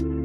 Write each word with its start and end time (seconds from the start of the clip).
you. 0.00 0.21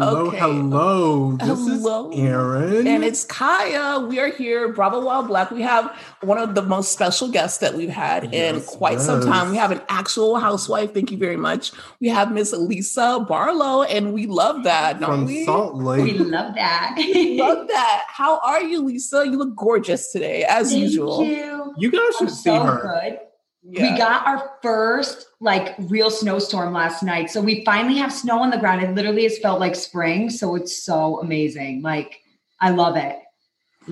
Hello, 0.00 0.28
okay. 0.28 0.38
hello. 0.38 1.32
This 1.32 1.46
hello. 1.46 2.10
is 2.10 2.18
Aaron. 2.18 2.86
And 2.86 3.04
it's 3.04 3.22
Kaya. 3.22 4.00
We 4.00 4.18
are 4.18 4.30
here, 4.30 4.72
Bravo 4.72 5.04
While 5.04 5.24
Black. 5.24 5.50
We 5.50 5.60
have 5.60 5.94
one 6.22 6.38
of 6.38 6.54
the 6.54 6.62
most 6.62 6.92
special 6.92 7.28
guests 7.28 7.58
that 7.58 7.74
we've 7.74 7.90
had 7.90 8.32
yes, 8.32 8.54
in 8.54 8.78
quite 8.78 8.94
yes. 8.94 9.04
some 9.04 9.20
time. 9.20 9.50
We 9.50 9.58
have 9.58 9.72
an 9.72 9.82
actual 9.90 10.38
housewife. 10.38 10.94
Thank 10.94 11.10
you 11.10 11.18
very 11.18 11.36
much. 11.36 11.72
We 12.00 12.08
have 12.08 12.32
Miss 12.32 12.54
Lisa 12.54 13.26
Barlow, 13.28 13.82
and 13.82 14.14
we 14.14 14.26
love 14.26 14.64
that. 14.64 15.00
From 15.00 15.26
we? 15.26 15.44
Salt 15.44 15.74
Lake. 15.74 16.04
We 16.04 16.18
love 16.18 16.54
that. 16.54 16.96
We 17.20 17.38
love 17.38 17.68
that. 17.68 18.04
How 18.08 18.38
are 18.40 18.62
you, 18.62 18.80
Lisa? 18.80 19.26
You 19.26 19.36
look 19.36 19.54
gorgeous 19.54 20.12
today, 20.12 20.44
as 20.44 20.70
Thank 20.70 20.82
usual. 20.82 21.22
You. 21.22 21.74
you 21.76 21.90
guys 21.90 22.16
should 22.18 22.28
I'm 22.28 22.34
see 22.34 22.50
so 22.50 22.60
her. 22.60 22.80
Good. 22.80 23.18
Yeah. 23.62 23.92
We 23.92 23.98
got 23.98 24.26
our 24.26 24.52
first 24.62 25.26
like 25.40 25.74
real 25.78 26.10
snowstorm 26.10 26.72
last 26.72 27.02
night. 27.02 27.30
So 27.30 27.40
we 27.40 27.64
finally 27.64 27.96
have 27.96 28.12
snow 28.12 28.40
on 28.40 28.50
the 28.50 28.58
ground. 28.58 28.82
It 28.82 28.94
literally 28.94 29.22
has 29.22 29.38
felt 29.38 29.58
like 29.58 29.74
spring. 29.74 30.28
So 30.28 30.54
it's 30.54 30.82
so 30.82 31.20
amazing. 31.20 31.80
Like 31.82 32.20
I 32.60 32.70
love 32.70 32.96
it. 32.96 33.18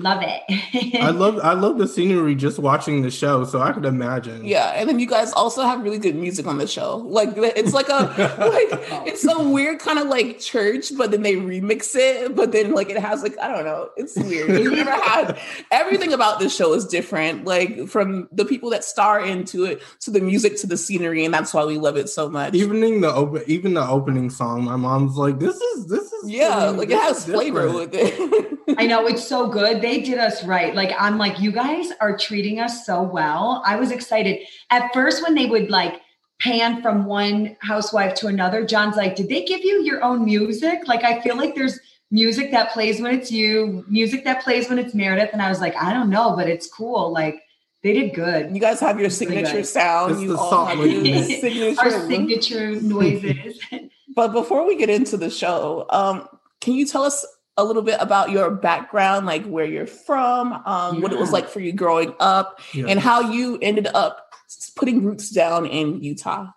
Love 0.01 0.23
it. 0.23 0.95
I 1.01 1.09
love 1.11 1.39
I 1.43 1.53
love 1.53 1.77
the 1.77 1.87
scenery 1.87 2.35
just 2.35 2.59
watching 2.59 3.01
the 3.01 3.11
show, 3.11 3.43
so 3.43 3.61
I 3.61 3.71
could 3.71 3.85
imagine. 3.85 4.45
Yeah, 4.45 4.69
and 4.69 4.87
then 4.87 4.99
you 4.99 5.07
guys 5.07 5.33
also 5.33 5.63
have 5.63 5.83
really 5.83 5.97
good 5.97 6.15
music 6.15 6.47
on 6.47 6.57
the 6.57 6.67
show. 6.67 6.97
Like 6.97 7.29
it's 7.35 7.73
like 7.73 7.89
a 7.89 7.93
like 8.39 9.07
it's 9.07 9.25
a 9.25 9.43
weird 9.43 9.79
kind 9.79 9.99
of 9.99 10.07
like 10.07 10.39
church, 10.39 10.91
but 10.97 11.11
then 11.11 11.21
they 11.21 11.35
remix 11.35 11.95
it, 11.95 12.35
but 12.35 12.51
then 12.51 12.73
like 12.73 12.89
it 12.89 12.97
has 12.97 13.23
like 13.23 13.37
I 13.39 13.49
don't 13.49 13.65
know, 13.65 13.89
it's 13.97 14.15
weird. 14.15 14.49
We've 14.49 14.71
never 14.71 14.91
had 14.91 15.37
everything 15.71 16.13
about 16.13 16.39
this 16.39 16.55
show 16.55 16.73
is 16.73 16.85
different. 16.85 17.45
Like 17.45 17.87
from 17.87 18.29
the 18.31 18.45
people 18.45 18.69
that 18.69 18.83
star 18.83 19.19
into 19.19 19.65
it 19.65 19.81
to 20.01 20.11
the 20.11 20.21
music 20.21 20.57
to 20.57 20.67
the 20.67 20.77
scenery, 20.77 21.25
and 21.25 21.33
that's 21.33 21.53
why 21.53 21.65
we 21.65 21.77
love 21.77 21.97
it 21.97 22.09
so 22.09 22.29
much. 22.29 22.53
Even 22.53 23.01
the 23.01 23.13
open 23.13 23.43
even 23.47 23.73
the 23.73 23.87
opening 23.87 24.29
song, 24.29 24.63
my 24.63 24.75
mom's 24.75 25.17
like, 25.17 25.39
This 25.39 25.59
is 25.59 25.87
this 25.87 26.11
is 26.13 26.29
yeah, 26.29 26.69
like 26.69 26.89
it 26.89 26.99
has 26.99 27.25
flavor 27.25 27.71
with 27.71 27.91
it. 27.93 28.49
I 28.77 28.85
know 28.85 29.07
it's 29.07 29.25
so 29.25 29.47
good. 29.47 29.81
They 29.81 29.88
did 29.97 30.19
us 30.19 30.43
right. 30.43 30.75
Like 30.75 30.91
I'm 30.99 31.17
like, 31.17 31.39
you 31.39 31.51
guys 31.51 31.91
are 31.99 32.15
treating 32.15 32.59
us 32.59 32.85
so 32.85 33.01
well. 33.01 33.63
I 33.65 33.75
was 33.75 33.89
excited 33.89 34.45
at 34.69 34.93
first 34.93 35.23
when 35.23 35.33
they 35.33 35.47
would 35.47 35.71
like 35.71 36.01
pan 36.39 36.81
from 36.81 37.05
one 37.05 37.57
housewife 37.61 38.13
to 38.15 38.27
another. 38.27 38.65
John's 38.65 38.95
like, 38.95 39.15
did 39.15 39.27
they 39.27 39.43
give 39.43 39.63
you 39.63 39.83
your 39.83 40.03
own 40.03 40.23
music? 40.23 40.87
Like 40.87 41.03
I 41.03 41.21
feel 41.21 41.35
like 41.35 41.55
there's 41.55 41.79
music 42.11 42.51
that 42.51 42.71
plays 42.71 43.01
when 43.01 43.13
it's 43.13 43.31
you, 43.31 43.83
music 43.87 44.23
that 44.23 44.43
plays 44.43 44.69
when 44.69 44.79
it's 44.79 44.93
Meredith, 44.93 45.29
and 45.33 45.41
I 45.41 45.49
was 45.49 45.59
like, 45.59 45.75
I 45.75 45.91
don't 45.91 46.09
know, 46.09 46.35
but 46.35 46.47
it's 46.47 46.67
cool. 46.67 47.11
Like 47.11 47.41
they 47.83 47.93
did 47.93 48.13
good. 48.13 48.53
You 48.53 48.59
guys 48.59 48.79
have 48.79 48.99
your 48.99 49.09
signature 49.09 49.51
really 49.51 49.63
sound. 49.63 50.13
It's 50.13 50.21
you 50.21 50.37
all 50.37 50.65
have 50.65 50.79
your 50.79 51.23
signature 51.23 51.79
our 51.79 52.07
signature 52.07 52.81
noises. 52.81 53.59
but 54.15 54.29
before 54.29 54.67
we 54.67 54.75
get 54.75 54.89
into 54.89 55.17
the 55.17 55.29
show, 55.29 55.85
um, 55.89 56.27
can 56.61 56.73
you 56.73 56.85
tell 56.85 57.03
us 57.03 57.25
a 57.59 57.63
little 57.63 57.81
bit 57.81 57.97
about 57.99 58.31
your 58.31 58.51
background, 58.51 59.25
like 59.25 59.45
where 59.45 59.65
you're 59.65 59.87
from, 59.87 60.53
um, 60.65 60.95
yeah. 60.95 61.01
what 61.01 61.11
it 61.11 61.19
was 61.19 61.31
like 61.31 61.49
for 61.49 61.59
you 61.59 61.73
growing 61.73 62.13
up, 62.19 62.59
yeah. 62.73 62.85
and 62.87 62.99
how 62.99 63.19
you 63.19 63.59
ended 63.61 63.87
up 63.93 64.31
putting 64.75 65.03
roots 65.03 65.29
down 65.29 65.65
in 65.65 66.01
Utah. 66.01 66.47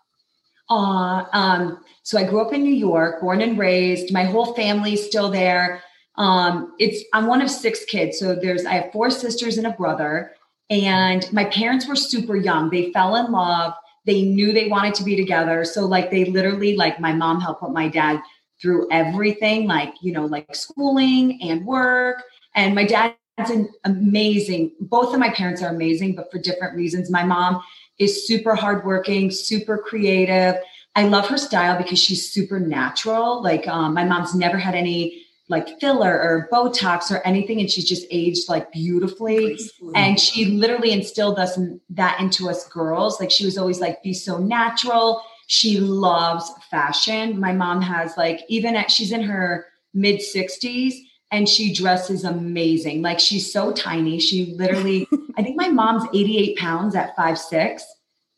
Uh, 0.71 1.25
um, 1.33 1.85
so 2.03 2.19
I 2.19 2.25
grew 2.25 2.41
up 2.41 2.53
in 2.53 2.63
New 2.63 2.75
York, 2.75 3.21
born 3.21 3.43
and 3.43 3.59
raised. 3.59 4.13
My 4.13 4.25
whole 4.25 4.55
family's 4.55 5.05
still 5.05 5.31
there. 5.31 5.83
Um, 6.17 6.75
it's 6.79 7.05
I'm 7.13 7.27
one 7.27 7.43
of 7.43 7.51
six 7.51 7.85
kids, 7.85 8.19
so 8.19 8.35
there's 8.35 8.65
I 8.65 8.75
have 8.75 8.93
four 8.93 9.11
sisters 9.11 9.59
and 9.59 9.67
a 9.67 9.71
brother. 9.71 10.33
And 10.71 11.31
my 11.33 11.45
parents 11.45 11.87
were 11.87 11.97
super 11.97 12.37
young. 12.37 12.71
They 12.71 12.93
fell 12.93 13.17
in 13.17 13.31
love. 13.31 13.75
They 14.07 14.23
knew 14.23 14.53
they 14.53 14.69
wanted 14.69 14.95
to 14.95 15.05
be 15.05 15.17
together. 15.17 15.65
So 15.65 15.85
like 15.85 16.11
they 16.11 16.25
literally 16.25 16.77
like 16.77 16.99
my 16.99 17.13
mom 17.13 17.41
helped 17.41 17.61
put 17.61 17.73
my 17.73 17.89
dad 17.89 18.23
through 18.63 18.87
everything, 18.93 19.67
like, 19.67 19.95
you 20.01 20.13
know, 20.13 20.25
like 20.25 20.55
schooling 20.55 21.43
and 21.43 21.67
work. 21.67 22.23
And 22.55 22.75
my 22.75 22.87
dad's 22.87 23.17
an 23.51 23.69
amazing, 23.85 24.73
both 24.81 25.13
of 25.13 25.19
my 25.19 25.31
parents 25.31 25.63
are 25.63 25.71
amazing, 25.71 26.15
but 26.15 26.31
for 26.31 26.39
different 26.39 26.77
reasons. 26.77 27.11
My 27.11 27.25
mom 27.25 27.61
is 27.99 28.27
super 28.27 28.55
hardworking, 28.55 29.31
super 29.33 29.77
creative. 29.77 30.55
I 30.95 31.05
love 31.09 31.27
her 31.29 31.39
style 31.39 31.77
because 31.77 31.99
she's 31.99 32.31
super 32.31 32.61
natural. 32.61 33.43
Like 33.43 33.67
um, 33.67 33.95
my 33.95 34.05
mom's 34.05 34.35
never 34.35 34.59
had 34.59 34.75
any 34.75 35.27
like 35.49 35.81
filler 35.81 36.13
or 36.21 36.49
Botox 36.53 37.11
or 37.11 37.19
anything, 37.27 37.61
and 37.61 37.71
she's 37.71 37.89
just 37.89 38.07
aged 38.11 38.49
like 38.49 38.71
beautifully. 38.73 39.59
And 39.95 40.19
she 40.19 40.47
literally 40.47 40.93
instilled 40.93 41.39
us 41.39 41.59
that 41.91 42.21
into 42.21 42.49
us 42.49 42.69
girls. 42.69 43.21
Like 43.21 43.31
she 43.31 43.45
was 43.45 43.59
always 43.59 43.81
like, 43.81 44.03
be 44.03 44.15
so 44.15 44.39
natural, 44.39 45.23
she 45.47 45.81
loves 45.81 46.51
fashion. 46.71 47.39
My 47.39 47.53
mom 47.53 47.83
has 47.83 48.17
like, 48.17 48.41
even 48.49 48.75
at, 48.77 48.91
she's 48.91 49.13
in 49.13 49.23
her 49.23 49.67
mid 49.95 50.21
60s 50.21 50.95
and 51.31 51.49
she 51.49 51.73
dresses 51.73 52.25
amazing. 52.25 53.03
Like 53.03 53.19
she's 53.19 53.53
so 53.53 53.73
tiny. 53.73 54.21
She 54.21 54.55
literally, 54.57 55.09
I 55.37 55.43
think 55.43 55.57
my 55.57 55.69
mom's 55.69 56.05
88 56.13 56.59
pounds 56.59 56.95
at 56.95 57.17
five 57.17 57.39
six. 57.39 57.85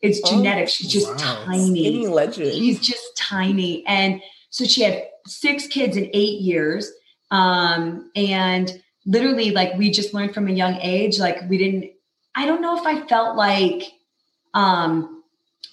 It's 0.01 0.21
oh, 0.23 0.37
genetic. 0.37 0.69
She's 0.69 0.87
just 0.87 1.07
wow. 1.09 1.43
tiny. 1.45 1.81
Skinny 1.81 2.07
legend. 2.07 2.53
She's 2.53 2.79
just 2.79 3.17
tiny. 3.17 3.85
And 3.87 4.21
so 4.49 4.65
she 4.65 4.81
had 4.81 5.07
six 5.25 5.67
kids 5.67 5.97
in 5.97 6.09
eight 6.13 6.41
years. 6.41 6.91
Um, 7.31 8.11
and 8.15 8.81
literally, 9.05 9.51
like 9.51 9.73
we 9.75 9.89
just 9.91 10.13
learned 10.13 10.33
from 10.33 10.47
a 10.47 10.51
young 10.51 10.75
age, 10.75 11.19
like 11.19 11.41
we 11.49 11.57
didn't, 11.57 11.91
I 12.35 12.45
don't 12.45 12.61
know 12.61 12.77
if 12.77 12.85
I 12.85 13.05
felt 13.07 13.35
like 13.35 13.83
um 14.53 15.14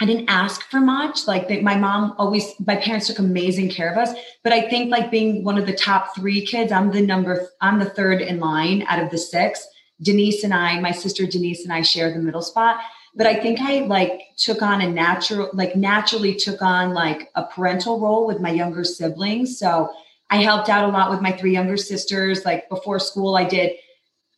I 0.02 0.04
didn't 0.04 0.28
ask 0.28 0.68
for 0.68 0.80
much. 0.80 1.28
Like 1.28 1.46
they, 1.46 1.60
my 1.60 1.76
mom 1.76 2.14
always, 2.18 2.54
my 2.66 2.74
parents 2.74 3.06
took 3.06 3.20
amazing 3.20 3.70
care 3.70 3.88
of 3.88 3.96
us. 3.96 4.12
But 4.42 4.52
I 4.52 4.68
think 4.68 4.90
like 4.90 5.12
being 5.12 5.44
one 5.44 5.56
of 5.56 5.64
the 5.64 5.72
top 5.72 6.16
three 6.16 6.44
kids, 6.44 6.72
I'm 6.72 6.90
the 6.90 7.00
number, 7.00 7.48
I'm 7.60 7.78
the 7.78 7.88
third 7.88 8.20
in 8.20 8.40
line 8.40 8.82
out 8.88 9.00
of 9.00 9.10
the 9.10 9.18
six. 9.18 9.64
Denise 10.00 10.42
and 10.42 10.52
I, 10.52 10.80
my 10.80 10.90
sister 10.90 11.24
Denise 11.24 11.62
and 11.62 11.72
I 11.72 11.82
share 11.82 12.12
the 12.12 12.18
middle 12.18 12.42
spot. 12.42 12.80
But 13.14 13.28
I 13.28 13.36
think 13.36 13.60
I 13.60 13.80
like 13.86 14.22
took 14.36 14.60
on 14.60 14.80
a 14.80 14.88
natural, 14.90 15.50
like 15.52 15.76
naturally 15.76 16.34
took 16.34 16.62
on 16.62 16.94
like 16.94 17.30
a 17.36 17.44
parental 17.44 18.00
role 18.00 18.26
with 18.26 18.40
my 18.40 18.50
younger 18.50 18.82
siblings. 18.82 19.56
So 19.56 19.88
I 20.30 20.38
helped 20.38 20.68
out 20.68 20.88
a 20.88 20.92
lot 20.92 21.12
with 21.12 21.20
my 21.20 21.30
three 21.30 21.52
younger 21.52 21.76
sisters. 21.76 22.44
Like 22.44 22.68
before 22.68 22.98
school, 22.98 23.36
I 23.36 23.44
did 23.44 23.76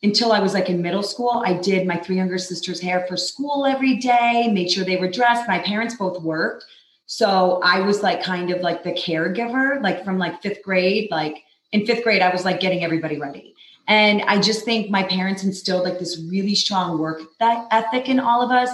until 0.04 0.32
I 0.32 0.38
was 0.38 0.52
like 0.52 0.68
in 0.68 0.82
middle 0.82 1.02
school, 1.02 1.42
I 1.44 1.54
did 1.54 1.86
my 1.86 1.96
three 1.96 2.16
younger 2.16 2.38
sisters' 2.38 2.80
hair 2.80 3.06
for 3.08 3.16
school 3.16 3.64
every 3.66 3.96
day, 3.96 4.50
made 4.52 4.70
sure 4.70 4.84
they 4.84 4.98
were 4.98 5.10
dressed. 5.10 5.48
My 5.48 5.58
parents 5.58 5.96
both 5.96 6.22
worked. 6.22 6.66
So 7.06 7.60
I 7.64 7.80
was 7.80 8.02
like 8.02 8.22
kind 8.22 8.50
of 8.50 8.60
like 8.60 8.84
the 8.84 8.92
caregiver, 8.92 9.82
like 9.82 10.04
from 10.04 10.18
like 10.18 10.42
fifth 10.42 10.62
grade. 10.62 11.08
Like 11.10 11.42
in 11.72 11.86
fifth 11.86 12.04
grade, 12.04 12.22
I 12.22 12.30
was 12.30 12.44
like 12.44 12.60
getting 12.60 12.84
everybody 12.84 13.18
ready. 13.18 13.54
And 13.88 14.22
I 14.22 14.40
just 14.40 14.64
think 14.64 14.90
my 14.90 15.02
parents 15.02 15.42
instilled 15.42 15.84
like 15.84 15.98
this 15.98 16.22
really 16.30 16.54
strong 16.54 16.98
work 16.98 17.22
ethic 17.40 18.08
in 18.08 18.20
all 18.20 18.42
of 18.42 18.50
us, 18.50 18.70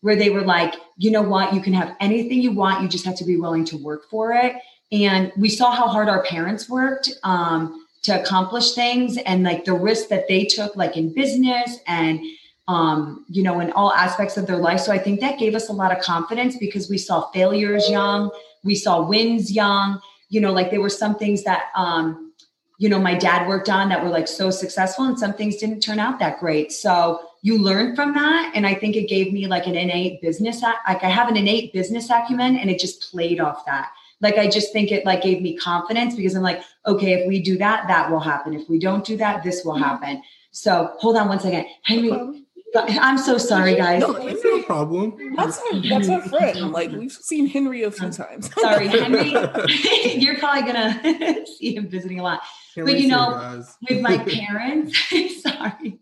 where 0.00 0.16
they 0.16 0.30
were 0.30 0.42
like, 0.42 0.74
you 0.96 1.10
know 1.12 1.22
what, 1.22 1.54
you 1.54 1.60
can 1.60 1.72
have 1.72 1.96
anything 2.00 2.40
you 2.40 2.52
want, 2.52 2.82
you 2.82 2.88
just 2.88 3.04
have 3.04 3.16
to 3.16 3.24
be 3.24 3.36
willing 3.36 3.64
to 3.66 3.76
work 3.76 4.08
for 4.10 4.32
it. 4.32 4.56
And 4.90 5.32
we 5.36 5.48
saw 5.48 5.70
how 5.70 5.86
hard 5.86 6.08
our 6.08 6.24
parents 6.24 6.68
worked. 6.68 7.10
Um, 7.22 7.81
to 8.02 8.20
accomplish 8.20 8.72
things 8.72 9.16
and 9.18 9.44
like 9.44 9.64
the 9.64 9.72
risk 9.72 10.08
that 10.08 10.26
they 10.28 10.44
took 10.44 10.74
like 10.76 10.96
in 10.96 11.12
business 11.12 11.78
and 11.86 12.20
um 12.68 13.24
you 13.28 13.42
know 13.42 13.60
in 13.60 13.72
all 13.72 13.92
aspects 13.92 14.36
of 14.36 14.46
their 14.46 14.56
life. 14.56 14.80
So 14.80 14.92
i 14.92 14.98
think 14.98 15.20
that 15.20 15.38
gave 15.38 15.54
us 15.54 15.68
a 15.68 15.72
lot 15.72 15.96
of 15.96 16.02
confidence 16.02 16.56
because 16.56 16.88
we 16.88 16.98
saw 16.98 17.30
failures 17.30 17.88
young 17.90 18.30
we 18.64 18.74
saw 18.74 19.02
wins 19.02 19.50
young. 19.50 20.00
You 20.28 20.40
know 20.40 20.52
like 20.52 20.70
there 20.70 20.80
were 20.80 20.88
some 20.88 21.16
things 21.16 21.42
that 21.44 21.64
um 21.74 22.32
you 22.78 22.88
know 22.88 22.98
my 22.98 23.14
dad 23.14 23.48
worked 23.48 23.68
on 23.68 23.88
that 23.88 24.02
were 24.02 24.10
like 24.10 24.28
so 24.28 24.50
successful 24.50 25.04
and 25.04 25.18
some 25.18 25.34
things 25.34 25.56
didn't 25.56 25.80
turn 25.80 25.98
out 25.98 26.18
that 26.20 26.40
great. 26.40 26.72
So 26.72 27.20
you 27.42 27.58
learn 27.58 27.94
from 27.94 28.14
that 28.14 28.52
and 28.54 28.66
i 28.66 28.72
think 28.72 28.96
it 28.96 29.08
gave 29.08 29.32
me 29.32 29.46
like 29.46 29.66
an 29.66 29.74
innate 29.74 30.22
business 30.22 30.62
like 30.62 31.02
i 31.02 31.08
have 31.08 31.28
an 31.28 31.36
innate 31.36 31.72
business 31.72 32.08
acumen 32.08 32.56
and 32.56 32.70
it 32.70 32.78
just 32.78 33.10
played 33.10 33.40
off 33.40 33.66
that 33.66 33.90
like 34.22 34.38
i 34.38 34.48
just 34.48 34.72
think 34.72 34.90
it 34.90 35.04
like 35.04 35.22
gave 35.22 35.42
me 35.42 35.56
confidence 35.56 36.14
because 36.14 36.34
i'm 36.34 36.42
like 36.42 36.62
okay 36.86 37.12
if 37.12 37.28
we 37.28 37.42
do 37.42 37.58
that 37.58 37.86
that 37.88 38.10
will 38.10 38.20
happen 38.20 38.54
if 38.54 38.68
we 38.68 38.78
don't 38.78 39.04
do 39.04 39.16
that 39.16 39.42
this 39.42 39.64
will 39.64 39.74
mm-hmm. 39.74 39.82
happen 39.82 40.22
so 40.52 40.94
hold 40.98 41.16
on 41.16 41.28
one 41.28 41.40
second 41.40 41.66
henry 41.84 42.42
I'm 42.74 43.18
so 43.18 43.38
sorry, 43.38 43.74
guys. 43.74 44.00
No, 44.00 44.12
no 44.12 44.62
problem. 44.62 45.34
That's 45.36 45.58
our, 45.58 45.80
that's 45.88 46.08
our 46.08 46.22
friend. 46.22 46.70
Like 46.72 46.90
we've 46.90 47.12
seen 47.12 47.46
Henry 47.46 47.82
a 47.82 47.90
few 47.90 48.10
times. 48.10 48.50
sorry, 48.54 48.88
Henry. 48.88 49.30
you're 50.14 50.38
probably 50.38 50.72
gonna 50.72 51.46
see 51.58 51.76
him 51.76 51.88
visiting 51.88 52.20
a 52.20 52.22
lot. 52.22 52.40
Can't 52.74 52.86
but 52.86 52.98
you 52.98 53.08
know, 53.08 53.62
with 53.88 54.00
my 54.00 54.16
parents, 54.18 54.98
sorry. 55.42 56.00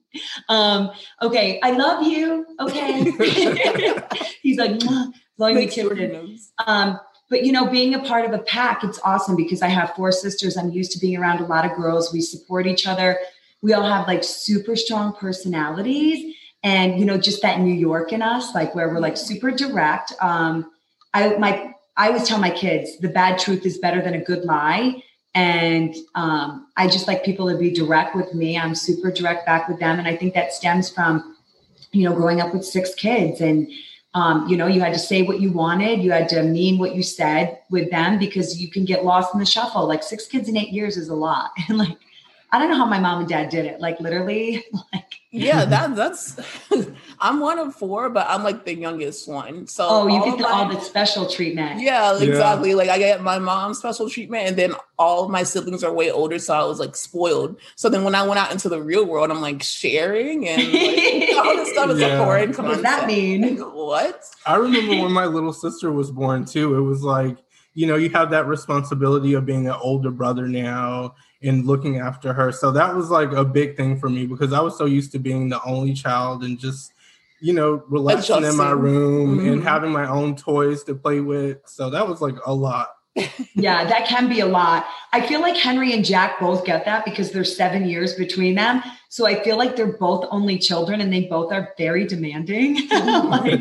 um, 0.48 0.90
okay, 1.22 1.58
I 1.62 1.72
love 1.72 2.06
you. 2.06 2.46
Okay. 2.60 3.10
He's 4.42 4.56
like, 4.56 4.80
blowing 5.36 5.56
me 5.56 5.66
kisses. 5.66 6.52
Um, 6.64 7.00
but 7.30 7.44
you 7.44 7.52
know, 7.52 7.66
being 7.66 7.94
a 7.94 8.02
part 8.02 8.26
of 8.26 8.32
a 8.32 8.42
pack, 8.42 8.84
it's 8.84 9.00
awesome 9.04 9.36
because 9.36 9.62
I 9.62 9.68
have 9.68 9.94
four 9.94 10.12
sisters. 10.12 10.56
I'm 10.56 10.70
used 10.70 10.92
to 10.92 10.98
being 10.98 11.16
around 11.16 11.40
a 11.40 11.46
lot 11.46 11.64
of 11.64 11.76
girls. 11.76 12.12
We 12.12 12.20
support 12.20 12.66
each 12.66 12.86
other. 12.86 13.18
We 13.62 13.72
all 13.72 13.88
have 13.88 14.06
like 14.08 14.24
super 14.24 14.74
strong 14.74 15.14
personalities 15.14 16.34
and 16.62 16.98
you 16.98 17.06
know, 17.06 17.16
just 17.16 17.40
that 17.42 17.60
New 17.60 17.72
York 17.72 18.12
in 18.12 18.20
us, 18.20 18.54
like 18.54 18.74
where 18.74 18.88
we're 18.88 19.00
like 19.00 19.16
super 19.16 19.50
direct. 19.50 20.12
Um, 20.20 20.70
I 21.14 21.36
my 21.36 21.74
I 21.96 22.08
always 22.08 22.26
tell 22.26 22.38
my 22.38 22.50
kids 22.50 22.98
the 22.98 23.08
bad 23.08 23.38
truth 23.38 23.64
is 23.64 23.78
better 23.78 24.02
than 24.02 24.14
a 24.14 24.20
good 24.20 24.44
lie. 24.44 25.02
And 25.34 25.94
um, 26.16 26.66
I 26.76 26.88
just 26.88 27.06
like 27.06 27.24
people 27.24 27.48
to 27.48 27.56
be 27.56 27.70
direct 27.70 28.16
with 28.16 28.34
me. 28.34 28.58
I'm 28.58 28.74
super 28.74 29.12
direct 29.12 29.46
back 29.46 29.68
with 29.68 29.78
them. 29.78 29.98
And 29.98 30.08
I 30.08 30.16
think 30.16 30.34
that 30.34 30.52
stems 30.52 30.90
from, 30.90 31.36
you 31.92 32.08
know, 32.08 32.14
growing 32.14 32.40
up 32.40 32.52
with 32.52 32.64
six 32.64 32.94
kids 32.94 33.40
and, 33.40 33.70
um, 34.14 34.48
you 34.48 34.56
know, 34.56 34.66
you 34.66 34.80
had 34.80 34.92
to 34.92 34.98
say 34.98 35.22
what 35.22 35.40
you 35.40 35.52
wanted. 35.52 36.02
You 36.02 36.10
had 36.10 36.28
to 36.30 36.42
mean 36.42 36.78
what 36.78 36.94
you 36.94 37.02
said 37.02 37.60
with 37.70 37.90
them 37.90 38.18
because 38.18 38.60
you 38.60 38.68
can 38.68 38.84
get 38.84 39.04
lost 39.04 39.32
in 39.34 39.40
the 39.40 39.46
shuffle. 39.46 39.86
Like 39.86 40.02
six 40.02 40.26
kids 40.26 40.48
in 40.48 40.56
eight 40.56 40.70
years 40.70 40.96
is 40.96 41.08
a 41.08 41.14
lot. 41.14 41.50
And 41.68 41.78
like, 41.78 41.96
I 42.52 42.58
don't 42.58 42.68
know 42.68 42.76
how 42.76 42.86
my 42.86 42.98
mom 42.98 43.20
and 43.20 43.28
dad 43.28 43.48
did 43.48 43.64
it. 43.64 43.80
Like 43.80 44.00
literally, 44.00 44.64
like 44.92 45.20
yeah, 45.30 45.64
that 45.64 45.94
that's 45.94 46.36
I'm 47.20 47.38
one 47.38 47.60
of 47.60 47.76
four, 47.76 48.10
but 48.10 48.26
I'm 48.28 48.42
like 48.42 48.64
the 48.64 48.74
youngest 48.74 49.28
one. 49.28 49.68
So 49.68 49.86
oh, 49.88 50.06
you 50.08 50.24
get 50.24 50.38
the, 50.38 50.42
my, 50.42 50.50
all 50.50 50.68
the 50.68 50.80
special 50.80 51.28
treatment. 51.28 51.80
Yeah, 51.80 52.18
exactly. 52.20 52.70
Yeah. 52.70 52.76
Like 52.76 52.88
I 52.88 52.98
get 52.98 53.22
my 53.22 53.38
mom's 53.38 53.78
special 53.78 54.10
treatment, 54.10 54.48
and 54.48 54.56
then 54.56 54.74
all 54.98 55.24
of 55.24 55.30
my 55.30 55.44
siblings 55.44 55.84
are 55.84 55.92
way 55.92 56.10
older, 56.10 56.40
so 56.40 56.54
I 56.54 56.64
was 56.64 56.80
like 56.80 56.96
spoiled. 56.96 57.56
So 57.76 57.88
then 57.88 58.02
when 58.02 58.16
I 58.16 58.26
went 58.26 58.40
out 58.40 58.50
into 58.50 58.68
the 58.68 58.82
real 58.82 59.06
world, 59.06 59.30
I'm 59.30 59.40
like 59.40 59.62
sharing 59.62 60.48
and 60.48 60.72
like, 60.72 61.29
all 61.46 61.56
this 61.56 61.70
stuff 61.70 61.90
is 61.90 62.00
yeah. 62.00 62.06
a 62.08 62.24
foreign 62.24 62.52
concept. 62.52 62.68
What 62.68 62.74
does 62.74 62.82
that 62.82 63.06
mean? 63.06 63.58
What? 63.58 64.24
I 64.46 64.56
remember 64.56 65.02
when 65.02 65.12
my 65.12 65.26
little 65.26 65.52
sister 65.52 65.92
was 65.92 66.10
born 66.10 66.44
too. 66.44 66.76
It 66.76 66.82
was 66.82 67.02
like 67.02 67.38
you 67.74 67.86
know 67.86 67.96
you 67.96 68.10
have 68.10 68.30
that 68.30 68.46
responsibility 68.46 69.34
of 69.34 69.46
being 69.46 69.66
an 69.68 69.76
older 69.80 70.10
brother 70.10 70.48
now 70.48 71.14
and 71.42 71.66
looking 71.66 71.98
after 71.98 72.32
her. 72.32 72.52
So 72.52 72.70
that 72.72 72.94
was 72.94 73.10
like 73.10 73.32
a 73.32 73.44
big 73.44 73.76
thing 73.76 73.98
for 73.98 74.08
me 74.08 74.26
because 74.26 74.52
I 74.52 74.60
was 74.60 74.76
so 74.76 74.84
used 74.84 75.12
to 75.12 75.18
being 75.18 75.48
the 75.48 75.62
only 75.64 75.94
child 75.94 76.44
and 76.44 76.58
just, 76.58 76.92
you 77.40 77.52
know, 77.52 77.82
relaxing 77.88 78.36
Adjusting. 78.36 78.50
in 78.50 78.56
my 78.56 78.70
room 78.72 79.38
mm-hmm. 79.38 79.48
and 79.48 79.64
having 79.64 79.90
my 79.90 80.06
own 80.06 80.36
toys 80.36 80.84
to 80.84 80.94
play 80.94 81.20
with. 81.20 81.58
So 81.64 81.90
that 81.90 82.06
was 82.06 82.20
like 82.20 82.36
a 82.44 82.52
lot. 82.52 82.88
Yeah, 83.54 83.84
that 83.84 84.06
can 84.06 84.28
be 84.28 84.40
a 84.40 84.46
lot. 84.46 84.86
I 85.12 85.26
feel 85.26 85.40
like 85.40 85.56
Henry 85.56 85.92
and 85.92 86.04
Jack 86.04 86.38
both 86.38 86.64
get 86.64 86.84
that 86.84 87.04
because 87.04 87.32
there's 87.32 87.56
seven 87.56 87.88
years 87.88 88.14
between 88.14 88.54
them. 88.54 88.82
So 89.08 89.26
I 89.26 89.42
feel 89.42 89.56
like 89.56 89.74
they're 89.74 89.98
both 89.98 90.26
only 90.30 90.58
children 90.58 91.00
and 91.00 91.12
they 91.12 91.22
both 91.22 91.52
are 91.52 91.74
very 91.76 92.06
demanding. 92.06 92.88
like, 92.90 93.60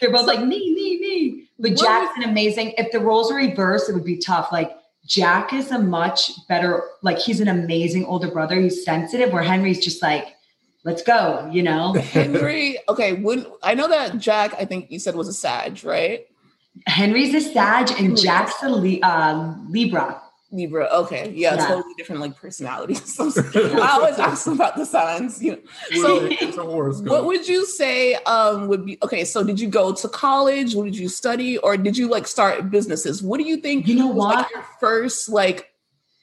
they're 0.00 0.10
both 0.10 0.26
like 0.26 0.40
me, 0.40 0.74
me, 0.74 0.98
me. 0.98 1.44
But 1.58 1.76
Jack's 1.76 2.16
an 2.16 2.28
amazing. 2.28 2.72
If 2.78 2.90
the 2.90 3.00
roles 3.00 3.30
were 3.30 3.36
reversed, 3.36 3.90
it 3.90 3.92
would 3.92 4.04
be 4.04 4.16
tough. 4.16 4.50
Like 4.50 4.76
Jack 5.06 5.52
is 5.52 5.70
a 5.70 5.78
much 5.78 6.32
better, 6.48 6.82
like 7.02 7.18
he's 7.18 7.40
an 7.40 7.48
amazing 7.48 8.06
older 8.06 8.30
brother. 8.30 8.58
He's 8.58 8.84
sensitive, 8.84 9.32
where 9.32 9.42
Henry's 9.42 9.84
just 9.84 10.00
like, 10.00 10.34
let's 10.84 11.02
go, 11.02 11.48
you 11.52 11.62
know? 11.62 11.92
Henry, 11.92 12.78
okay, 12.88 13.12
when 13.12 13.46
I 13.62 13.74
know 13.74 13.88
that 13.88 14.18
Jack, 14.18 14.54
I 14.58 14.64
think 14.64 14.90
you 14.90 14.98
said 14.98 15.14
was 15.14 15.28
a 15.28 15.32
Sag, 15.32 15.84
right? 15.84 16.26
Henry's 16.86 17.34
a 17.34 17.40
Sag 17.40 17.90
and 17.98 18.16
Jack's 18.16 18.62
a 18.62 19.00
uh, 19.02 19.54
Libra. 19.68 20.22
Libra. 20.52 20.86
Okay, 20.92 21.32
yeah, 21.34 21.54
yeah. 21.54 21.66
totally 21.66 21.94
different 21.94 22.20
like 22.20 22.36
personalities. 22.36 23.18
I 23.20 23.88
always 23.92 24.18
ask 24.18 24.46
about 24.46 24.76
the 24.76 24.84
signs. 24.84 25.42
You 25.42 25.52
know. 25.52 26.52
So, 26.52 27.00
what 27.04 27.24
would 27.24 27.48
you 27.48 27.64
say 27.64 28.14
um, 28.14 28.68
would 28.68 28.84
be 28.84 28.98
okay? 29.02 29.24
So, 29.24 29.42
did 29.42 29.58
you 29.58 29.68
go 29.68 29.94
to 29.94 30.08
college? 30.08 30.74
What 30.74 30.84
did 30.84 30.96
you 30.96 31.08
study, 31.08 31.56
or 31.58 31.78
did 31.78 31.96
you 31.96 32.08
like 32.08 32.26
start 32.26 32.70
businesses? 32.70 33.22
What 33.22 33.38
do 33.38 33.44
you 33.44 33.56
think? 33.56 33.88
You 33.88 33.96
know 33.96 34.08
what? 34.08 34.36
Like, 34.36 34.50
your 34.50 34.64
first 34.78 35.30
like, 35.30 35.72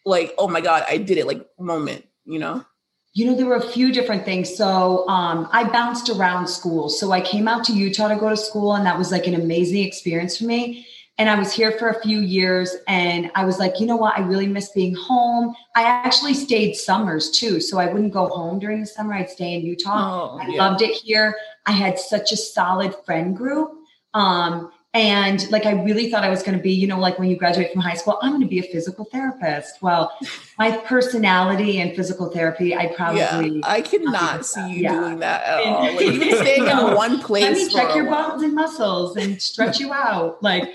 like, 0.05 0.33
oh 0.37 0.47
my 0.47 0.61
god, 0.61 0.85
I 0.87 0.97
did 0.97 1.17
it! 1.17 1.25
Like 1.25 1.47
moment. 1.57 2.05
You 2.25 2.37
know. 2.37 2.65
You 3.13 3.25
know, 3.25 3.35
there 3.35 3.47
were 3.47 3.55
a 3.55 3.67
few 3.69 3.91
different 3.91 4.23
things. 4.23 4.55
So 4.55 5.07
um, 5.07 5.49
I 5.51 5.63
bounced 5.63 6.09
around 6.09 6.47
school. 6.47 6.89
So 6.89 7.11
I 7.11 7.21
came 7.21 7.47
out 7.47 7.63
to 7.65 7.73
Utah 7.73 8.07
to 8.09 8.15
go 8.15 8.29
to 8.29 8.37
school, 8.37 8.75
and 8.75 8.85
that 8.85 8.97
was 8.97 9.11
like 9.11 9.27
an 9.27 9.35
amazing 9.35 9.83
experience 9.83 10.37
for 10.37 10.45
me. 10.45 10.85
And 11.19 11.29
I 11.29 11.37
was 11.37 11.51
here 11.51 11.73
for 11.73 11.89
a 11.89 12.01
few 12.01 12.21
years 12.21 12.77
and 12.87 13.29
I 13.35 13.43
was 13.43 13.59
like, 13.59 13.81
you 13.81 13.85
know 13.85 13.97
what? 13.97 14.17
I 14.17 14.21
really 14.21 14.47
miss 14.47 14.69
being 14.69 14.95
home. 14.95 15.53
I 15.75 15.83
actually 15.83 16.33
stayed 16.33 16.75
summers 16.75 17.29
too. 17.29 17.59
So 17.59 17.77
I 17.77 17.91
wouldn't 17.91 18.13
go 18.13 18.29
home 18.29 18.57
during 18.57 18.79
the 18.79 18.85
summer. 18.85 19.13
I'd 19.13 19.29
stay 19.29 19.55
in 19.55 19.65
Utah. 19.65 19.91
Oh, 19.91 20.39
I 20.39 20.47
yeah. 20.47 20.65
loved 20.65 20.81
it 20.81 20.95
here. 20.95 21.35
I 21.65 21.73
had 21.73 21.99
such 21.99 22.31
a 22.31 22.37
solid 22.37 22.95
friend 23.05 23.35
group. 23.35 23.69
Um, 24.13 24.71
and 24.93 25.49
like 25.51 25.67
I 25.67 25.83
really 25.83 26.09
thought 26.09 26.23
I 26.23 26.29
was 26.29 26.41
going 26.41 26.57
to 26.57 26.63
be, 26.63 26.71
you 26.71 26.87
know, 26.87 26.99
like 26.99 27.19
when 27.19 27.29
you 27.29 27.37
graduate 27.37 27.71
from 27.71 27.81
high 27.81 27.93
school, 27.93 28.17
I'm 28.23 28.31
going 28.31 28.41
to 28.41 28.47
be 28.47 28.59
a 28.59 28.63
physical 28.63 29.05
therapist. 29.05 29.81
Well, 29.83 30.11
my 30.57 30.77
personality 30.77 31.79
and 31.79 31.95
physical 31.95 32.31
therapy, 32.31 32.75
I 32.75 32.87
probably 32.87 33.19
yeah, 33.19 33.61
I 33.63 33.81
cannot 33.81 34.47
see 34.47 34.67
you 34.67 34.83
yeah. 34.83 34.99
doing 34.99 35.19
that 35.19 35.43
at 35.43 35.59
all. 35.59 35.83
Like 35.83 36.01
even 36.01 36.37
staying 36.37 36.67
in 36.67 36.95
one 36.95 37.19
place. 37.19 37.43
Let 37.43 37.53
me 37.53 37.69
check 37.69 37.95
your 37.95 38.05
bones 38.05 38.41
and 38.41 38.55
muscles 38.55 39.15
and 39.15 39.39
stretch 39.39 39.79
you 39.79 39.93
out. 39.93 40.41
Like 40.41 40.73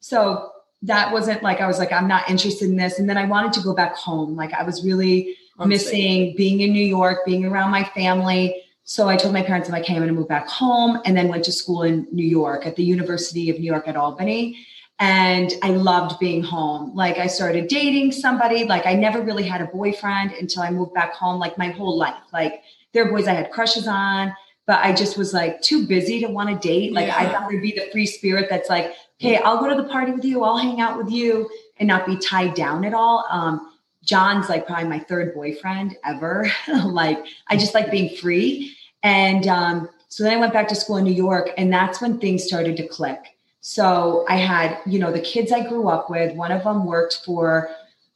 so 0.00 0.50
that 0.82 1.10
wasn't 1.10 1.42
like 1.42 1.62
I 1.62 1.66
was 1.66 1.78
like, 1.78 1.90
I'm 1.90 2.06
not 2.06 2.28
interested 2.28 2.68
in 2.68 2.76
this. 2.76 2.98
And 2.98 3.08
then 3.08 3.16
I 3.16 3.24
wanted 3.24 3.54
to 3.54 3.60
go 3.62 3.74
back 3.74 3.96
home. 3.96 4.36
Like 4.36 4.52
I 4.52 4.62
was 4.62 4.84
really 4.84 5.38
I'm 5.58 5.70
missing 5.70 6.34
being 6.36 6.60
in 6.60 6.72
New 6.72 6.84
York, 6.84 7.24
being 7.24 7.46
around 7.46 7.70
my 7.70 7.84
family. 7.84 8.63
So 8.84 9.08
I 9.08 9.16
told 9.16 9.32
my 9.32 9.42
parents 9.42 9.68
I'm 9.68 9.72
like, 9.72 9.86
hey, 9.86 9.94
I'm 9.94 10.02
gonna 10.02 10.12
move 10.12 10.28
back 10.28 10.46
home 10.46 11.00
and 11.06 11.16
then 11.16 11.28
went 11.28 11.44
to 11.44 11.52
school 11.52 11.82
in 11.82 12.06
New 12.12 12.26
York 12.26 12.66
at 12.66 12.76
the 12.76 12.84
University 12.84 13.48
of 13.48 13.58
New 13.58 13.66
York 13.66 13.88
at 13.88 13.96
Albany. 13.96 14.58
And 15.00 15.52
I 15.62 15.70
loved 15.70 16.20
being 16.20 16.42
home. 16.42 16.94
Like 16.94 17.18
I 17.18 17.26
started 17.26 17.66
dating 17.66 18.12
somebody. 18.12 18.64
Like 18.64 18.86
I 18.86 18.94
never 18.94 19.22
really 19.22 19.42
had 19.42 19.62
a 19.62 19.66
boyfriend 19.66 20.32
until 20.32 20.62
I 20.62 20.70
moved 20.70 20.92
back 20.94 21.14
home, 21.14 21.40
like 21.40 21.56
my 21.56 21.68
whole 21.70 21.96
life. 21.96 22.14
Like 22.32 22.62
there 22.92 23.06
are 23.06 23.10
boys 23.10 23.26
I 23.26 23.32
had 23.32 23.50
crushes 23.50 23.88
on, 23.88 24.34
but 24.66 24.78
I 24.80 24.92
just 24.92 25.16
was 25.16 25.32
like 25.32 25.62
too 25.62 25.86
busy 25.86 26.20
to 26.20 26.28
want 26.28 26.50
to 26.50 26.68
date. 26.68 26.92
Like 26.92 27.08
yeah. 27.08 27.16
I'd 27.18 27.32
rather 27.32 27.58
be 27.58 27.72
the 27.72 27.88
free 27.90 28.06
spirit 28.06 28.48
that's 28.50 28.68
like, 28.68 28.94
okay, 29.20 29.38
I'll 29.38 29.58
go 29.58 29.68
to 29.68 29.82
the 29.82 29.88
party 29.88 30.12
with 30.12 30.24
you, 30.24 30.44
I'll 30.44 30.58
hang 30.58 30.80
out 30.80 30.98
with 30.98 31.10
you, 31.10 31.48
and 31.78 31.88
not 31.88 32.06
be 32.06 32.16
tied 32.18 32.54
down 32.54 32.84
at 32.84 32.92
all. 32.92 33.26
Um, 33.30 33.73
John's 34.04 34.48
like 34.48 34.66
probably 34.66 34.88
my 34.88 34.98
third 34.98 35.34
boyfriend 35.34 35.96
ever. 36.04 36.46
like 36.84 37.24
I 37.48 37.56
just 37.56 37.74
like 37.74 37.90
being 37.90 38.16
free. 38.16 38.76
And 39.02 39.46
um, 39.48 39.88
so 40.08 40.22
then 40.24 40.32
I 40.32 40.40
went 40.40 40.52
back 40.52 40.68
to 40.68 40.74
school 40.74 40.96
in 40.96 41.04
New 41.04 41.12
York, 41.12 41.50
and 41.58 41.72
that's 41.72 42.00
when 42.00 42.18
things 42.18 42.44
started 42.44 42.76
to 42.78 42.86
click. 42.86 43.18
So 43.60 44.24
I 44.28 44.36
had, 44.36 44.78
you 44.86 44.98
know, 44.98 45.10
the 45.10 45.20
kids 45.20 45.50
I 45.50 45.66
grew 45.66 45.88
up 45.88 46.08
with. 46.08 46.36
One 46.36 46.52
of 46.52 46.64
them 46.64 46.86
worked 46.86 47.22
for. 47.24 47.70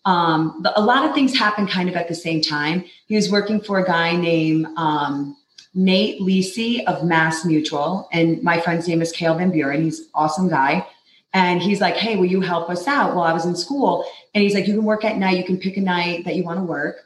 Um, 0.05 0.65
a 0.77 0.81
lot 0.81 1.05
of 1.05 1.15
things 1.15 1.37
happened 1.37 1.71
kind 1.71 1.89
of 1.89 1.97
at 1.97 2.09
the 2.09 2.15
same 2.15 2.41
time. 2.41 2.85
He 3.07 3.17
was 3.17 3.31
working 3.31 3.61
for 3.61 3.79
a 3.79 3.85
guy 3.85 4.15
named 4.17 4.67
um, 4.77 5.37
Nate 5.75 6.21
Lisi 6.21 6.85
of 6.85 7.05
Mass 7.05 7.45
Mutual, 7.45 8.09
and 8.12 8.43
my 8.43 8.61
friend's 8.61 8.89
name 8.89 9.03
is 9.03 9.12
Kale 9.12 9.37
Van 9.37 9.51
Buren. 9.51 9.83
He's 9.83 10.09
awesome 10.15 10.49
guy. 10.49 10.87
And 11.35 11.61
he's 11.61 11.81
like, 11.81 11.95
Hey, 11.95 12.17
will 12.17 12.27
you 12.27 12.41
help 12.41 12.71
us 12.71 12.87
out? 12.89 13.15
Well, 13.15 13.25
I 13.25 13.33
was 13.33 13.45
in 13.45 13.55
school. 13.55 14.05
And 14.38 14.45
he's 14.45 14.54
like, 14.54 14.68
You 14.68 14.75
can 14.75 14.85
work 14.85 15.04
at 15.04 15.16
night, 15.16 15.37
you 15.37 15.42
can 15.42 15.59
pick 15.59 15.76
a 15.78 15.80
night 15.80 16.25
that 16.25 16.37
you 16.37 16.45
want 16.45 16.61
to 16.61 16.64
work. 16.64 16.99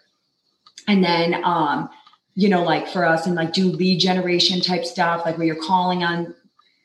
And 0.86 1.02
then 1.02 1.42
um, 1.44 1.88
you 2.34 2.50
know, 2.50 2.62
like 2.62 2.86
for 2.86 3.06
us 3.06 3.26
and 3.26 3.34
like 3.34 3.54
do 3.54 3.68
lead 3.68 4.00
generation 4.00 4.60
type 4.60 4.84
stuff, 4.84 5.24
like 5.24 5.38
where 5.38 5.46
you're 5.46 5.56
calling 5.56 6.04
on 6.04 6.34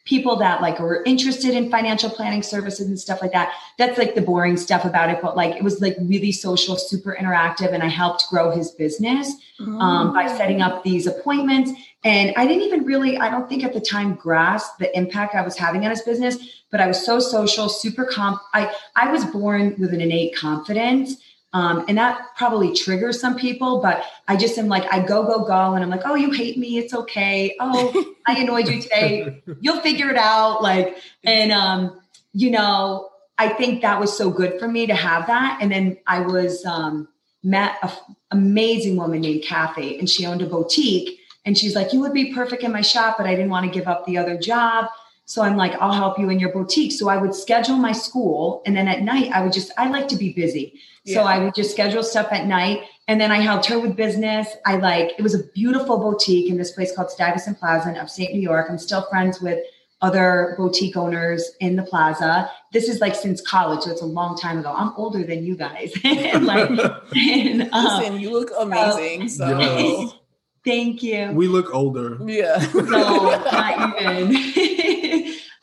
people 0.07 0.37
that 0.37 0.61
like 0.61 0.79
were 0.79 1.03
interested 1.03 1.53
in 1.53 1.69
financial 1.69 2.09
planning 2.09 2.41
services 2.41 2.87
and 2.87 2.97
stuff 2.97 3.21
like 3.21 3.33
that. 3.33 3.53
That's 3.77 3.97
like 3.97 4.15
the 4.15 4.21
boring 4.21 4.55
stuff 4.55 4.85
about 4.85 5.09
it, 5.09 5.19
but 5.21 5.35
like 5.35 5.55
it 5.57 5.63
was 5.63 5.81
like 5.81 5.95
really 5.99 6.31
social, 6.31 6.77
super 6.77 7.15
interactive, 7.19 7.73
and 7.73 7.83
I 7.83 7.87
helped 7.87 8.25
grow 8.29 8.49
his 8.49 8.71
business 8.71 9.33
um, 9.59 10.13
by 10.13 10.27
mm. 10.27 10.37
setting 10.37 10.61
up 10.61 10.83
these 10.83 11.07
appointments. 11.07 11.71
And 12.03 12.33
I 12.37 12.47
didn't 12.47 12.63
even 12.63 12.85
really, 12.85 13.17
I 13.17 13.29
don't 13.29 13.49
think 13.49 13.63
at 13.63 13.73
the 13.73 13.81
time 13.81 14.15
grasp 14.15 14.77
the 14.79 14.95
impact 14.97 15.35
I 15.35 15.41
was 15.41 15.57
having 15.57 15.83
on 15.83 15.91
his 15.91 16.01
business, 16.01 16.63
but 16.71 16.79
I 16.79 16.87
was 16.87 17.05
so 17.05 17.19
social, 17.19 17.67
super 17.67 18.05
comp. 18.05 18.41
I 18.53 18.73
I 18.95 19.11
was 19.11 19.25
born 19.25 19.75
with 19.77 19.93
an 19.93 19.99
innate 20.01 20.35
confidence 20.35 21.17
um, 21.53 21.85
and 21.87 21.97
that 21.97 22.35
probably 22.35 22.73
triggers 22.73 23.19
some 23.19 23.35
people, 23.35 23.81
but 23.81 24.03
I 24.27 24.35
just 24.35 24.57
am 24.57 24.67
like, 24.67 24.91
I 24.93 25.05
go, 25.05 25.23
go, 25.23 25.45
go. 25.45 25.73
And 25.73 25.83
I'm 25.83 25.89
like, 25.89 26.03
oh, 26.05 26.15
you 26.15 26.31
hate 26.31 26.57
me. 26.57 26.77
It's 26.77 26.93
okay. 26.93 27.55
Oh, 27.59 28.15
I 28.27 28.39
annoyed 28.39 28.67
you 28.67 28.81
today. 28.81 29.43
You'll 29.61 29.81
figure 29.81 30.09
it 30.09 30.17
out. 30.17 30.61
Like, 30.61 30.97
and, 31.23 31.51
um, 31.51 31.99
you 32.33 32.51
know, 32.51 33.09
I 33.37 33.49
think 33.49 33.81
that 33.81 33.99
was 33.99 34.15
so 34.15 34.29
good 34.29 34.59
for 34.59 34.67
me 34.67 34.87
to 34.87 34.95
have 34.95 35.27
that. 35.27 35.59
And 35.61 35.71
then 35.71 35.97
I 36.05 36.21
was, 36.21 36.65
um, 36.65 37.07
met 37.43 37.77
an 37.81 37.91
amazing 38.31 38.97
woman 38.97 39.21
named 39.21 39.43
Kathy, 39.43 39.97
and 39.97 40.09
she 40.09 40.25
owned 40.25 40.41
a 40.41 40.45
boutique. 40.45 41.19
And 41.45 41.57
she's 41.57 41.75
like, 41.75 41.93
you 41.93 42.01
would 42.01 42.13
be 42.13 42.33
perfect 42.33 42.63
in 42.63 42.73
my 42.73 42.81
shop, 42.81 43.15
but 43.17 43.25
I 43.25 43.31
didn't 43.31 43.49
want 43.49 43.65
to 43.65 43.71
give 43.71 43.87
up 43.87 44.05
the 44.05 44.17
other 44.17 44.37
job. 44.37 44.87
So 45.27 45.43
I'm 45.43 45.57
like, 45.57 45.73
I'll 45.81 45.93
help 45.93 46.17
you 46.17 46.29
in 46.29 46.39
your 46.39 46.51
boutique. 46.53 46.93
So 46.93 47.09
I 47.09 47.17
would 47.17 47.35
schedule 47.35 47.75
my 47.75 47.91
school. 47.91 48.61
And 48.65 48.75
then 48.75 48.87
at 48.87 49.01
night, 49.01 49.29
I 49.33 49.43
would 49.43 49.51
just, 49.51 49.71
I 49.77 49.89
like 49.89 50.07
to 50.07 50.15
be 50.15 50.31
busy. 50.31 50.79
Yeah. 51.03 51.15
So 51.15 51.23
I 51.23 51.39
would 51.39 51.53
just 51.53 51.71
schedule 51.71 52.01
stuff 52.01 52.29
at 52.31 52.47
night 52.47 52.81
and 53.07 53.19
then 53.19 53.31
I 53.31 53.39
helped 53.39 53.65
her 53.67 53.79
with 53.79 53.95
business. 53.95 54.47
I 54.65 54.77
like 54.77 55.11
it 55.17 55.21
was 55.21 55.33
a 55.33 55.43
beautiful 55.53 55.97
boutique 55.97 56.49
in 56.49 56.57
this 56.57 56.71
place 56.71 56.95
called 56.95 57.09
Stuyvesant 57.09 57.59
Plaza 57.59 57.89
in 57.89 57.97
upstate 57.97 58.33
New 58.33 58.41
York. 58.41 58.67
I'm 58.69 58.77
still 58.77 59.05
friends 59.09 59.41
with 59.41 59.59
other 60.01 60.53
boutique 60.57 60.95
owners 60.95 61.51
in 61.59 61.75
the 61.75 61.83
plaza. 61.83 62.51
This 62.71 62.87
is 62.87 62.99
like 62.99 63.15
since 63.15 63.41
college, 63.41 63.83
so 63.83 63.91
it's 63.91 64.01
a 64.01 64.05
long 64.05 64.37
time 64.37 64.59
ago. 64.59 64.73
I'm 64.75 64.93
older 64.95 65.23
than 65.23 65.43
you 65.43 65.55
guys. 65.55 65.93
and 66.03 66.45
like, 66.45 66.69
and, 67.15 67.69
um, 67.73 67.85
Listen, 67.85 68.19
you 68.19 68.31
look 68.31 68.51
amazing. 68.59 69.29
So, 69.29 69.57
yes. 69.57 70.13
thank 70.63 71.01
you. 71.01 71.31
We 71.31 71.47
look 71.47 71.73
older. 71.73 72.17
Yeah. 72.25 72.65
No, 72.73 73.41
not 73.51 74.01
even. 74.01 74.93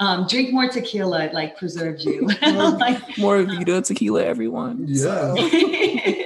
um, 0.01 0.27
drink 0.27 0.53
more 0.53 0.69
tequila, 0.69 1.25
it 1.25 1.35
like 1.35 1.57
preserves 1.57 2.05
you. 2.05 2.27
like, 2.43 3.19
more 3.19 3.43
Vida 3.43 3.83
tequila, 3.83 4.25
everyone. 4.25 4.87
Yeah. 4.89 5.35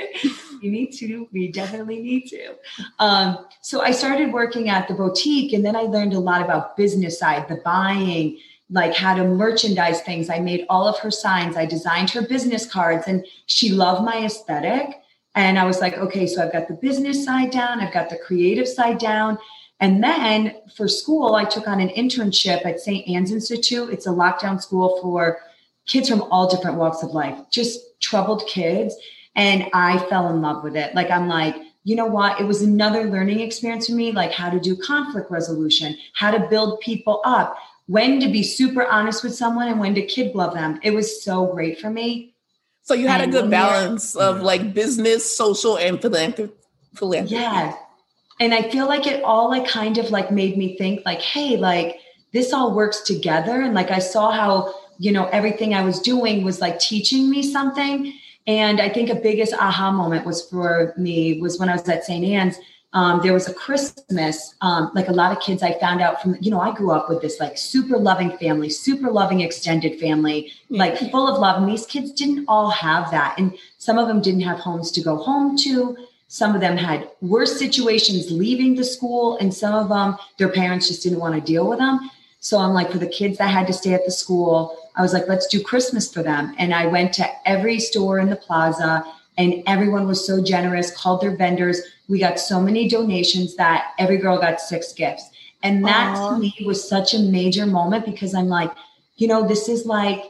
You 0.60 0.72
need 0.72 0.90
to. 0.94 1.28
We 1.30 1.52
definitely 1.52 2.00
need 2.00 2.26
to. 2.30 2.56
Um, 2.98 3.46
so 3.62 3.80
I 3.80 3.92
started 3.92 4.32
working 4.32 4.68
at 4.68 4.88
the 4.88 4.94
boutique, 4.94 5.52
and 5.52 5.64
then 5.64 5.76
I 5.76 5.82
learned 5.82 6.14
a 6.14 6.18
lot 6.18 6.42
about 6.42 6.76
business 6.76 7.18
side, 7.18 7.46
the 7.48 7.60
buying, 7.64 8.38
like 8.70 8.94
how 8.94 9.14
to 9.14 9.24
merchandise 9.24 10.00
things. 10.02 10.28
I 10.28 10.40
made 10.40 10.66
all 10.68 10.88
of 10.88 10.98
her 10.98 11.12
signs. 11.12 11.56
I 11.56 11.64
designed 11.64 12.10
her 12.10 12.22
business 12.22 12.66
cards, 12.66 13.06
and 13.06 13.24
she 13.46 13.70
loved 13.70 14.04
my 14.04 14.24
aesthetic. 14.24 15.00
And 15.34 15.58
I 15.58 15.64
was 15.64 15.80
like, 15.80 15.96
okay, 15.96 16.26
so 16.26 16.44
I've 16.44 16.52
got 16.52 16.66
the 16.66 16.74
business 16.74 17.24
side 17.24 17.50
down, 17.50 17.80
I've 17.80 17.94
got 17.94 18.10
the 18.10 18.18
creative 18.18 18.66
side 18.66 18.98
down. 18.98 19.38
And 19.80 20.02
then 20.02 20.56
for 20.74 20.88
school, 20.88 21.34
I 21.34 21.44
took 21.44 21.68
on 21.68 21.80
an 21.80 21.88
internship 21.90 22.66
at 22.66 22.80
St. 22.80 23.08
Anne's 23.08 23.30
Institute. 23.30 23.90
It's 23.90 24.06
a 24.06 24.10
lockdown 24.10 24.60
school 24.60 24.98
for 25.00 25.38
kids 25.86 26.08
from 26.08 26.22
all 26.30 26.48
different 26.48 26.76
walks 26.76 27.02
of 27.02 27.10
life, 27.10 27.38
just 27.50 28.00
troubled 28.00 28.46
kids. 28.46 28.96
And 29.36 29.66
I 29.72 29.98
fell 30.08 30.28
in 30.30 30.42
love 30.42 30.64
with 30.64 30.76
it. 30.76 30.94
Like, 30.94 31.10
I'm 31.10 31.28
like, 31.28 31.54
you 31.84 31.94
know 31.96 32.06
what? 32.06 32.40
It 32.40 32.44
was 32.44 32.60
another 32.62 33.04
learning 33.04 33.40
experience 33.40 33.86
for 33.86 33.94
me, 33.94 34.12
like 34.12 34.32
how 34.32 34.50
to 34.50 34.58
do 34.60 34.76
conflict 34.76 35.30
resolution, 35.30 35.96
how 36.12 36.30
to 36.30 36.46
build 36.48 36.80
people 36.80 37.22
up, 37.24 37.56
when 37.86 38.20
to 38.20 38.28
be 38.28 38.42
super 38.42 38.84
honest 38.84 39.22
with 39.22 39.34
someone 39.34 39.68
and 39.68 39.80
when 39.80 39.94
to 39.94 40.02
kid 40.02 40.32
glove 40.32 40.54
them. 40.54 40.80
It 40.82 40.90
was 40.90 41.22
so 41.22 41.46
great 41.46 41.80
for 41.80 41.88
me. 41.88 42.34
So 42.82 42.94
you 42.94 43.06
had 43.06 43.20
and 43.20 43.34
a 43.34 43.40
good 43.40 43.50
balance 43.50 44.16
of 44.16 44.42
like 44.42 44.74
business, 44.74 45.36
social, 45.36 45.78
and 45.78 46.00
philanthropy. 46.02 46.52
Yeah. 47.26 47.76
And 48.40 48.54
I 48.54 48.68
feel 48.70 48.86
like 48.86 49.06
it 49.06 49.22
all 49.24 49.48
like 49.48 49.66
kind 49.66 49.98
of 49.98 50.10
like 50.10 50.30
made 50.30 50.56
me 50.56 50.76
think 50.76 51.02
like, 51.04 51.20
hey, 51.20 51.56
like 51.56 51.98
this 52.32 52.52
all 52.52 52.74
works 52.74 53.00
together. 53.00 53.60
And 53.62 53.74
like 53.74 53.90
I 53.90 53.98
saw 53.98 54.30
how, 54.30 54.74
you 54.98 55.12
know, 55.12 55.26
everything 55.26 55.74
I 55.74 55.82
was 55.82 56.00
doing 56.00 56.44
was 56.44 56.60
like 56.60 56.78
teaching 56.78 57.30
me 57.30 57.42
something. 57.42 58.12
And 58.46 58.80
I 58.80 58.88
think 58.88 59.10
a 59.10 59.14
biggest 59.14 59.52
aha 59.54 59.90
moment 59.90 60.24
was 60.24 60.48
for 60.48 60.94
me 60.96 61.40
was 61.40 61.58
when 61.58 61.68
I 61.68 61.72
was 61.72 61.88
at 61.88 62.04
St. 62.04 62.24
Anne's. 62.24 62.56
Um, 62.94 63.20
there 63.22 63.34
was 63.34 63.46
a 63.46 63.52
Christmas, 63.52 64.54
um, 64.62 64.90
like 64.94 65.08
a 65.08 65.12
lot 65.12 65.30
of 65.30 65.42
kids 65.42 65.62
I 65.62 65.78
found 65.78 66.00
out 66.00 66.22
from, 66.22 66.38
you 66.40 66.50
know, 66.50 66.58
I 66.58 66.74
grew 66.74 66.90
up 66.90 67.10
with 67.10 67.20
this 67.20 67.38
like 67.38 67.58
super 67.58 67.98
loving 67.98 68.34
family, 68.38 68.70
super 68.70 69.10
loving 69.10 69.42
extended 69.42 70.00
family, 70.00 70.52
like 70.70 70.96
full 71.10 71.28
of 71.28 71.38
love. 71.38 71.60
And 71.60 71.70
these 71.70 71.84
kids 71.84 72.12
didn't 72.12 72.46
all 72.48 72.70
have 72.70 73.10
that. 73.10 73.38
And 73.38 73.54
some 73.76 73.98
of 73.98 74.08
them 74.08 74.22
didn't 74.22 74.40
have 74.40 74.58
homes 74.58 74.90
to 74.92 75.02
go 75.02 75.16
home 75.16 75.54
to. 75.58 75.98
Some 76.28 76.54
of 76.54 76.60
them 76.60 76.76
had 76.76 77.10
worse 77.20 77.58
situations 77.58 78.30
leaving 78.30 78.74
the 78.74 78.84
school, 78.84 79.38
and 79.38 79.52
some 79.52 79.74
of 79.74 79.88
them, 79.88 80.16
their 80.36 80.50
parents 80.50 80.88
just 80.88 81.02
didn't 81.02 81.20
want 81.20 81.34
to 81.34 81.40
deal 81.40 81.68
with 81.68 81.78
them. 81.78 82.10
So 82.40 82.58
I'm 82.58 82.72
like, 82.72 82.92
for 82.92 82.98
the 82.98 83.08
kids 83.08 83.38
that 83.38 83.50
had 83.50 83.66
to 83.66 83.72
stay 83.72 83.94
at 83.94 84.04
the 84.04 84.12
school, 84.12 84.76
I 84.94 85.02
was 85.02 85.12
like, 85.12 85.26
let's 85.26 85.46
do 85.46 85.62
Christmas 85.62 86.12
for 86.12 86.22
them. 86.22 86.54
And 86.58 86.74
I 86.74 86.86
went 86.86 87.12
to 87.14 87.26
every 87.48 87.80
store 87.80 88.18
in 88.18 88.30
the 88.30 88.36
plaza 88.36 89.04
and 89.36 89.62
everyone 89.66 90.06
was 90.06 90.26
so 90.26 90.42
generous, 90.42 90.90
called 90.90 91.20
their 91.20 91.36
vendors. 91.36 91.80
We 92.08 92.18
got 92.18 92.40
so 92.40 92.60
many 92.60 92.88
donations 92.88 93.54
that 93.56 93.92
every 93.98 94.18
girl 94.18 94.38
got 94.38 94.60
six 94.60 94.92
gifts. 94.92 95.30
And 95.62 95.84
that 95.84 96.16
Aww. 96.16 96.34
to 96.34 96.38
me 96.40 96.54
was 96.64 96.86
such 96.86 97.14
a 97.14 97.18
major 97.18 97.64
moment 97.64 98.04
because 98.04 98.34
I'm 98.34 98.48
like, 98.48 98.72
you 99.16 99.28
know, 99.28 99.46
this 99.46 99.68
is 99.68 99.86
like 99.86 100.24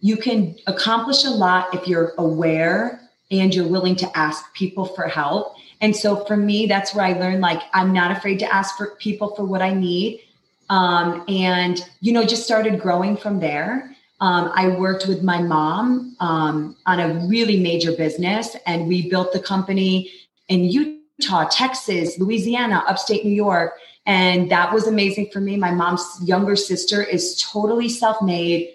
you 0.00 0.16
can 0.16 0.56
accomplish 0.66 1.24
a 1.24 1.30
lot 1.30 1.74
if 1.74 1.86
you're 1.86 2.12
aware 2.18 3.00
and 3.30 3.54
you're 3.54 3.68
willing 3.68 3.96
to 3.96 4.16
ask 4.16 4.52
people 4.54 4.84
for 4.84 5.08
help. 5.08 5.56
And 5.80 5.94
so 5.94 6.24
for 6.24 6.36
me, 6.36 6.66
that's 6.66 6.94
where 6.94 7.04
I 7.04 7.12
learned 7.12 7.40
like 7.40 7.62
I'm 7.72 7.92
not 7.92 8.16
afraid 8.16 8.38
to 8.40 8.52
ask 8.52 8.76
for 8.76 8.96
people 8.96 9.34
for 9.34 9.44
what 9.44 9.62
I 9.62 9.72
need. 9.72 10.20
Um, 10.70 11.24
and 11.28 11.84
you 12.00 12.12
know, 12.12 12.24
just 12.24 12.44
started 12.44 12.80
growing 12.80 13.16
from 13.16 13.40
there. 13.40 13.94
Um, 14.20 14.50
I 14.54 14.68
worked 14.68 15.06
with 15.06 15.22
my 15.22 15.42
mom 15.42 16.16
um, 16.20 16.76
on 16.86 17.00
a 17.00 17.26
really 17.26 17.60
major 17.60 17.92
business, 17.92 18.56
and 18.66 18.86
we 18.86 19.10
built 19.10 19.32
the 19.32 19.40
company 19.40 20.10
in 20.48 20.64
Utah, 20.64 21.44
Texas, 21.50 22.18
Louisiana, 22.18 22.84
upstate 22.86 23.24
New 23.24 23.34
York. 23.34 23.74
And 24.06 24.50
that 24.50 24.72
was 24.72 24.86
amazing 24.86 25.30
for 25.32 25.40
me. 25.40 25.56
My 25.56 25.70
mom's 25.70 26.06
younger 26.22 26.56
sister 26.56 27.02
is 27.02 27.42
totally 27.42 27.88
self 27.88 28.20
made, 28.22 28.73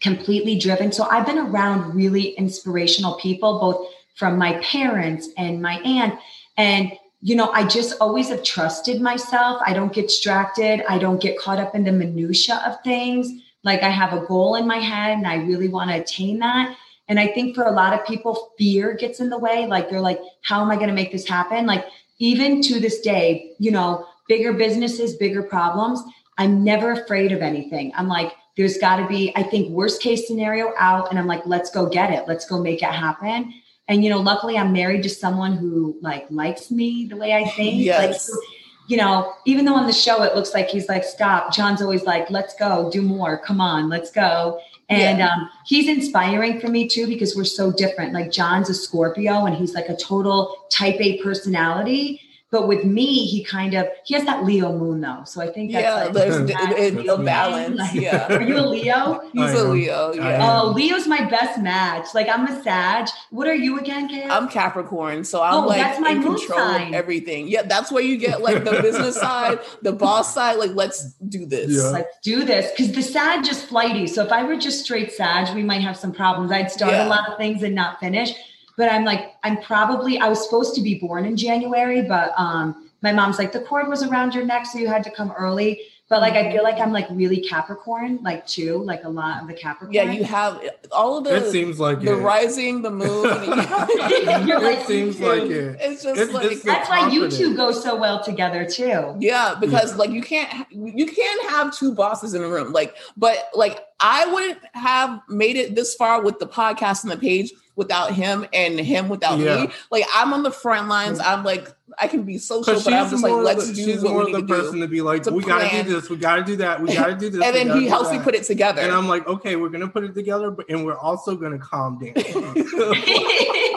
completely 0.00 0.58
driven. 0.58 0.92
So 0.92 1.04
I've 1.04 1.26
been 1.26 1.38
around 1.38 1.94
really 1.94 2.30
inspirational 2.30 3.14
people, 3.14 3.58
both 3.58 3.88
from 4.16 4.38
my 4.38 4.58
parents 4.58 5.30
and 5.36 5.60
my 5.60 5.74
aunt. 5.80 6.18
And 6.56 6.92
you 7.20 7.34
know, 7.34 7.50
I 7.52 7.66
just 7.66 7.98
always 8.02 8.28
have 8.28 8.42
trusted 8.42 9.00
myself. 9.00 9.62
I 9.64 9.72
don't 9.72 9.94
get 9.94 10.08
distracted. 10.08 10.84
I 10.86 10.98
don't 10.98 11.22
get 11.22 11.38
caught 11.38 11.58
up 11.58 11.74
in 11.74 11.82
the 11.82 11.90
minutia 11.90 12.62
of 12.66 12.82
things. 12.84 13.32
Like 13.62 13.82
I 13.82 13.88
have 13.88 14.12
a 14.12 14.26
goal 14.26 14.56
in 14.56 14.66
my 14.66 14.76
head 14.76 15.16
and 15.16 15.26
I 15.26 15.36
really 15.36 15.68
want 15.68 15.88
to 15.88 15.96
attain 15.96 16.38
that. 16.40 16.76
And 17.08 17.18
I 17.18 17.28
think 17.28 17.54
for 17.54 17.64
a 17.64 17.70
lot 17.70 17.98
of 17.98 18.06
people, 18.06 18.52
fear 18.58 18.92
gets 18.92 19.20
in 19.20 19.30
the 19.30 19.38
way. 19.38 19.66
Like 19.66 19.88
they're 19.88 20.02
like, 20.02 20.20
how 20.42 20.60
am 20.60 20.70
I 20.70 20.76
going 20.76 20.88
to 20.88 20.94
make 20.94 21.12
this 21.12 21.26
happen? 21.26 21.64
Like 21.64 21.86
even 22.18 22.60
to 22.60 22.78
this 22.78 23.00
day, 23.00 23.52
you 23.58 23.70
know, 23.70 24.06
bigger 24.28 24.52
businesses, 24.52 25.16
bigger 25.16 25.42
problems. 25.42 26.02
I'm 26.36 26.62
never 26.62 26.92
afraid 26.92 27.32
of 27.32 27.40
anything. 27.40 27.90
I'm 27.96 28.08
like, 28.08 28.34
there's 28.56 28.78
got 28.78 28.96
to 28.96 29.06
be, 29.06 29.32
I 29.36 29.42
think, 29.42 29.70
worst 29.70 30.00
case 30.00 30.26
scenario 30.26 30.72
out. 30.78 31.10
And 31.10 31.18
I'm 31.18 31.26
like, 31.26 31.44
let's 31.44 31.70
go 31.70 31.88
get 31.88 32.10
it. 32.10 32.28
Let's 32.28 32.46
go 32.46 32.60
make 32.60 32.82
it 32.82 32.90
happen. 32.90 33.52
And, 33.88 34.02
you 34.02 34.10
know, 34.10 34.20
luckily 34.20 34.56
I'm 34.56 34.72
married 34.72 35.02
to 35.02 35.08
someone 35.08 35.56
who 35.56 35.98
like 36.00 36.26
likes 36.30 36.70
me 36.70 37.06
the 37.06 37.16
way 37.16 37.34
I 37.34 37.44
think. 37.56 37.82
Yes. 37.82 38.30
Like, 38.30 38.40
you 38.86 38.96
know, 38.96 39.32
even 39.46 39.64
though 39.64 39.74
on 39.74 39.86
the 39.86 39.92
show 39.92 40.22
it 40.22 40.34
looks 40.34 40.52
like 40.54 40.68
he's 40.68 40.88
like, 40.88 41.04
stop, 41.04 41.52
John's 41.54 41.80
always 41.80 42.04
like, 42.04 42.30
let's 42.30 42.54
go, 42.54 42.90
do 42.90 43.00
more, 43.00 43.38
come 43.38 43.60
on, 43.60 43.88
let's 43.88 44.10
go. 44.10 44.60
And 44.90 45.18
yeah. 45.18 45.28
um, 45.28 45.50
he's 45.64 45.88
inspiring 45.88 46.60
for 46.60 46.68
me 46.68 46.86
too 46.86 47.06
because 47.06 47.34
we're 47.34 47.44
so 47.44 47.72
different. 47.72 48.12
Like 48.12 48.30
John's 48.30 48.68
a 48.68 48.74
Scorpio 48.74 49.46
and 49.46 49.56
he's 49.56 49.72
like 49.74 49.88
a 49.88 49.96
total 49.96 50.66
type 50.70 51.00
A 51.00 51.22
personality. 51.22 52.20
But 52.54 52.68
with 52.68 52.84
me, 52.84 53.26
he 53.26 53.42
kind 53.42 53.74
of 53.74 53.88
he 54.04 54.14
has 54.14 54.24
that 54.26 54.44
Leo 54.44 54.78
moon 54.78 55.00
though, 55.00 55.24
so 55.24 55.40
I 55.40 55.48
think 55.48 55.72
that's 55.72 55.82
yeah, 55.82 56.04
like, 56.04 56.12
there's 56.12 56.46
that, 56.46 57.04
a 57.08 57.20
balance. 57.20 57.76
Like, 57.76 57.94
yeah, 57.94 58.32
are 58.32 58.42
you 58.42 58.56
a 58.56 58.62
Leo? 58.62 59.28
He's 59.32 59.50
a 59.50 59.64
Leo. 59.64 60.12
Yeah. 60.12 60.60
Oh, 60.62 60.70
Leo's 60.70 61.08
my 61.08 61.28
best 61.28 61.60
match. 61.60 62.14
Like 62.14 62.28
I'm 62.28 62.46
a 62.46 62.62
Sag. 62.62 63.08
What 63.30 63.48
are 63.48 63.56
you 63.56 63.80
again, 63.80 64.06
Kay? 64.08 64.28
I'm 64.28 64.48
Capricorn, 64.48 65.24
so 65.24 65.42
I'm 65.42 65.64
oh, 65.64 65.66
like 65.66 65.78
that's 65.78 65.98
my 65.98 66.10
in 66.10 66.22
control 66.22 66.60
sign. 66.60 66.88
of 66.90 66.94
everything. 66.94 67.48
Yeah, 67.48 67.62
that's 67.62 67.90
where 67.90 68.04
you 68.04 68.16
get 68.18 68.40
like 68.40 68.62
the 68.62 68.80
business 68.80 69.16
side, 69.16 69.58
the 69.82 69.92
boss 69.92 70.32
side. 70.32 70.58
Like 70.58 70.76
let's 70.76 71.14
do 71.14 71.46
this. 71.46 71.72
Yeah. 71.72 71.90
Let's 71.90 72.16
do 72.22 72.44
this 72.44 72.70
because 72.70 72.92
the 72.92 73.02
Sag 73.02 73.44
just 73.44 73.66
flighty. 73.66 74.06
So 74.06 74.24
if 74.24 74.30
I 74.30 74.44
were 74.44 74.54
just 74.54 74.84
straight 74.84 75.10
Sag, 75.10 75.52
we 75.56 75.64
might 75.64 75.82
have 75.82 75.96
some 75.96 76.12
problems. 76.12 76.52
I'd 76.52 76.70
start 76.70 76.92
yeah. 76.92 77.04
a 77.04 77.08
lot 77.08 77.28
of 77.28 77.36
things 77.36 77.64
and 77.64 77.74
not 77.74 77.98
finish 77.98 78.32
but 78.76 78.90
I'm 78.90 79.04
like, 79.04 79.34
I'm 79.42 79.60
probably, 79.62 80.18
I 80.18 80.28
was 80.28 80.42
supposed 80.42 80.74
to 80.76 80.80
be 80.80 80.94
born 80.94 81.24
in 81.24 81.36
January, 81.36 82.02
but 82.02 82.32
um, 82.36 82.90
my 83.02 83.12
mom's 83.12 83.38
like, 83.38 83.52
the 83.52 83.60
cord 83.60 83.88
was 83.88 84.02
around 84.02 84.34
your 84.34 84.44
neck, 84.44 84.66
so 84.66 84.78
you 84.78 84.88
had 84.88 85.04
to 85.04 85.10
come 85.10 85.32
early. 85.32 85.80
But 86.10 86.20
like, 86.20 86.34
I 86.34 86.52
feel 86.52 86.62
like 86.62 86.78
I'm 86.78 86.92
like 86.92 87.06
really 87.10 87.40
Capricorn, 87.40 88.18
like 88.22 88.46
too, 88.46 88.76
like 88.84 89.04
a 89.04 89.08
lot 89.08 89.40
of 89.40 89.48
the 89.48 89.54
Capricorn. 89.54 89.94
Yeah, 89.94 90.12
you 90.12 90.22
have 90.24 90.60
all 90.92 91.16
of 91.16 91.24
the. 91.24 91.34
It 91.34 91.50
seems 91.50 91.80
like 91.80 92.00
the 92.00 92.12
it. 92.12 92.16
rising, 92.16 92.82
the 92.82 92.90
moon. 92.90 93.24
it 93.24 94.62
like, 94.62 94.86
seems 94.86 95.18
like 95.18 95.44
it. 95.44 95.78
It's 95.80 96.02
just 96.02 96.20
it's, 96.20 96.32
like 96.32 96.52
it's 96.52 96.62
that's 96.62 96.90
why 96.90 97.08
you 97.08 97.30
two 97.30 97.56
go 97.56 97.72
so 97.72 97.96
well 97.96 98.22
together 98.22 98.68
too. 98.68 99.16
Yeah, 99.18 99.54
because 99.58 99.92
yeah. 99.92 99.96
like 99.96 100.10
you 100.10 100.20
can't 100.20 100.70
you 100.70 101.06
can't 101.06 101.50
have 101.50 101.74
two 101.74 101.94
bosses 101.94 102.34
in 102.34 102.42
a 102.42 102.48
room. 102.48 102.72
Like, 102.72 102.94
but 103.16 103.48
like 103.54 103.86
I 103.98 104.26
wouldn't 104.30 104.58
have 104.74 105.22
made 105.30 105.56
it 105.56 105.74
this 105.74 105.94
far 105.94 106.22
with 106.22 106.38
the 106.38 106.46
podcast 106.46 107.04
and 107.04 107.12
the 107.12 107.16
page 107.16 107.50
without 107.76 108.12
him 108.12 108.46
and 108.52 108.78
him 108.78 109.08
without 109.08 109.38
yeah. 109.38 109.64
me. 109.64 109.72
Like 109.90 110.04
I'm 110.12 110.32
on 110.32 110.42
the 110.42 110.50
front 110.50 110.88
lines. 110.88 111.18
Mm. 111.18 111.26
I'm 111.26 111.44
like 111.44 111.74
I 111.98 112.08
can 112.08 112.24
be 112.24 112.38
social, 112.38 112.74
but 112.74 112.92
I'm 112.92 113.10
just 113.10 113.22
like 113.22 113.32
let's 113.32 113.68
the, 113.68 113.74
do 113.74 113.84
she's 113.84 114.02
what 114.02 114.12
more 114.12 114.24
we 114.24 114.32
the 114.32 114.40
need 114.40 114.48
person 114.48 114.74
to, 114.74 114.80
to 114.80 114.88
be 114.88 115.00
like 115.00 115.26
we 115.26 115.42
got 115.44 115.68
to 115.68 115.82
do 115.82 115.94
this, 115.94 116.10
we 116.10 116.16
got 116.16 116.36
to 116.36 116.44
do 116.44 116.56
that, 116.56 116.80
we 116.80 116.94
got 116.94 117.06
to 117.06 117.14
do 117.14 117.30
this, 117.30 117.42
and 117.42 117.54
then 117.54 117.78
he 117.78 117.86
helps 117.86 118.10
me 118.10 118.18
put 118.18 118.34
it 118.34 118.44
together. 118.44 118.80
And 118.82 118.92
I'm 118.92 119.08
like, 119.08 119.26
okay, 119.26 119.56
we're 119.56 119.68
gonna 119.68 119.88
put 119.88 120.04
it 120.04 120.14
together, 120.14 120.50
but 120.50 120.68
and 120.68 120.84
we're 120.84 120.98
also 120.98 121.36
gonna 121.36 121.58
calm 121.58 121.98
down. 121.98 122.14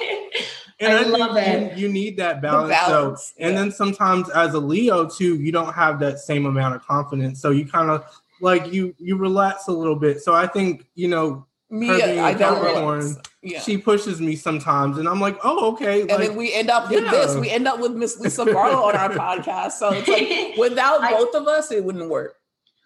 And 0.80 0.94
I, 0.94 1.02
I 1.02 1.06
love 1.06 1.38
it. 1.38 1.76
You, 1.76 1.88
you, 1.88 1.92
need 1.92 2.18
that 2.18 2.40
balance. 2.40 2.70
balance 2.70 3.34
so, 3.36 3.44
and 3.44 3.54
yeah. 3.54 3.62
then 3.62 3.72
sometimes 3.72 4.30
as 4.30 4.54
a 4.54 4.60
Leo 4.60 5.10
too, 5.10 5.36
you 5.38 5.52
don't 5.52 5.74
have 5.74 6.00
that 6.02 6.20
same 6.20 6.46
amount 6.46 6.76
of 6.76 6.86
confidence. 6.86 7.42
So 7.42 7.50
you 7.50 7.66
kind 7.66 7.90
of 7.90 8.06
like 8.42 8.72
you 8.72 8.94
you 9.00 9.18
relax 9.18 9.68
a 9.68 9.72
little 9.72 9.96
bit. 9.96 10.22
So 10.22 10.36
I 10.36 10.46
think 10.46 10.86
you 10.94 11.08
know 11.08 11.47
Me, 11.70 11.88
her 11.88 11.98
being 11.98 12.20
I 12.20 12.32
a 12.32 12.38
don't 12.38 12.56
Capricorn, 12.56 13.00
realize. 13.00 13.18
Yeah. 13.42 13.60
she 13.60 13.78
pushes 13.78 14.22
me 14.22 14.36
sometimes, 14.36 14.98
and 14.98 15.08
I'm 15.08 15.20
like, 15.20 15.38
oh, 15.44 15.72
okay. 15.74 16.02
and 16.02 16.10
like, 16.12 16.20
then 16.20 16.36
we 16.36 16.54
end 16.54 16.70
up 16.70 16.90
with 16.90 17.04
yeah. 17.04 17.12
this. 17.12 17.36
We 17.36 17.50
end 17.50 17.68
up 17.68 17.80
with 17.80 17.92
Miss 17.94 18.20
Lisa 18.20 18.46
Barlow 18.46 18.84
on 18.88 18.96
our 18.96 19.10
podcast. 19.10 19.74
So 19.74 19.92
it's 19.92 20.08
like 20.08 20.58
without 20.58 21.04
I- 21.04 21.12
both 21.12 21.36
of 21.36 21.48
us, 21.48 21.72
it 21.72 21.84
wouldn't 21.84 22.10
work. 22.10 22.36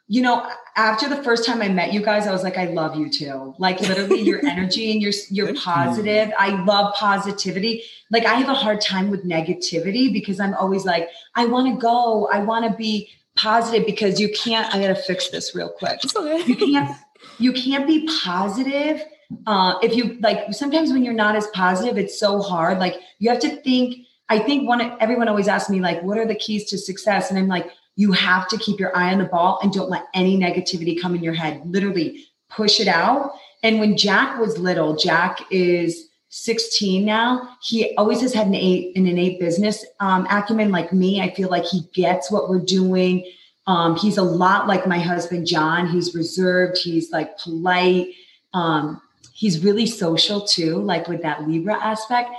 you 0.08 0.22
know, 0.22 0.46
after 0.76 1.08
the 1.08 1.24
first 1.24 1.46
time 1.46 1.62
I 1.62 1.70
met 1.70 1.94
you 1.94 2.02
guys, 2.04 2.28
I 2.28 2.32
was 2.34 2.44
like, 2.44 2.58
I 2.58 2.66
love 2.66 2.96
you 2.96 3.10
too. 3.10 3.54
Like 3.60 3.80
literally 3.80 4.22
your 4.22 4.46
energy 4.46 4.92
and 4.92 5.02
your 5.02 5.14
you're 5.30 5.46
Thank 5.46 5.58
you. 5.60 5.64
positive. 5.64 6.34
I 6.38 6.64
love 6.66 6.94
positivity. 6.96 7.84
Like 8.12 8.26
I 8.26 8.34
have 8.34 8.50
a 8.50 8.54
hard 8.54 8.82
time 8.82 9.10
with 9.10 9.24
negativity 9.26 10.12
because 10.12 10.40
I'm 10.40 10.54
always 10.56 10.86
like, 10.86 11.08
I 11.36 11.46
want 11.46 11.74
to 11.74 11.80
go. 11.80 12.28
I 12.34 12.40
want 12.40 12.70
to 12.70 12.76
be 12.76 13.10
positive 13.38 13.86
because 13.86 14.20
you 14.20 14.30
can't. 14.34 14.74
I 14.76 14.82
gotta 14.82 14.96
fix 14.96 15.30
this 15.30 15.56
real 15.56 15.70
quick. 15.70 16.04
It's 16.04 16.16
okay. 16.16 16.44
You 16.46 16.56
can't. 16.58 16.98
You 17.38 17.54
can't 17.54 17.88
be 17.88 18.08
positive 18.24 19.02
uh, 19.48 19.76
if 19.82 19.96
you 19.96 20.18
like. 20.22 20.54
Sometimes 20.54 20.92
when 20.92 21.04
you're 21.04 21.14
not 21.14 21.36
as 21.36 21.48
positive, 21.48 21.98
it's 21.98 22.20
so 22.20 22.42
hard. 22.42 22.80
Like 22.80 22.96
you 23.20 23.30
have 23.30 23.40
to 23.40 23.56
think. 23.62 24.06
I 24.30 24.40
think 24.40 24.68
one. 24.68 24.96
Everyone 25.00 25.28
always 25.28 25.48
asks 25.48 25.70
me 25.70 25.80
like, 25.80 26.02
what 26.04 26.18
are 26.18 26.26
the 26.26 26.36
keys 26.36 26.70
to 26.70 26.78
success? 26.78 27.30
And 27.30 27.38
I'm 27.38 27.48
like, 27.48 27.70
you 27.96 28.12
have 28.14 28.48
to 28.48 28.58
keep 28.58 28.80
your 28.80 28.96
eye 28.96 29.12
on 29.12 29.20
the 29.20 29.26
ball 29.26 29.60
and 29.62 29.72
don't 29.72 29.90
let 29.90 30.06
any 30.14 30.38
negativity 30.38 31.00
come 31.00 31.16
in 31.16 31.24
your 31.24 31.34
head. 31.34 31.62
Literally 31.66 32.26
push 32.50 32.80
it 32.80 32.88
out. 32.88 33.32
And 33.64 33.80
when 33.80 33.98
Jack 33.98 34.40
was 34.40 34.58
little, 34.58 34.96
Jack 34.96 35.40
is 35.52 36.08
16 36.30 37.04
now. 37.04 37.58
He 37.62 37.94
always 37.98 38.22
has 38.22 38.34
had 38.34 38.48
an 38.48 38.56
eight 38.56 38.96
an 38.96 39.06
innate 39.06 39.40
business 39.40 39.86
um, 40.00 40.26
acumen 40.30 40.72
like 40.72 40.94
me. 40.94 41.22
I 41.22 41.34
feel 41.34 41.50
like 41.50 41.66
he 41.66 41.82
gets 41.94 42.32
what 42.32 42.50
we're 42.50 42.60
doing. 42.60 43.30
Um, 43.72 43.96
he's 43.96 44.18
a 44.18 44.24
lot 44.24 44.68
like 44.68 44.86
my 44.86 45.00
husband 45.00 45.48
John. 45.48 45.88
He's 45.88 46.14
reserved. 46.14 46.78
He's 46.78 47.10
like 47.12 47.38
polite. 47.38 48.08
Um, 48.54 49.02
he's 49.34 49.64
really 49.64 49.88
social 49.88 50.42
too, 50.42 50.76
like 50.82 51.08
with 51.08 51.22
that 51.22 51.48
Libra 51.48 51.76
aspect. 51.82 52.32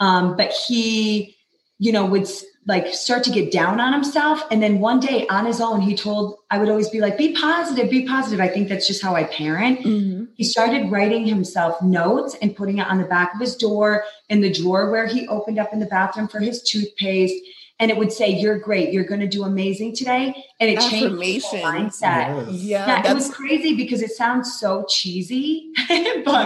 Um, 0.00 0.36
but 0.36 0.50
he, 0.50 1.36
you 1.78 1.92
know, 1.92 2.04
would 2.06 2.28
like 2.66 2.88
start 2.88 3.22
to 3.24 3.30
get 3.30 3.52
down 3.52 3.80
on 3.80 3.92
himself. 3.92 4.42
And 4.50 4.60
then 4.62 4.80
one 4.80 4.98
day 5.00 5.26
on 5.28 5.46
his 5.46 5.60
own, 5.60 5.80
he 5.80 5.94
told, 5.94 6.38
I 6.50 6.58
would 6.58 6.68
always 6.68 6.88
be 6.88 7.00
like, 7.00 7.16
be 7.16 7.32
positive, 7.34 7.88
be 7.88 8.06
positive. 8.06 8.40
I 8.40 8.48
think 8.48 8.68
that's 8.68 8.86
just 8.86 9.02
how 9.02 9.14
I 9.14 9.24
parent. 9.24 9.80
Mhm. 9.80 10.28
He 10.34 10.44
started 10.44 10.90
writing 10.90 11.24
himself 11.24 11.80
notes 11.82 12.36
and 12.42 12.56
putting 12.56 12.78
it 12.78 12.86
on 12.88 12.98
the 12.98 13.04
back 13.04 13.34
of 13.34 13.40
his 13.40 13.54
door 13.56 14.04
in 14.28 14.40
the 14.40 14.52
drawer 14.52 14.90
where 14.90 15.06
he 15.06 15.28
opened 15.28 15.58
up 15.58 15.72
in 15.72 15.78
the 15.78 15.86
bathroom 15.86 16.28
for 16.28 16.40
his 16.40 16.62
toothpaste. 16.62 17.42
And 17.80 17.90
it 17.90 17.96
would 17.96 18.12
say, 18.12 18.28
You're 18.28 18.58
great. 18.58 18.92
You're 18.92 19.04
going 19.04 19.20
to 19.20 19.26
do 19.26 19.42
amazing 19.42 19.96
today. 19.96 20.34
And 20.60 20.70
it 20.70 20.78
changed 20.80 21.20
his 21.22 21.44
whole 21.46 21.58
Affirmations. 21.58 22.00
mindset. 22.02 22.46
Yes. 22.46 22.48
Yeah, 22.52 22.86
Yeah, 22.86 23.10
it 23.10 23.14
was 23.14 23.30
crazy 23.34 23.74
because 23.74 24.02
it 24.02 24.10
sounds 24.12 24.60
so 24.60 24.84
cheesy, 24.88 25.72
but 25.88 25.96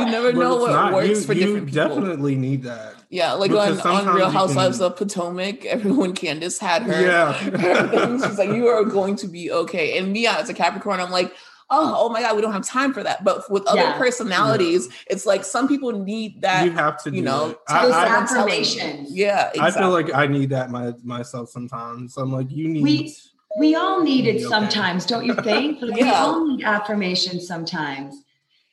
you 0.00 0.06
never 0.06 0.32
But 0.32 0.38
know 0.38 0.56
what 0.56 0.70
not. 0.70 0.92
works 0.94 1.08
you, 1.08 1.20
for 1.26 1.32
you 1.34 1.40
different 1.46 1.66
people. 1.70 1.88
definitely 1.88 2.36
need 2.36 2.62
that. 2.62 2.94
Yeah, 3.10 3.32
like 3.34 3.50
on, 3.52 3.80
on 3.80 4.14
Real 4.14 4.30
Housewives 4.30 4.78
can- 4.78 4.86
of 4.86 4.96
Potomac, 4.96 5.64
everyone 5.66 6.14
Candiace 6.14 6.58
had 6.58 6.82
her. 6.82 7.00
Yeah. 7.02 7.32
her 7.32 7.88
things. 7.88 8.24
She's 8.24 8.38
like, 8.38 8.50
you 8.50 8.66
are 8.68 8.84
going 8.84 9.16
to 9.16 9.28
be 9.28 9.52
okay. 9.52 9.98
And 9.98 10.12
me 10.12 10.26
as 10.26 10.48
a 10.48 10.54
Capricorn, 10.54 11.00
I'm 11.00 11.10
like, 11.10 11.32
oh, 11.71 11.94
oh 11.99 12.09
my 12.09 12.21
God, 12.21 12.37
we 12.37 12.42
don't 12.42 12.52
have 12.52 12.66
time 12.66 12.92
for 12.92 13.02
that. 13.02 13.25
But 13.25 13.50
with 13.50 13.66
other 13.66 13.80
Yeah. 13.80 13.99
personalities, 13.99 14.88
it's 15.09 15.26
like 15.26 15.44
some 15.44 15.66
people 15.68 15.92
need 15.92 16.42
that. 16.42 16.64
you 16.64 16.71
have 16.73 17.02
to, 17.04 17.11
you 17.11 17.23
know, 17.23 17.50
it. 17.50 17.59
I, 17.68 17.83
those 17.85 17.94
I, 17.94 18.04
I'm 18.06 18.26
telling 18.26 18.49
you. 18.54 18.61
affirmations. 18.61 19.12
Yeah, 19.12 19.49
exactly. 19.49 19.61
I 19.61 19.71
feel 19.71 19.90
like 19.90 20.14
I 20.14 20.26
need 20.26 20.50
that 20.50 20.71
my, 20.71 20.92
myself 21.02 21.49
sometimes. 21.50 22.16
I'm 22.16 22.33
like, 22.33 22.50
you 22.50 22.68
need. 22.68 22.83
We- 22.83 23.16
we 23.56 23.76
all 23.76 24.02
need 24.02 24.26
it 24.26 24.35
Okay. 24.37 24.44
sometimes, 24.47 25.06
don't 25.06 25.25
you 25.25 25.35
think? 25.37 25.78
Like, 25.83 26.00
We 26.00 26.11
all 26.11 26.44
need 26.44 26.64
affirmations 26.64 27.47
sometimes. 27.47 28.16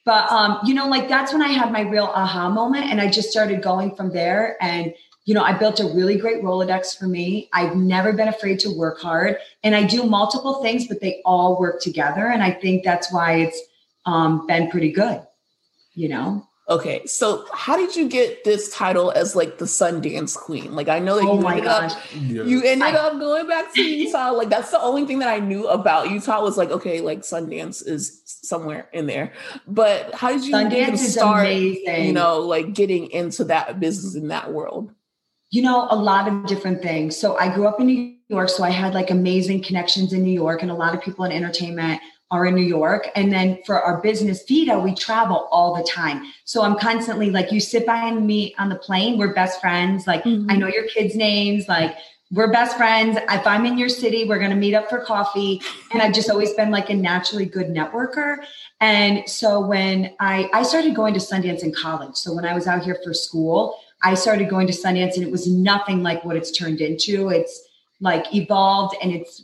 But 0.06 0.32
um, 0.32 0.58
you 0.66 0.74
know, 0.74 0.88
like 0.88 1.08
that's 1.08 1.32
when 1.34 1.44
I 1.44 1.50
had 1.50 1.72
my 1.72 1.82
real 1.82 2.06
aha 2.06 2.50
moment, 2.50 2.86
and 2.86 3.00
I 3.00 3.08
just 3.08 3.30
started 3.30 3.62
going 3.62 3.96
from 3.96 4.10
there. 4.12 4.58
And 4.60 4.92
you 5.32 5.36
know, 5.36 5.44
I 5.46 5.54
built 5.54 5.80
a 5.80 5.86
really 5.86 6.18
great 6.18 6.44
Rolodex 6.44 6.98
for 7.00 7.06
me. 7.08 7.48
I've 7.54 7.78
never 7.78 8.12
been 8.12 8.28
afraid 8.28 8.60
to 8.60 8.78
work 8.78 9.00
hard, 9.00 9.38
and 9.64 9.74
I 9.74 9.84
do 9.86 10.04
multiple 10.04 10.62
things, 10.62 10.88
but 10.90 11.00
they 11.00 11.22
all 11.24 11.58
work 11.58 11.82
together. 11.82 12.26
And 12.28 12.44
I 12.44 12.52
think 12.52 12.84
that's 12.84 13.14
why 13.14 13.36
it's 13.36 13.58
um, 14.06 14.46
been 14.46 14.70
pretty 14.70 14.92
good. 14.92 15.22
You 15.94 16.10
know. 16.10 16.46
Okay, 16.70 17.06
so 17.06 17.46
how 17.54 17.78
did 17.78 17.96
you 17.96 18.10
get 18.10 18.44
this 18.44 18.74
title 18.76 19.12
as 19.12 19.36
like 19.38 19.58
the 19.58 19.66
Sundance 19.66 20.36
Queen? 20.38 20.76
Like 20.76 20.90
I 20.90 21.00
know 21.00 21.16
that 21.16 21.26
Oh 21.28 21.36
you 21.36 21.42
my 21.42 21.52
ended 21.52 21.66
gosh. 21.66 21.92
up 21.94 22.00
Yeah. 22.14 22.44
you 22.44 22.64
ended 22.64 22.90
I- 22.96 23.08
up 23.08 23.14
going 23.20 23.48
back 23.48 23.74
to 23.74 23.82
Utah. 24.04 24.32
Like 24.32 24.50
that's 24.50 24.72
the 24.72 24.82
only 24.82 25.06
thing 25.06 25.20
that 25.20 25.30
I 25.30 25.40
knew 25.40 25.68
about 25.68 26.10
Utah 26.12 26.42
was 26.42 26.58
like, 26.58 26.72
okay, 26.72 27.00
like 27.02 27.22
Sundance 27.22 27.86
is 27.88 28.22
somewhere 28.26 28.90
in 28.94 29.06
there. 29.06 29.32
But 29.68 30.14
how 30.14 30.32
did 30.32 30.44
you 30.46 30.58
even 30.58 30.72
Sundance 30.72 30.94
is 30.94 31.14
start, 31.14 31.46
amazing. 31.46 32.06
you 32.06 32.14
know, 32.14 32.40
like 32.40 32.74
getting 32.74 33.10
into 33.12 33.46
that 33.46 33.80
business 33.80 34.16
in 34.16 34.28
that 34.30 34.52
world? 34.52 34.92
You 35.52 35.62
know, 35.62 35.88
a 35.90 35.96
lot 35.96 36.28
of 36.28 36.46
different 36.48 36.82
things. 36.82 37.16
So 37.18 37.38
I 37.38 37.54
grew 37.54 37.68
up 37.68 37.80
in 37.80 37.88
New 37.88 38.16
York, 38.30 38.50
so 38.50 38.64
I 38.64 38.70
had 38.70 38.94
like 38.94 39.12
amazing 39.12 39.62
connections 39.62 40.14
in 40.14 40.24
New 40.24 40.34
York, 40.34 40.62
and 40.62 40.72
a 40.72 40.74
lot 40.74 40.96
of 40.96 41.02
people 41.02 41.26
in 41.26 41.32
entertainment 41.32 42.02
are 42.32 42.46
in 42.46 42.56
New 42.56 42.64
York. 42.64 43.10
And 43.16 43.34
then 43.34 43.60
for 43.66 43.82
our 43.82 44.02
business, 44.02 44.46
Vida, 44.48 44.80
we 44.80 44.96
travel 44.96 45.50
all 45.52 45.76
the 45.76 45.84
time. 45.84 46.24
So 46.46 46.62
I'm 46.64 46.80
constantly 46.80 47.30
like, 47.30 47.52
you 47.52 47.60
sit 47.60 47.86
by 47.86 48.10
me 48.12 48.56
on 48.58 48.70
the 48.70 48.78
plane, 48.78 49.18
we're 49.18 49.34
best 49.34 49.60
friends. 49.60 50.08
Like, 50.08 50.24
mm-hmm. 50.24 50.50
I 50.50 50.56
know 50.56 50.68
your 50.68 50.88
kids' 50.88 51.16
names. 51.18 51.68
Like, 51.68 51.94
we're 52.32 52.50
best 52.50 52.78
friends. 52.78 53.18
If 53.30 53.46
I'm 53.46 53.66
in 53.66 53.78
your 53.78 53.90
city, 53.90 54.24
we're 54.24 54.40
going 54.40 54.52
to 54.52 54.56
meet 54.56 54.74
up 54.74 54.90
for 54.90 55.00
coffee. 55.04 55.62
And 55.92 56.02
I've 56.02 56.14
just 56.14 56.30
always 56.30 56.54
been 56.54 56.72
like 56.72 56.90
a 56.90 56.94
naturally 56.94 57.46
good 57.46 57.68
networker. 57.68 58.38
And 58.80 59.30
so 59.30 59.60
when 59.60 60.14
I, 60.22 60.50
I 60.54 60.64
started 60.64 60.96
going 60.96 61.14
to 61.16 61.20
Sundance 61.20 61.62
in 61.62 61.74
college, 61.74 62.16
so 62.16 62.34
when 62.34 62.46
I 62.46 62.54
was 62.54 62.68
out 62.68 62.84
here 62.84 62.98
for 63.04 63.14
school, 63.14 63.78
I 64.04 64.16
started 64.16 64.50
going 64.50 64.68
to 64.68 64.74
Sundance 64.74 65.16
and 65.16 65.24
it 65.24 65.32
was 65.32 65.48
nothing 65.48 66.04
like 66.04 66.26
what 66.26 66.36
it's 66.36 66.52
turned 66.52 66.82
into. 66.82 67.30
It's 67.30 67.62
like 68.00 68.34
evolved 68.34 68.96
and 69.02 69.12
it's 69.12 69.44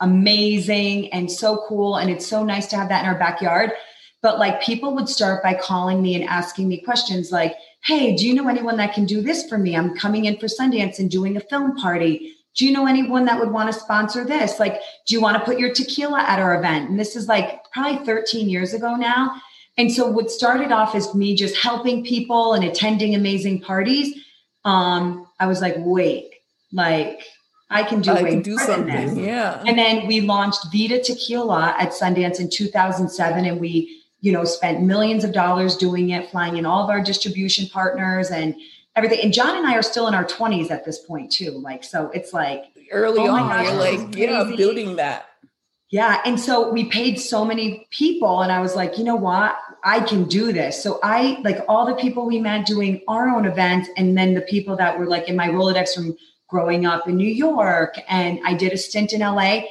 amazing 0.00 1.12
and 1.12 1.30
so 1.30 1.64
cool. 1.68 1.96
And 1.96 2.10
it's 2.10 2.26
so 2.26 2.44
nice 2.44 2.66
to 2.68 2.76
have 2.76 2.88
that 2.90 3.04
in 3.04 3.08
our 3.08 3.18
backyard. 3.18 3.72
But 4.20 4.38
like 4.38 4.62
people 4.62 4.94
would 4.94 5.08
start 5.08 5.42
by 5.42 5.54
calling 5.54 6.02
me 6.02 6.14
and 6.14 6.24
asking 6.24 6.68
me 6.68 6.80
questions 6.80 7.32
like, 7.32 7.54
Hey, 7.82 8.14
do 8.16 8.26
you 8.26 8.34
know 8.34 8.48
anyone 8.48 8.78
that 8.78 8.94
can 8.94 9.04
do 9.04 9.20
this 9.20 9.46
for 9.48 9.58
me? 9.58 9.76
I'm 9.76 9.94
coming 9.94 10.24
in 10.24 10.38
for 10.38 10.46
Sundance 10.46 10.98
and 10.98 11.10
doing 11.10 11.36
a 11.36 11.40
film 11.40 11.76
party. 11.76 12.34
Do 12.54 12.64
you 12.64 12.72
know 12.72 12.86
anyone 12.86 13.24
that 13.26 13.38
would 13.38 13.50
want 13.50 13.72
to 13.72 13.78
sponsor 13.78 14.24
this? 14.24 14.58
Like, 14.58 14.80
do 15.06 15.14
you 15.14 15.20
want 15.20 15.36
to 15.36 15.44
put 15.44 15.58
your 15.58 15.74
tequila 15.74 16.20
at 16.20 16.38
our 16.38 16.56
event? 16.56 16.88
And 16.88 16.98
this 16.98 17.16
is 17.16 17.28
like 17.28 17.70
probably 17.72 18.04
13 18.06 18.48
years 18.48 18.72
ago 18.72 18.94
now. 18.94 19.40
And 19.76 19.90
so 19.92 20.06
what 20.06 20.30
started 20.30 20.70
off 20.72 20.94
as 20.94 21.14
me 21.14 21.34
just 21.34 21.56
helping 21.56 22.04
people 22.04 22.52
and 22.54 22.64
attending 22.64 23.14
amazing 23.14 23.60
parties. 23.60 24.16
Um, 24.64 25.26
I 25.40 25.46
was 25.46 25.60
like, 25.60 25.74
wait, 25.78 26.30
like 26.72 27.22
I 27.70 27.82
can 27.82 28.00
do 28.00 28.12
I 28.12 28.22
can 28.22 28.42
do 28.42 28.56
more 28.56 28.66
than 28.66 28.66
something. 28.88 29.24
Yeah. 29.24 29.62
And 29.66 29.76
then 29.76 30.06
we 30.06 30.20
launched 30.20 30.66
Vida 30.72 31.02
Tequila 31.02 31.74
at 31.78 31.90
Sundance 31.90 32.38
in 32.40 32.48
2007, 32.48 33.44
and 33.44 33.60
we, 33.60 34.00
you 34.20 34.32
know, 34.32 34.44
spent 34.44 34.82
millions 34.82 35.24
of 35.24 35.32
dollars 35.32 35.76
doing 35.76 36.10
it, 36.10 36.30
flying 36.30 36.56
in 36.56 36.64
all 36.66 36.84
of 36.84 36.90
our 36.90 37.02
distribution 37.02 37.66
partners 37.68 38.30
and 38.30 38.54
everything. 38.96 39.20
And 39.22 39.32
John 39.34 39.56
and 39.56 39.66
I 39.66 39.74
are 39.74 39.82
still 39.82 40.06
in 40.06 40.14
our 40.14 40.24
20s 40.24 40.70
at 40.70 40.84
this 40.84 40.98
point 41.00 41.32
too. 41.32 41.50
Like, 41.50 41.82
so 41.84 42.10
it's 42.14 42.32
like, 42.32 42.64
Early 42.92 43.20
Oh 43.22 43.30
on, 43.34 43.48
gosh, 43.48 43.72
like, 43.74 44.16
yeah, 44.16 44.44
building 44.56 44.96
that. 44.96 45.26
yeah. 45.90 46.20
And 46.24 46.38
so 46.38 46.70
we 46.70 46.84
paid 46.84 47.18
so 47.18 47.44
many 47.44 47.86
people, 47.90 48.42
and 48.42 48.52
I 48.52 48.60
was 48.60 48.76
like, 48.76 48.98
you 48.98 49.04
know 49.04 49.16
what? 49.16 49.56
I 49.84 50.00
can 50.00 50.24
do 50.24 50.52
this. 50.52 50.82
So 50.82 50.98
I 51.02 51.40
like 51.44 51.58
all 51.68 51.86
the 51.86 51.94
people 51.94 52.26
we 52.26 52.40
met 52.40 52.66
doing 52.66 53.02
our 53.06 53.28
own 53.28 53.44
events, 53.44 53.90
and 53.96 54.16
then 54.16 54.34
the 54.34 54.40
people 54.40 54.76
that 54.76 54.98
were 54.98 55.06
like 55.06 55.28
in 55.28 55.36
my 55.36 55.48
Rolodex 55.48 55.94
from 55.94 56.16
growing 56.48 56.86
up 56.86 57.08
in 57.08 57.16
New 57.16 57.30
York, 57.30 57.96
and 58.08 58.40
I 58.44 58.54
did 58.54 58.72
a 58.72 58.78
stint 58.78 59.12
in 59.12 59.20
LA. 59.20 59.62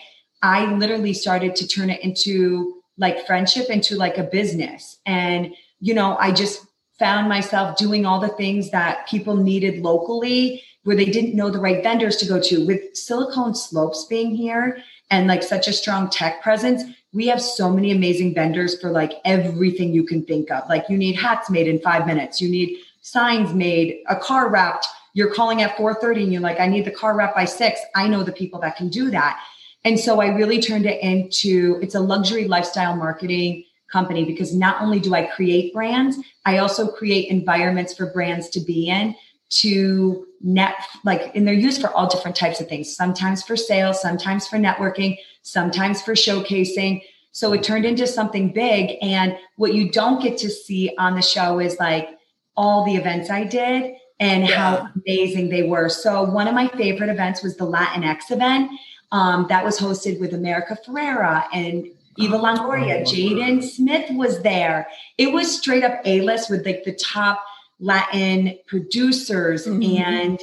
I 0.41 0.65
literally 0.65 1.13
started 1.13 1.55
to 1.55 1.67
turn 1.67 1.89
it 1.89 2.01
into 2.01 2.83
like 2.97 3.25
friendship 3.25 3.69
into 3.69 3.95
like 3.95 4.17
a 4.17 4.23
business. 4.23 4.99
And, 5.05 5.53
you 5.79 5.93
know, 5.93 6.15
I 6.17 6.31
just 6.31 6.65
found 6.99 7.27
myself 7.27 7.77
doing 7.77 8.05
all 8.05 8.19
the 8.19 8.27
things 8.29 8.69
that 8.71 9.07
people 9.07 9.35
needed 9.35 9.79
locally 9.79 10.61
where 10.83 10.95
they 10.95 11.05
didn't 11.05 11.35
know 11.35 11.49
the 11.49 11.59
right 11.59 11.81
vendors 11.81 12.17
to 12.17 12.27
go 12.27 12.39
to. 12.39 12.65
With 12.65 12.95
Silicon 12.95 13.55
Slopes 13.55 14.05
being 14.05 14.35
here 14.35 14.77
and 15.09 15.27
like 15.27 15.41
such 15.41 15.67
a 15.67 15.73
strong 15.73 16.09
tech 16.09 16.43
presence, 16.43 16.83
we 17.13 17.27
have 17.27 17.41
so 17.41 17.71
many 17.71 17.91
amazing 17.91 18.33
vendors 18.33 18.79
for 18.81 18.89
like 18.89 19.13
everything 19.23 19.93
you 19.93 20.03
can 20.03 20.25
think 20.25 20.51
of. 20.51 20.67
Like 20.67 20.89
you 20.89 20.97
need 20.97 21.15
hats 21.15 21.49
made 21.49 21.67
in 21.67 21.79
five 21.79 22.07
minutes, 22.07 22.41
you 22.41 22.49
need 22.49 22.77
signs 23.01 23.53
made, 23.53 23.99
a 24.09 24.15
car 24.15 24.49
wrapped. 24.49 24.87
You're 25.13 25.33
calling 25.33 25.61
at 25.61 25.77
4:30 25.77 26.23
and 26.23 26.33
you're 26.33 26.41
like, 26.41 26.59
I 26.59 26.67
need 26.67 26.85
the 26.85 26.91
car 26.91 27.15
wrapped 27.15 27.35
by 27.35 27.45
six. 27.45 27.79
I 27.95 28.07
know 28.07 28.23
the 28.23 28.31
people 28.31 28.59
that 28.61 28.75
can 28.75 28.89
do 28.89 29.11
that. 29.11 29.39
And 29.85 29.99
so 29.99 30.21
I 30.21 30.27
really 30.27 30.59
turned 30.59 30.85
it 30.85 31.01
into 31.03 31.79
it's 31.81 31.95
a 31.95 31.99
luxury 31.99 32.47
lifestyle 32.47 32.95
marketing 32.95 33.65
company 33.91 34.25
because 34.25 34.55
not 34.55 34.81
only 34.81 34.99
do 34.99 35.13
I 35.13 35.27
create 35.27 35.71
brands, 35.71 36.17
I 36.45 36.57
also 36.57 36.87
create 36.87 37.29
environments 37.29 37.93
for 37.93 38.07
brands 38.07 38.49
to 38.49 38.59
be 38.59 38.89
in 38.89 39.15
to 39.49 40.25
net 40.41 40.73
like 41.05 41.35
and 41.35 41.47
they're 41.47 41.53
used 41.53 41.79
for 41.79 41.89
all 41.91 42.09
different 42.09 42.35
types 42.35 42.59
of 42.59 42.67
things 42.67 42.95
sometimes 42.95 43.43
for 43.43 43.55
sales 43.55 44.01
sometimes 44.01 44.47
for 44.47 44.57
networking 44.57 45.15
sometimes 45.43 46.01
for 46.01 46.13
showcasing 46.13 47.01
So 47.33 47.51
it 47.51 47.63
turned 47.63 47.85
into 47.85 48.05
something 48.07 48.53
big. 48.53 48.97
And 49.01 49.37
what 49.57 49.73
you 49.73 49.91
don't 49.91 50.21
get 50.21 50.37
to 50.39 50.49
see 50.49 50.93
on 50.97 51.15
the 51.15 51.21
show 51.21 51.59
is 51.59 51.77
like 51.79 52.09
all 52.55 52.85
the 52.85 52.95
events 52.95 53.29
I 53.29 53.43
did 53.43 53.95
and 54.19 54.47
yeah. 54.47 54.55
how 54.55 54.87
amazing 54.95 55.49
they 55.49 55.63
were. 55.63 55.89
So 55.89 56.23
one 56.23 56.47
of 56.47 56.53
my 56.53 56.67
favorite 56.69 57.09
events 57.09 57.41
was 57.41 57.57
the 57.57 57.65
Latinx 57.65 58.29
event. 58.29 58.71
Um, 59.11 59.47
that 59.49 59.65
was 59.65 59.79
hosted 59.79 60.19
with 60.19 60.33
America 60.33 60.77
Ferrera 60.85 61.45
and 61.51 61.87
Eva 62.17 62.37
Longoria. 62.37 63.01
Oh, 63.01 63.03
Jaden 63.03 63.63
Smith 63.63 64.09
was 64.11 64.41
there. 64.43 64.87
It 65.17 65.33
was 65.33 65.57
straight 65.57 65.83
up 65.83 66.01
A 66.05 66.21
list 66.21 66.51
with 66.51 66.65
like 66.65 66.83
the 66.83 66.93
top 66.93 67.43
Latin 67.79 68.59
producers 68.67 69.65
mm-hmm. 69.65 70.03
and 70.03 70.39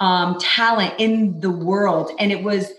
um, 0.00 0.38
talent 0.38 0.92
in 0.98 1.40
the 1.40 1.50
world. 1.50 2.12
And 2.18 2.30
it 2.30 2.42
was 2.42 2.72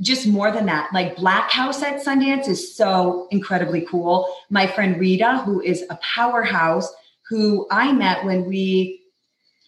just 0.00 0.26
more 0.26 0.50
than 0.50 0.66
that. 0.66 0.90
Like 0.92 1.16
Black 1.16 1.50
House 1.50 1.82
at 1.82 2.04
Sundance 2.04 2.46
is 2.48 2.74
so 2.74 3.26
incredibly 3.30 3.82
cool. 3.82 4.26
My 4.50 4.66
friend 4.66 5.00
Rita, 5.00 5.38
who 5.38 5.60
is 5.60 5.84
a 5.88 5.98
powerhouse, 6.02 6.92
who 7.28 7.66
I 7.70 7.92
met 7.92 8.24
when 8.24 8.44
we 8.44 9.00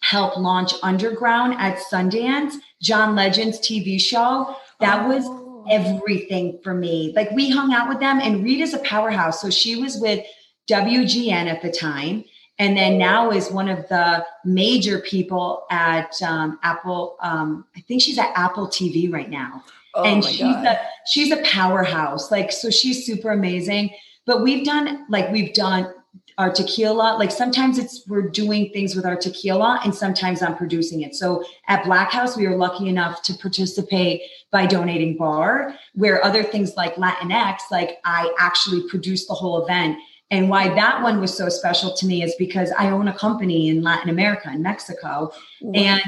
helped 0.01 0.37
launch 0.37 0.73
Underground 0.83 1.55
at 1.57 1.77
Sundance, 1.77 2.53
John 2.81 3.15
Legend's 3.15 3.59
TV 3.59 3.99
show. 3.99 4.55
That 4.79 5.07
was 5.07 5.23
oh. 5.25 5.65
everything 5.71 6.59
for 6.63 6.75
me. 6.75 7.11
Like 7.15 7.31
we 7.31 7.49
hung 7.49 7.73
out 7.73 7.89
with 7.89 7.99
them, 7.99 8.19
and 8.21 8.43
Rita's 8.43 8.75
a 8.75 8.79
powerhouse. 8.79 9.41
So 9.41 9.49
she 9.49 9.75
was 9.75 9.97
with 9.97 10.23
WGN 10.69 11.47
at 11.47 11.61
the 11.61 11.71
time. 11.71 12.23
And 12.57 12.77
then 12.77 12.97
now 12.97 13.31
is 13.31 13.51
one 13.51 13.67
of 13.67 13.85
the 13.89 14.25
major 14.45 14.99
people 14.99 15.65
at 15.71 16.21
um, 16.21 16.57
Apple. 16.63 17.17
Um, 17.19 17.65
I 17.75 17.81
think 17.81 18.01
she's 18.01 18.17
at 18.17 18.31
Apple 18.35 18.67
TV 18.67 19.11
right 19.11 19.29
now. 19.29 19.63
Oh 19.95 20.03
and 20.03 20.23
she's 20.23 20.39
God. 20.39 20.65
a 20.65 20.79
she's 21.07 21.31
a 21.31 21.41
powerhouse. 21.43 22.31
Like 22.31 22.51
so, 22.51 22.69
she's 22.69 23.05
super 23.05 23.31
amazing. 23.31 23.91
But 24.25 24.41
we've 24.41 24.65
done 24.65 25.05
like 25.09 25.31
we've 25.31 25.53
done 25.53 25.93
our 26.37 26.51
tequila. 26.51 27.15
Like 27.17 27.31
sometimes 27.31 27.77
it's 27.77 28.05
we're 28.07 28.29
doing 28.29 28.71
things 28.71 28.95
with 28.95 29.05
our 29.05 29.15
tequila, 29.15 29.79
and 29.83 29.93
sometimes 29.93 30.41
I'm 30.41 30.57
producing 30.57 31.01
it. 31.01 31.15
So 31.15 31.45
at 31.67 31.85
Black 31.85 32.11
House, 32.11 32.35
we 32.35 32.47
were 32.47 32.57
lucky 32.57 32.89
enough 32.89 33.21
to 33.23 33.33
participate 33.35 34.21
by 34.51 34.65
donating 34.65 35.17
bar, 35.17 35.75
where 35.93 36.23
other 36.23 36.43
things 36.43 36.75
like 36.75 36.95
Latinx, 36.95 37.59
like 37.71 37.99
I 38.03 38.33
actually 38.37 38.87
produced 38.89 39.27
the 39.27 39.33
whole 39.33 39.63
event. 39.63 39.97
And 40.31 40.49
why 40.49 40.73
that 40.73 41.03
one 41.03 41.21
was 41.21 41.37
so 41.37 41.49
special 41.49 41.95
to 41.95 42.05
me 42.07 42.23
is 42.23 42.33
because 42.39 42.71
I 42.77 42.89
own 42.89 43.07
a 43.07 43.13
company 43.13 43.69
in 43.69 43.83
Latin 43.83 44.09
America, 44.09 44.49
in 44.51 44.63
Mexico, 44.63 45.31
and 45.75 46.01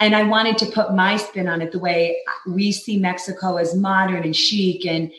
and 0.00 0.16
I 0.16 0.22
wanted 0.22 0.58
to 0.58 0.66
put 0.66 0.94
my 0.94 1.16
spin 1.16 1.46
on 1.46 1.60
it 1.60 1.72
the 1.72 1.78
way 1.78 2.16
we 2.46 2.72
see 2.72 2.98
Mexico 2.98 3.56
as 3.56 3.76
modern 3.76 4.24
and 4.24 4.34
chic 4.34 4.86
and 4.86 5.12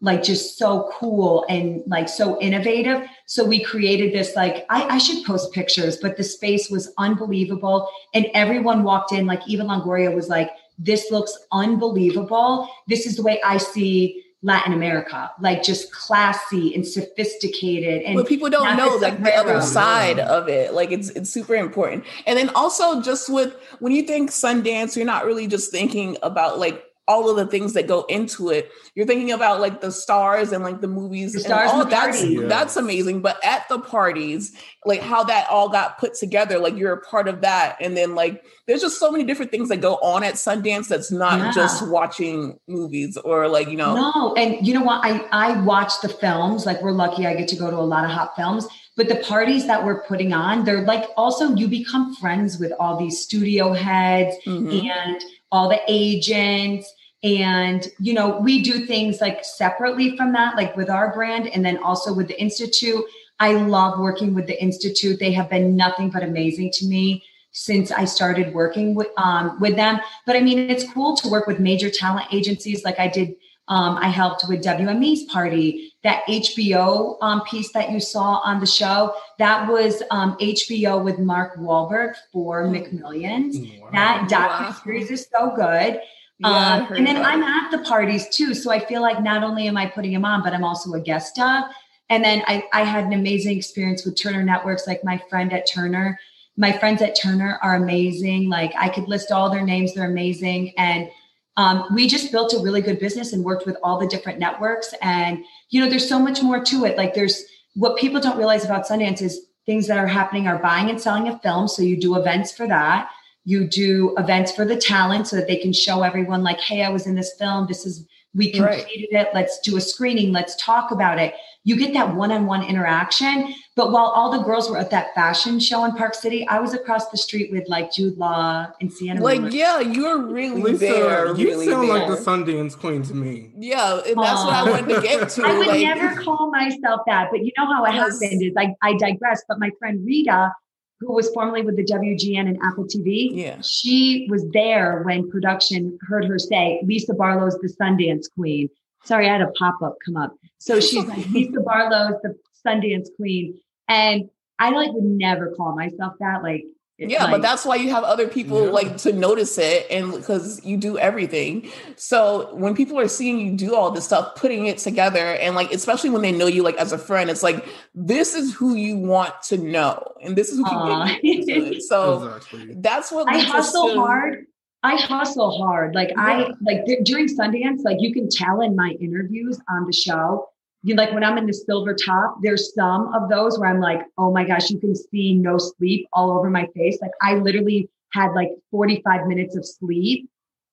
like 0.00 0.22
just 0.22 0.58
so 0.58 0.90
cool 0.92 1.44
and 1.48 1.82
like 1.86 2.08
so 2.08 2.40
innovative. 2.40 3.02
So 3.26 3.44
we 3.44 3.64
created 3.64 4.12
this 4.12 4.36
like 4.36 4.64
I, 4.70 4.84
I, 4.84 4.98
should 4.98 5.24
post 5.24 5.52
pictures, 5.52 5.96
but 5.96 6.16
the 6.16 6.22
space 6.22 6.70
was 6.70 6.92
unbelievable. 6.98 7.90
And 8.14 8.26
everyone 8.32 8.84
walked 8.84 9.12
in, 9.12 9.26
like 9.26 9.40
Eva 9.48 9.64
Longoria 9.64 10.14
was 10.14 10.28
like, 10.28 10.50
this 10.78 11.10
looks 11.10 11.36
unbelievable. 11.50 12.68
This 12.86 13.06
is 13.06 13.16
the 13.16 13.24
way 13.24 13.40
I 13.42 13.56
see 13.56 14.22
Latin 14.42 14.72
America, 14.72 15.30
like 15.40 15.64
just 15.64 15.92
classy 15.92 16.72
and 16.74 16.86
sophisticated. 16.86 18.02
And 18.02 18.16
but 18.16 18.28
people 18.28 18.48
don't 18.48 18.76
know 18.76 18.96
like 18.96 19.20
the 19.22 19.34
other 19.34 19.60
side 19.60 20.20
of 20.20 20.48
it. 20.48 20.74
Like 20.74 20.92
it's 20.92 21.10
it's 21.10 21.28
super 21.28 21.56
important. 21.56 22.04
And 22.26 22.38
then 22.38 22.50
also 22.50 23.02
just 23.02 23.28
with 23.28 23.56
when 23.80 23.92
you 23.92 24.02
think 24.02 24.30
Sundance, 24.30 24.96
you're 24.96 25.04
not 25.04 25.26
really 25.26 25.48
just 25.48 25.72
thinking 25.72 26.16
about 26.22 26.60
like 26.60 26.84
all 27.08 27.30
of 27.30 27.36
the 27.36 27.46
things 27.46 27.72
that 27.72 27.86
go 27.86 28.04
into 28.04 28.50
it. 28.50 28.70
You're 28.94 29.06
thinking 29.06 29.32
about 29.32 29.60
like 29.60 29.80
the 29.80 29.90
stars 29.90 30.52
and 30.52 30.62
like 30.62 30.82
the 30.82 30.88
movies 30.88 31.32
the 31.32 31.40
stars 31.40 31.70
and 31.70 31.80
all 31.80 31.86
that's 31.86 32.22
yeah. 32.22 32.46
that's 32.46 32.76
amazing. 32.76 33.22
But 33.22 33.42
at 33.42 33.66
the 33.68 33.80
parties, 33.80 34.54
like 34.84 35.00
how 35.00 35.24
that 35.24 35.48
all 35.48 35.70
got 35.70 35.98
put 35.98 36.14
together, 36.14 36.58
like 36.58 36.76
you're 36.76 36.92
a 36.92 37.00
part 37.00 37.26
of 37.26 37.40
that. 37.40 37.78
And 37.80 37.96
then 37.96 38.14
like 38.14 38.44
there's 38.66 38.82
just 38.82 39.00
so 39.00 39.10
many 39.10 39.24
different 39.24 39.50
things 39.50 39.70
that 39.70 39.78
go 39.78 39.94
on 39.96 40.22
at 40.22 40.34
Sundance 40.34 40.88
that's 40.88 41.10
not 41.10 41.38
yeah. 41.38 41.52
just 41.52 41.88
watching 41.88 42.60
movies 42.68 43.16
or 43.16 43.48
like, 43.48 43.68
you 43.68 43.76
know. 43.76 43.94
No, 43.94 44.34
and 44.34 44.64
you 44.64 44.74
know 44.74 44.82
what? 44.82 45.00
I 45.02 45.26
I 45.32 45.60
watch 45.62 46.00
the 46.02 46.10
films. 46.10 46.66
Like 46.66 46.82
we're 46.82 46.92
lucky 46.92 47.26
I 47.26 47.34
get 47.34 47.48
to 47.48 47.56
go 47.56 47.70
to 47.70 47.76
a 47.76 47.78
lot 47.78 48.04
of 48.04 48.10
hot 48.10 48.36
films. 48.36 48.68
But 48.96 49.08
the 49.08 49.16
parties 49.16 49.66
that 49.66 49.82
we're 49.82 50.02
putting 50.02 50.34
on, 50.34 50.64
they're 50.64 50.84
like 50.84 51.08
also 51.16 51.54
you 51.54 51.68
become 51.68 52.14
friends 52.16 52.58
with 52.58 52.72
all 52.78 52.98
these 52.98 53.18
studio 53.20 53.72
heads 53.72 54.36
mm-hmm. 54.44 54.86
and 54.86 55.22
all 55.50 55.70
the 55.70 55.80
agents 55.88 56.92
and, 57.22 57.88
you 57.98 58.14
know, 58.14 58.38
we 58.38 58.62
do 58.62 58.86
things 58.86 59.20
like 59.20 59.44
separately 59.44 60.16
from 60.16 60.32
that, 60.32 60.56
like 60.56 60.76
with 60.76 60.88
our 60.88 61.12
brand 61.12 61.48
and 61.48 61.64
then 61.64 61.78
also 61.78 62.12
with 62.12 62.28
the 62.28 62.40
Institute. 62.40 63.04
I 63.40 63.52
love 63.54 63.98
working 63.98 64.34
with 64.34 64.46
the 64.46 64.60
Institute. 64.62 65.18
They 65.18 65.32
have 65.32 65.50
been 65.50 65.76
nothing 65.76 66.10
but 66.10 66.22
amazing 66.22 66.70
to 66.74 66.86
me 66.86 67.24
since 67.50 67.90
I 67.90 68.04
started 68.04 68.54
working 68.54 68.94
with 68.94 69.08
um, 69.16 69.58
with 69.58 69.74
them. 69.74 70.00
But 70.26 70.36
I 70.36 70.40
mean, 70.40 70.58
it's 70.58 70.90
cool 70.92 71.16
to 71.16 71.28
work 71.28 71.46
with 71.46 71.58
major 71.58 71.90
talent 71.90 72.26
agencies. 72.32 72.84
Like 72.84 73.00
I 73.00 73.08
did, 73.08 73.34
um, 73.66 73.96
I 73.96 74.08
helped 74.08 74.44
with 74.48 74.62
WME's 74.62 75.24
party. 75.24 75.92
That 76.04 76.22
HBO 76.28 77.18
um, 77.20 77.42
piece 77.42 77.72
that 77.72 77.90
you 77.90 77.98
saw 77.98 78.40
on 78.44 78.60
the 78.60 78.66
show, 78.66 79.14
that 79.40 79.68
was 79.68 80.02
um, 80.12 80.36
HBO 80.38 81.02
with 81.02 81.18
Mark 81.18 81.56
Wahlberg 81.56 82.14
for. 82.32 82.64
McMillions. 82.66 83.80
Wow. 83.80 83.88
That 83.92 84.28
docu 84.30 84.84
series 84.84 85.10
is 85.10 85.26
so 85.36 85.52
good. 85.56 86.00
Yeah, 86.40 86.86
um, 86.88 86.92
and 86.94 87.06
then 87.06 87.16
that. 87.16 87.26
I'm 87.26 87.42
at 87.42 87.70
the 87.70 87.78
parties 87.78 88.28
too. 88.28 88.54
So 88.54 88.70
I 88.70 88.78
feel 88.78 89.02
like 89.02 89.22
not 89.22 89.42
only 89.42 89.66
am 89.66 89.76
I 89.76 89.86
putting 89.86 90.12
them 90.12 90.24
on, 90.24 90.42
but 90.42 90.52
I'm 90.52 90.64
also 90.64 90.92
a 90.92 91.00
guest 91.00 91.38
of. 91.38 91.64
And 92.10 92.24
then 92.24 92.42
I, 92.46 92.64
I 92.72 92.84
had 92.84 93.04
an 93.04 93.12
amazing 93.12 93.56
experience 93.56 94.04
with 94.04 94.20
Turner 94.20 94.42
Networks, 94.42 94.86
like 94.86 95.04
my 95.04 95.20
friend 95.28 95.52
at 95.52 95.66
Turner. 95.66 96.18
My 96.56 96.72
friends 96.72 97.02
at 97.02 97.20
Turner 97.20 97.58
are 97.62 97.76
amazing. 97.76 98.48
Like 98.48 98.72
I 98.78 98.88
could 98.88 99.08
list 99.08 99.30
all 99.32 99.50
their 99.50 99.64
names, 99.64 99.94
they're 99.94 100.10
amazing. 100.10 100.72
And 100.78 101.10
um, 101.56 101.84
we 101.92 102.06
just 102.06 102.30
built 102.30 102.54
a 102.54 102.60
really 102.60 102.80
good 102.80 103.00
business 103.00 103.32
and 103.32 103.44
worked 103.44 103.66
with 103.66 103.76
all 103.82 103.98
the 103.98 104.06
different 104.06 104.38
networks. 104.38 104.94
And, 105.02 105.44
you 105.70 105.80
know, 105.80 105.90
there's 105.90 106.08
so 106.08 106.18
much 106.18 106.40
more 106.40 106.62
to 106.64 106.84
it. 106.84 106.96
Like 106.96 107.14
there's 107.14 107.42
what 107.74 107.98
people 107.98 108.20
don't 108.20 108.38
realize 108.38 108.64
about 108.64 108.86
Sundance 108.86 109.20
is 109.22 109.40
things 109.66 109.88
that 109.88 109.98
are 109.98 110.06
happening 110.06 110.46
are 110.46 110.58
buying 110.58 110.88
and 110.88 111.00
selling 111.00 111.28
a 111.28 111.38
film. 111.40 111.66
So 111.66 111.82
you 111.82 112.00
do 112.00 112.16
events 112.16 112.52
for 112.52 112.66
that 112.68 113.10
you 113.48 113.66
do 113.66 114.14
events 114.18 114.52
for 114.52 114.66
the 114.66 114.76
talent 114.76 115.26
so 115.26 115.34
that 115.34 115.46
they 115.46 115.56
can 115.56 115.72
show 115.72 116.02
everyone 116.02 116.42
like 116.42 116.60
hey 116.60 116.82
i 116.82 116.90
was 116.90 117.06
in 117.06 117.14
this 117.14 117.34
film 117.38 117.66
this 117.66 117.86
is 117.86 118.06
we 118.34 118.52
completed 118.52 119.08
right. 119.12 119.26
it 119.26 119.28
let's 119.32 119.58
do 119.60 119.76
a 119.78 119.80
screening 119.80 120.32
let's 120.32 120.54
talk 120.56 120.90
about 120.90 121.18
it 121.18 121.32
you 121.64 121.76
get 121.76 121.94
that 121.94 122.14
one-on-one 122.14 122.62
interaction 122.62 123.54
but 123.74 123.90
while 123.90 124.06
all 124.06 124.30
the 124.30 124.44
girls 124.44 124.70
were 124.70 124.76
at 124.76 124.90
that 124.90 125.14
fashion 125.14 125.58
show 125.58 125.82
in 125.86 125.92
park 125.92 126.14
city 126.14 126.46
i 126.48 126.60
was 126.60 126.74
across 126.74 127.08
the 127.08 127.16
street 127.16 127.50
with 127.50 127.66
like 127.68 127.90
jude 127.90 128.18
law 128.18 128.66
and 128.82 128.92
sienna 128.92 129.22
like 129.22 129.40
Miller. 129.40 129.54
yeah 129.54 129.80
you're 129.80 130.18
really 130.18 130.60
Lisa, 130.60 130.78
there 130.78 131.34
you 131.34 131.48
really 131.48 131.66
sound 131.66 131.88
there. 131.88 131.98
like 131.98 132.06
the 132.06 132.22
sundance 132.22 132.78
queen 132.78 133.02
to 133.02 133.14
me 133.14 133.50
yeah 133.56 134.00
and 134.06 134.18
that's 134.18 134.44
what 134.44 134.52
i 134.52 134.70
wanted 134.70 134.94
to 134.94 135.00
get 135.00 135.26
to 135.30 135.42
i 135.46 135.56
would 135.56 135.66
like, 135.66 135.80
never 135.80 136.20
call 136.20 136.50
myself 136.50 137.00
that 137.06 137.28
but 137.30 137.42
you 137.42 137.50
know 137.56 137.64
how 137.64 137.82
it 137.86 137.94
yes. 137.94 138.20
happened 138.20 138.42
is 138.42 138.52
I, 138.58 138.74
I 138.82 138.94
digress 138.98 139.42
but 139.48 139.58
my 139.58 139.70
friend 139.78 140.04
rita 140.04 140.52
who 141.00 141.12
was 141.12 141.30
formerly 141.30 141.62
with 141.62 141.76
the 141.76 141.84
WGN 141.84 142.48
and 142.48 142.58
Apple 142.62 142.84
TV. 142.84 143.30
Yeah. 143.32 143.60
She 143.60 144.26
was 144.30 144.44
there 144.52 145.02
when 145.04 145.30
production 145.30 145.98
heard 146.08 146.24
her 146.24 146.38
say, 146.38 146.80
Lisa 146.84 147.14
Barlow's 147.14 147.58
the 147.58 147.68
Sundance 147.68 148.26
Queen. 148.34 148.68
Sorry, 149.04 149.28
I 149.28 149.32
had 149.32 149.42
a 149.42 149.50
pop 149.52 149.80
up 149.82 149.96
come 150.04 150.16
up. 150.16 150.34
So 150.58 150.80
she's 150.80 151.04
like, 151.04 151.26
Lisa 151.28 151.60
Barlow's 151.60 152.20
the 152.22 152.34
Sundance 152.66 153.08
Queen. 153.16 153.58
And 153.88 154.28
I 154.58 154.70
like 154.70 154.92
would 154.92 155.04
never 155.04 155.54
call 155.56 155.76
myself 155.76 156.14
that. 156.18 156.42
Like, 156.42 156.64
yeah 156.98 157.24
like, 157.24 157.32
but 157.32 157.42
that's 157.42 157.64
why 157.64 157.76
you 157.76 157.90
have 157.90 158.02
other 158.02 158.26
people 158.26 158.66
yeah. 158.66 158.70
like 158.70 158.96
to 158.96 159.12
notice 159.12 159.56
it 159.56 159.86
and 159.90 160.12
because 160.12 160.64
you 160.64 160.76
do 160.76 160.98
everything 160.98 161.70
so 161.96 162.52
when 162.54 162.74
people 162.74 162.98
are 162.98 163.08
seeing 163.08 163.38
you 163.38 163.56
do 163.56 163.74
all 163.74 163.90
this 163.90 164.04
stuff 164.04 164.34
putting 164.34 164.66
it 164.66 164.78
together 164.78 165.34
and 165.34 165.54
like 165.54 165.72
especially 165.72 166.10
when 166.10 166.22
they 166.22 166.32
know 166.32 166.46
you 166.46 166.62
like 166.62 166.76
as 166.76 166.92
a 166.92 166.98
friend 166.98 167.30
it's 167.30 167.42
like 167.42 167.66
this 167.94 168.34
is 168.34 168.52
who 168.54 168.74
you 168.74 168.96
want 168.96 169.32
to 169.42 169.56
know 169.56 170.02
and 170.22 170.34
this 170.34 170.48
is 170.48 170.58
who 170.58 170.64
can 170.64 171.20
get 171.22 171.82
so 171.82 172.34
exactly. 172.36 172.74
that's 172.78 173.12
what 173.12 173.28
i 173.28 173.38
hustle 173.38 173.88
to- 173.88 173.94
hard 173.94 174.44
I 174.82 174.94
hustle 174.94 175.58
hard. 175.58 175.96
Like 175.96 176.10
yeah. 176.10 176.22
I 176.22 176.38
like 176.62 176.86
th- 176.86 177.00
during 177.04 177.26
Sundance, 177.26 177.82
like 177.84 177.96
you 177.98 178.12
can 178.12 178.28
tell 178.28 178.60
in 178.60 178.76
my 178.76 178.90
interviews 179.00 179.58
on 179.68 179.86
the 179.86 179.92
show, 179.92 180.48
you 180.88 180.94
like 180.94 181.12
when 181.12 181.22
I'm 181.22 181.36
in 181.38 181.46
the 181.46 181.52
silver 181.52 181.94
top, 181.94 182.38
there's 182.42 182.74
some 182.74 183.12
of 183.14 183.28
those 183.28 183.58
where 183.58 183.68
I'm 183.68 183.80
like, 183.80 184.00
oh 184.16 184.32
my 184.32 184.44
gosh, 184.44 184.70
you 184.70 184.78
can 184.78 184.94
see 184.94 185.34
no 185.34 185.58
sleep 185.58 186.08
all 186.12 186.30
over 186.30 186.48
my 186.48 186.66
face. 186.74 186.98
Like 187.02 187.10
I 187.22 187.34
literally 187.34 187.88
had 188.12 188.32
like 188.32 188.50
45 188.70 189.26
minutes 189.26 189.54
of 189.54 189.66
sleep, 189.66 190.28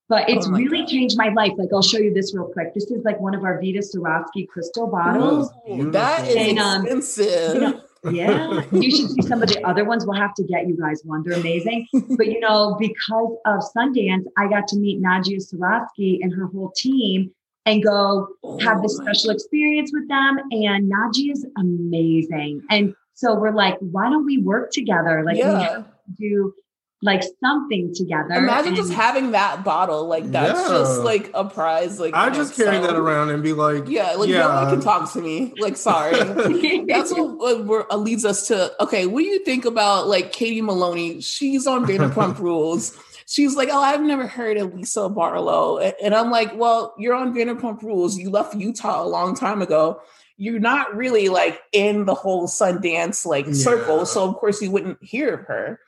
but 0.07 0.29
it's 0.29 0.47
oh 0.47 0.51
really 0.51 0.79
God. 0.79 0.87
changed 0.87 1.17
my 1.17 1.29
life. 1.29 1.51
Like 1.57 1.69
I'll 1.73 1.81
show 1.81 1.97
you 1.97 2.13
this 2.13 2.33
real 2.33 2.47
quick. 2.47 2.73
This 2.73 2.85
is 2.85 3.03
like 3.03 3.19
one 3.19 3.35
of 3.35 3.43
our 3.43 3.59
Vida 3.59 3.79
Swarovski 3.79 4.47
crystal 4.47 4.87
bottles. 4.87 5.51
Ooh, 5.69 5.91
that 5.91 6.27
is 6.27 6.35
and, 6.35 6.59
um, 6.59 6.81
expensive. 6.83 7.55
You 7.55 7.59
know, 7.59 7.81
yeah, 8.11 8.63
you 8.71 8.95
should 8.95 9.09
see 9.09 9.21
some 9.21 9.43
of 9.43 9.49
the 9.49 9.61
other 9.67 9.83
ones. 9.83 10.05
We'll 10.05 10.19
have 10.19 10.33
to 10.35 10.43
get 10.43 10.65
you 10.67 10.77
guys 10.77 11.01
one. 11.03 11.23
They're 11.23 11.37
amazing. 11.37 11.87
But 11.91 12.27
you 12.27 12.39
know, 12.39 12.77
because 12.79 13.37
of 13.45 13.63
Sundance, 13.75 14.25
I 14.37 14.47
got 14.47 14.67
to 14.69 14.77
meet 14.77 15.01
Nadja 15.01 15.37
Swarovski 15.37 16.19
and 16.21 16.33
her 16.33 16.47
whole 16.47 16.71
team 16.71 17.33
and 17.65 17.83
go 17.83 18.27
Oh 18.43 18.59
have 18.59 18.81
this 18.81 18.97
special 18.97 19.31
experience 19.31 19.91
with 19.93 20.07
them. 20.07 20.39
And 20.51 20.91
Nadja 20.91 21.31
is 21.31 21.45
amazing. 21.57 22.61
And 22.69 22.95
so 23.13 23.35
we're 23.35 23.53
like, 23.53 23.77
why 23.79 24.09
don't 24.09 24.25
we 24.25 24.37
work 24.37 24.71
together? 24.71 25.23
Like 25.25 25.35
we 25.35 25.41
yeah. 25.41 25.59
have 25.59 25.85
to 25.85 25.85
do 26.17 26.53
like 27.01 27.23
something 27.43 27.93
together. 27.93 28.33
Imagine 28.33 28.75
just 28.75 28.91
having 28.91 29.31
that 29.31 29.63
bottle. 29.63 30.07
Like 30.07 30.31
that's 30.31 30.59
Yeah. 30.59 30.77
just 30.77 31.01
like 31.01 31.29
a 31.33 31.45
prize. 31.45 31.99
Like 31.99 32.13
I 32.13 32.29
just 32.29 32.55
carry 32.55 32.79
that 32.79 32.95
around 32.95 33.29
and 33.29 33.43
be 33.43 33.53
like, 33.53 33.87
Yeah, 33.87 34.13
like 34.13 34.29
no 34.29 34.49
one 34.49 34.69
can 34.69 34.81
talk 34.81 35.11
to 35.13 35.21
me. 35.21 35.53
Like, 35.57 35.77
sorry. 35.77 36.15
That's 36.87 37.13
what, 37.13 37.65
what 37.65 37.91
uh, 37.91 37.97
leads 37.97 38.25
us 38.25 38.47
to. 38.47 38.71
Okay, 38.81 39.05
what 39.05 39.21
do 39.21 39.25
you 39.25 39.43
think 39.43 39.65
about 39.65 40.07
like 40.07 40.31
Katie 40.31 40.61
Maloney? 40.61 41.21
She's 41.21 41.67
on 41.67 41.85
Vanderpump 41.85 42.39
Rules. 42.39 42.97
She's 43.27 43.55
like, 43.55 43.69
oh, 43.71 43.81
I've 43.81 44.01
never 44.01 44.27
heard 44.27 44.57
of 44.57 44.73
Lisa 44.75 45.09
Barlow, 45.09 45.79
and 45.79 46.13
I'm 46.13 46.29
like, 46.29 46.55
well, 46.55 46.93
you're 46.99 47.15
on 47.15 47.33
Vanderpump 47.33 47.81
Rules. 47.81 48.17
You 48.17 48.29
left 48.29 48.53
Utah 48.55 49.03
a 49.03 49.07
long 49.07 49.35
time 49.35 49.61
ago. 49.63 49.99
You're 50.37 50.59
not 50.59 50.95
really 50.95 51.29
like 51.29 51.59
in 51.71 52.05
the 52.05 52.13
whole 52.13 52.47
Sundance 52.47 53.25
like 53.25 53.47
Yeah. 53.47 53.53
circle, 53.53 54.05
so 54.05 54.29
of 54.29 54.35
course 54.35 54.61
you 54.61 54.69
wouldn't 54.69 55.03
hear 55.03 55.33
of 55.33 55.39
her. 55.47 55.79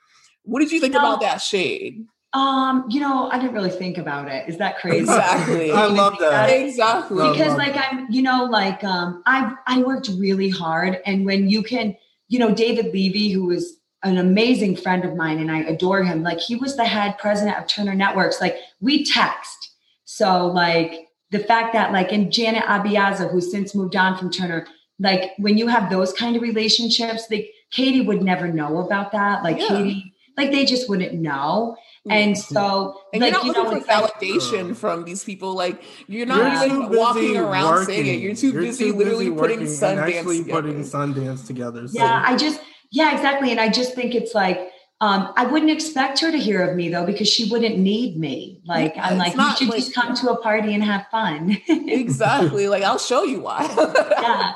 What 0.43 0.61
did 0.61 0.71
you 0.71 0.79
think 0.79 0.93
No. 0.93 0.99
about 0.99 1.21
that 1.21 1.37
shade? 1.41 2.05
um, 2.33 2.85
you 2.89 2.99
know, 2.99 3.29
I 3.31 3.39
didn't 3.39 3.53
really 3.53 3.69
think 3.71 3.97
about 3.97 4.27
it. 4.29 4.47
Is 4.49 4.57
that 4.57 4.77
crazy? 4.79 4.99
Exactly. 4.99 5.71
I 5.71 5.85
love 5.85 6.17
that. 6.19 6.49
Exactly. 6.49 7.29
Because 7.31 7.57
like 7.57 7.75
I'm, 7.75 8.05
you 8.11 8.21
know, 8.21 8.43
like 8.45 8.83
um, 8.83 9.23
I 9.25 9.53
I 9.65 9.81
worked 9.81 10.09
really 10.19 10.49
hard, 10.49 10.99
and 11.05 11.25
when 11.25 11.49
you 11.49 11.63
can, 11.63 11.95
you 12.27 12.37
know, 12.39 12.53
David 12.53 12.87
Levy, 12.93 13.29
who 13.29 13.45
was 13.45 13.77
an 14.03 14.17
amazing 14.17 14.75
friend 14.75 15.03
of 15.05 15.15
mine, 15.15 15.39
and 15.39 15.51
I 15.51 15.59
adore 15.61 16.03
him. 16.03 16.23
Like 16.23 16.39
he 16.39 16.55
was 16.55 16.75
the 16.75 16.85
head 16.85 17.17
president 17.17 17.57
of 17.57 17.67
Turner 17.67 17.95
Networks. 17.95 18.39
Like 18.41 18.57
we 18.79 19.03
text, 19.03 19.71
so 20.05 20.47
like 20.47 21.09
the 21.31 21.39
fact 21.39 21.73
that 21.73 21.91
like 21.91 22.11
and 22.11 22.31
Janet 22.31 22.63
Abiaza, 22.63 23.29
who's 23.31 23.51
since 23.51 23.75
moved 23.75 23.95
on 23.95 24.17
from 24.17 24.31
Turner, 24.31 24.67
like 24.99 25.31
when 25.37 25.57
you 25.57 25.67
have 25.67 25.89
those 25.89 26.13
kind 26.13 26.35
of 26.35 26.41
relationships, 26.41 27.25
like 27.29 27.51
Katie 27.71 28.01
would 28.01 28.21
never 28.21 28.47
know 28.47 28.79
about 28.79 29.11
that. 29.11 29.43
Like 29.43 29.59
Yeah. 29.59 29.67
Katie, 29.67 30.13
like 30.37 30.51
they 30.51 30.63
just 30.65 30.87
wouldn't 30.89 31.13
know. 31.15 31.75
Mm-hmm. 32.07 32.11
And 32.11 32.37
so, 32.37 33.01
And 33.11 33.21
like 33.21 33.33
you're 33.33 33.43
not 33.43 33.45
you 33.45 33.51
know, 33.51 33.63
looking 33.63 33.77
it's 33.79 33.87
for 33.87 33.93
like, 34.01 34.13
validation 34.13 34.75
from 34.77 35.03
these 35.03 35.23
people. 35.25 35.53
Like 35.53 35.81
you're 36.07 36.25
You're 36.25 36.27
not 36.27 36.65
too 36.65 36.73
even 36.83 36.97
walking 36.97 37.21
busy 37.23 37.37
around 37.37 37.85
saying 37.87 37.99
it. 38.05 38.09
working. 38.09 38.21
You're 38.21 38.35
too 38.35 38.53
busy 38.53 38.91
literally 38.93 39.29
putting 39.31 39.35
working 39.35 39.59
and 39.61 39.67
Sundance 39.67 40.13
actually 40.15 40.37
together. 40.39 40.61
putting 40.61 40.79
Sundance 40.83 41.45
together. 41.47 41.87
So. 41.89 41.99
Yeah, 41.99 42.23
I 42.25 42.37
just 42.37 42.61
yeah, 42.91 43.13
exactly. 43.13 43.51
And 43.51 43.59
I 43.59 43.69
just 43.69 43.93
think 43.93 44.15
it's 44.15 44.33
like 44.33 44.71
um, 44.99 45.31
I 45.35 45.45
wouldn't 45.45 45.69
expect 45.69 46.19
her 46.21 46.31
to 46.31 46.37
hear 46.39 46.67
of 46.67 46.75
me 46.75 46.89
though, 46.89 47.05
because 47.05 47.27
she 47.29 47.47
wouldn't 47.51 47.77
need 47.77 48.17
me. 48.17 48.61
Like 48.65 48.95
Yeah, 48.95 49.05
I'm 49.07 49.21
it's 49.21 49.35
like, 49.37 49.51
you 49.51 49.55
should 49.57 49.69
like- 49.69 49.79
just 49.79 49.93
come 49.93 50.15
to 50.15 50.31
a 50.31 50.37
party 50.41 50.73
and 50.73 50.83
have 50.83 51.05
fun. 51.11 51.55
exactly. 51.67 52.67
Like 52.67 52.83
I'll 52.83 52.97
show 52.97 53.23
you 53.23 53.41
why. 53.41 53.63
yeah. 54.21 54.53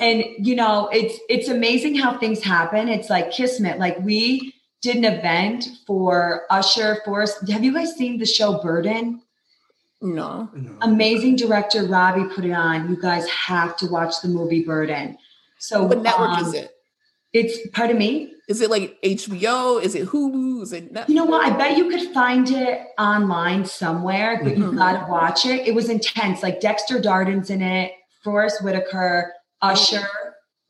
And 0.00 0.24
you 0.44 0.56
know, 0.56 0.88
it's 0.92 1.18
it's 1.28 1.48
amazing 1.48 1.94
how 1.94 2.18
things 2.18 2.42
happen. 2.42 2.88
It's 2.88 3.08
like 3.10 3.30
kismet. 3.30 3.78
Like 3.78 3.98
we 4.00 4.52
did 4.82 4.96
an 4.96 5.04
event 5.04 5.66
for 5.86 6.42
Usher 6.50 6.98
Forest. 7.04 7.48
Have 7.50 7.62
you 7.64 7.72
guys 7.72 7.94
seen 7.94 8.18
the 8.18 8.26
show 8.26 8.60
Burden? 8.60 9.22
no. 10.02 10.48
No. 10.54 10.76
Amazing 10.82 11.36
director 11.36 11.84
Robbie 11.84 12.32
put 12.34 12.44
it 12.44 12.52
on. 12.52 12.88
You 12.90 13.00
guys 13.00 13.26
have 13.28 13.76
to 13.78 13.86
watch 13.86 14.20
the 14.20 14.28
movie 14.28 14.62
Burden. 14.64 15.16
So 15.58 15.84
What 15.84 16.02
network 16.02 16.30
um, 16.38 16.44
is 16.44 16.54
it? 16.54 16.75
It's 17.36 17.68
pardon 17.72 17.98
me. 17.98 18.32
Is 18.48 18.60
it 18.60 18.70
like 18.70 18.96
HBO? 19.02 19.82
Is 19.82 19.94
it 19.94 20.06
Hulu? 20.08 20.62
Is 20.62 20.72
it 20.72 20.92
Netflix? 20.92 21.08
You 21.08 21.16
know 21.16 21.24
what? 21.24 21.44
I 21.44 21.50
bet 21.56 21.76
you 21.76 21.90
could 21.90 22.12
find 22.14 22.48
it 22.50 22.80
online 22.98 23.64
somewhere, 23.66 24.40
but 24.42 24.56
you've 24.56 24.72
Mhm. 24.74 24.78
got 24.78 24.92
to 25.04 25.10
watch 25.10 25.44
it. 25.46 25.66
It 25.66 25.74
was 25.74 25.88
intense. 25.88 26.42
Like 26.42 26.60
Dexter 26.60 27.00
Darden's 27.00 27.50
in 27.50 27.60
it, 27.60 27.92
Forest 28.22 28.62
Whitaker, 28.64 29.32
Usher, 29.62 30.06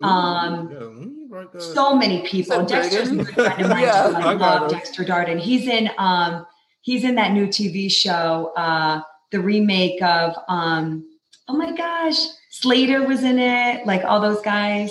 um, 0.02 0.70
Yeah, 0.72 0.78
let 0.78 0.94
me 0.94 1.12
write 1.28 1.52
that. 1.52 1.62
so 1.62 1.94
many 1.94 2.22
people. 2.22 2.64
Dexter's 2.64 3.10
a 3.10 3.16
good 3.16 3.28
friend 3.28 3.60
of 3.62 3.68
mine. 3.70 3.82
Yeah. 3.82 4.08
too. 4.08 4.16
I 4.16 4.30
I 4.30 4.34
love 4.34 4.62
it. 4.64 4.74
Dexter 4.74 5.04
Darden. 5.04 5.38
He's 5.38 5.68
in 5.68 5.90
um, 5.98 6.46
he's 6.82 7.04
in 7.04 7.14
that 7.16 7.32
new 7.32 7.46
TV 7.46 7.88
show, 7.90 8.52
uh, 8.56 9.02
the 9.32 9.40
remake 9.40 10.00
of 10.02 10.34
um, 10.48 11.04
oh 11.48 11.56
my 11.56 11.72
gosh, 11.76 12.16
Slater 12.50 13.06
was 13.06 13.22
in 13.22 13.38
it, 13.38 13.86
like 13.86 14.02
all 14.04 14.20
those 14.20 14.40
guys. 14.42 14.90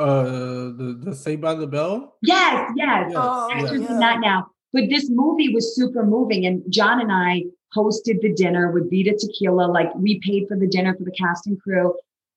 Uh, 0.00 0.72
the 0.80 0.98
the 1.04 1.14
Saved 1.14 1.42
by 1.42 1.54
the 1.54 1.66
Bell. 1.66 2.16
Yes, 2.22 2.72
yes. 2.74 3.12
Oh, 3.14 3.50
Dexter's 3.52 3.82
yeah. 3.82 3.92
in 3.92 3.98
that 3.98 4.20
now. 4.20 4.46
But 4.72 4.84
this 4.88 5.10
movie 5.10 5.52
was 5.52 5.76
super 5.76 6.06
moving, 6.06 6.46
and 6.46 6.62
John 6.70 7.00
and 7.00 7.12
I 7.12 7.44
hosted 7.76 8.20
the 8.22 8.32
dinner 8.32 8.72
with 8.72 8.88
Vida 8.90 9.14
Tequila. 9.18 9.66
Like 9.66 9.94
we 9.94 10.18
paid 10.20 10.48
for 10.48 10.56
the 10.56 10.66
dinner 10.66 10.94
for 10.96 11.04
the 11.04 11.10
cast 11.10 11.46
and 11.46 11.60
crew, 11.60 11.94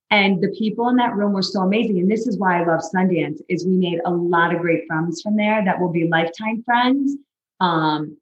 and 0.10 0.41
the 0.43 0.49
people 0.49 0.89
in 0.89 0.97
that 0.97 1.15
room 1.15 1.32
were 1.32 1.41
so 1.41 1.62
amazing. 1.62 1.99
And 1.99 2.12
this 2.12 2.28
is 2.28 2.38
why 2.38 2.62
I 2.62 2.65
love 2.65 2.82
Sundance 2.93 3.39
is 3.47 3.65
we 3.65 3.78
made 3.78 4.02
a 4.04 4.12
lot 4.12 4.54
of 4.54 4.60
great 4.60 4.86
friends 4.86 5.21
from 5.21 5.38
there 5.38 5.63
that 5.63 5.80
will 5.80 5.91
be 5.91 6.06
lifetime 6.08 6.63
friends. 6.63 7.15
Um, 7.62 8.17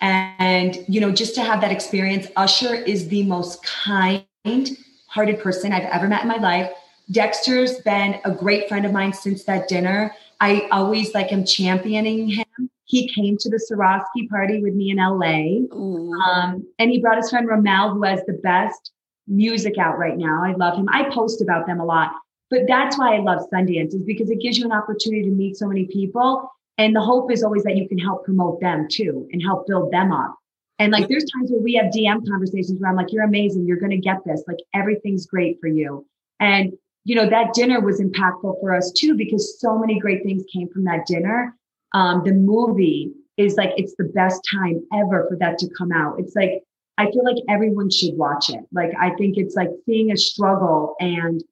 and 0.00 0.78
you 0.88 1.00
know, 1.02 1.12
just 1.12 1.34
to 1.34 1.42
have 1.42 1.60
that 1.60 1.70
experience, 1.70 2.28
Usher 2.34 2.74
is 2.74 3.08
the 3.08 3.24
most 3.24 3.62
kind-hearted 3.62 5.40
person 5.40 5.72
I've 5.72 5.84
ever 5.84 6.08
met 6.08 6.22
in 6.22 6.28
my 6.28 6.38
life. 6.38 6.70
Dexter's 7.10 7.78
been 7.80 8.20
a 8.24 8.30
great 8.32 8.68
friend 8.68 8.84
of 8.84 8.92
mine 8.92 9.12
since 9.12 9.44
that 9.44 9.68
dinner. 9.68 10.14
I 10.40 10.68
always 10.72 11.14
like 11.14 11.32
am 11.32 11.44
championing 11.44 12.28
him. 12.28 12.70
He 12.84 13.08
came 13.08 13.36
to 13.38 13.50
the 13.50 13.60
Swarovski 13.70 14.28
party 14.28 14.62
with 14.62 14.74
me 14.74 14.90
in 14.90 14.98
LA. 14.98 15.66
Um, 15.72 16.66
and 16.78 16.90
he 16.90 17.00
brought 17.00 17.16
his 17.16 17.30
friend 17.30 17.48
Ramel, 17.48 17.94
who 17.94 18.02
has 18.04 18.20
the 18.26 18.34
best 18.34 18.92
music 19.26 19.78
out 19.78 19.98
right 19.98 20.16
now. 20.16 20.44
I 20.44 20.52
love 20.52 20.76
him. 20.78 20.88
I 20.90 21.04
post 21.10 21.42
about 21.42 21.66
them 21.66 21.80
a 21.80 21.84
lot. 21.84 22.12
But 22.48 22.60
that's 22.68 22.96
why 22.96 23.16
I 23.16 23.20
love 23.20 23.42
Sundance, 23.52 23.94
is 23.94 24.02
because 24.02 24.30
it 24.30 24.40
gives 24.40 24.58
you 24.58 24.64
an 24.64 24.72
opportunity 24.72 25.24
to 25.24 25.30
meet 25.30 25.56
so 25.56 25.66
many 25.66 25.86
people. 25.86 26.48
And 26.78 26.94
the 26.94 27.00
hope 27.00 27.32
is 27.32 27.42
always 27.42 27.64
that 27.64 27.76
you 27.76 27.88
can 27.88 27.98
help 27.98 28.24
promote 28.24 28.60
them 28.60 28.86
too 28.88 29.28
and 29.32 29.42
help 29.42 29.66
build 29.66 29.90
them 29.90 30.12
up. 30.12 30.36
And 30.78 30.92
like 30.92 31.08
there's 31.08 31.24
times 31.24 31.50
where 31.50 31.60
we 31.60 31.74
have 31.74 31.86
DM 31.86 32.28
conversations 32.28 32.78
where 32.80 32.90
I'm 32.90 32.96
like, 32.96 33.12
you're 33.12 33.24
amazing, 33.24 33.66
you're 33.66 33.78
gonna 33.78 33.96
get 33.96 34.18
this. 34.26 34.44
Like 34.46 34.58
everything's 34.74 35.26
great 35.26 35.58
for 35.60 35.68
you. 35.68 36.06
And 36.38 36.74
you 37.06 37.14
know, 37.14 37.30
that 37.30 37.54
dinner 37.54 37.80
was 37.80 38.00
impactful 38.00 38.60
for 38.60 38.74
us 38.74 38.90
too, 38.90 39.14
because 39.14 39.60
so 39.60 39.78
many 39.78 39.96
great 39.96 40.24
things 40.24 40.42
came 40.52 40.68
from 40.70 40.82
that 40.84 41.06
dinner. 41.06 41.54
Um, 41.94 42.24
the 42.24 42.32
movie 42.32 43.12
is 43.36 43.54
like 43.54 43.70
it's 43.76 43.94
the 43.96 44.10
best 44.12 44.40
time 44.52 44.84
ever 44.92 45.24
for 45.28 45.36
that 45.38 45.56
to 45.58 45.68
come 45.78 45.92
out. 45.92 46.18
It's 46.18 46.34
like 46.34 46.64
I 46.98 47.04
feel 47.12 47.24
like 47.24 47.36
everyone 47.48 47.90
should 47.90 48.16
watch 48.16 48.50
it. 48.50 48.64
Like 48.72 48.90
I 49.00 49.10
think 49.14 49.36
it's 49.36 49.54
like 49.54 49.68
seeing 49.86 50.10
a 50.10 50.16
struggle 50.16 50.96
and 50.98 51.44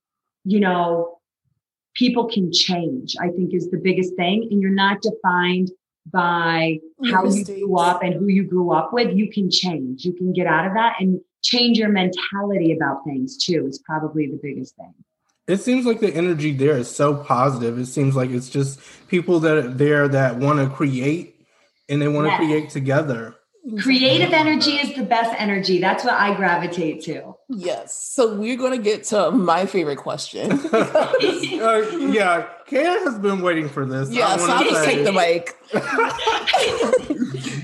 you 0.44 0.58
know 0.58 1.18
people 1.94 2.28
can 2.28 2.52
change. 2.52 3.14
I 3.20 3.28
think 3.28 3.54
is 3.54 3.70
the 3.70 3.80
biggest 3.80 4.16
thing 4.16 4.48
and 4.50 4.60
you're 4.60 4.72
not 4.72 5.02
defined 5.02 5.70
by 6.10 6.80
how 7.12 7.26
you 7.26 7.44
grew 7.44 7.78
up 7.78 8.02
and 8.02 8.14
who 8.14 8.26
you 8.26 8.42
grew 8.42 8.72
up 8.72 8.92
with. 8.92 9.14
You 9.14 9.30
can 9.30 9.52
change. 9.52 10.04
You 10.04 10.14
can 10.14 10.32
get 10.32 10.48
out 10.48 10.66
of 10.66 10.74
that 10.74 10.94
and 10.98 11.20
change 11.44 11.78
your 11.78 11.90
mentality 11.90 12.72
about 12.72 13.04
things 13.04 13.36
too. 13.36 13.68
Is 13.68 13.78
probably 13.86 14.26
the 14.26 14.40
biggest 14.42 14.74
thing. 14.74 14.92
It 15.46 15.58
seems 15.58 15.84
like 15.84 16.00
the 16.00 16.14
energy 16.14 16.52
there 16.52 16.76
is 16.76 16.90
so 16.90 17.14
positive. 17.14 17.78
It 17.78 17.86
seems 17.86 18.16
like 18.16 18.30
it's 18.30 18.48
just 18.48 18.80
people 19.08 19.40
that 19.40 19.56
are 19.58 19.68
there 19.68 20.08
that 20.08 20.36
want 20.36 20.58
to 20.58 20.74
create 20.74 21.36
and 21.88 22.00
they 22.00 22.08
want 22.08 22.26
to 22.26 22.30
Yes. 22.30 22.38
create 22.38 22.70
together. 22.70 23.34
Creative 23.80 24.30
energy 24.32 24.72
is 24.72 24.94
the 24.94 25.02
best 25.04 25.34
energy. 25.38 25.78
That's 25.80 26.04
what 26.04 26.12
I 26.12 26.34
gravitate 26.34 27.02
to. 27.04 27.34
Yes. 27.48 27.96
So 28.12 28.34
we're 28.34 28.58
going 28.58 28.76
to 28.76 28.82
get 28.82 29.04
to 29.04 29.30
my 29.30 29.64
favorite 29.64 29.96
question. 29.96 30.52
uh, 30.72 31.12
yeah, 31.98 32.46
Kaya 32.68 32.98
has 33.04 33.18
been 33.18 33.40
waiting 33.40 33.70
for 33.70 33.86
this. 33.86 34.10
I 34.10 34.12
yeah, 34.12 34.36
so 34.36 34.42
wanna 34.48 34.54
I'll 34.54 34.64
just 34.70 34.84
take 34.84 35.04
the 35.04 35.12
mic. 35.12 35.56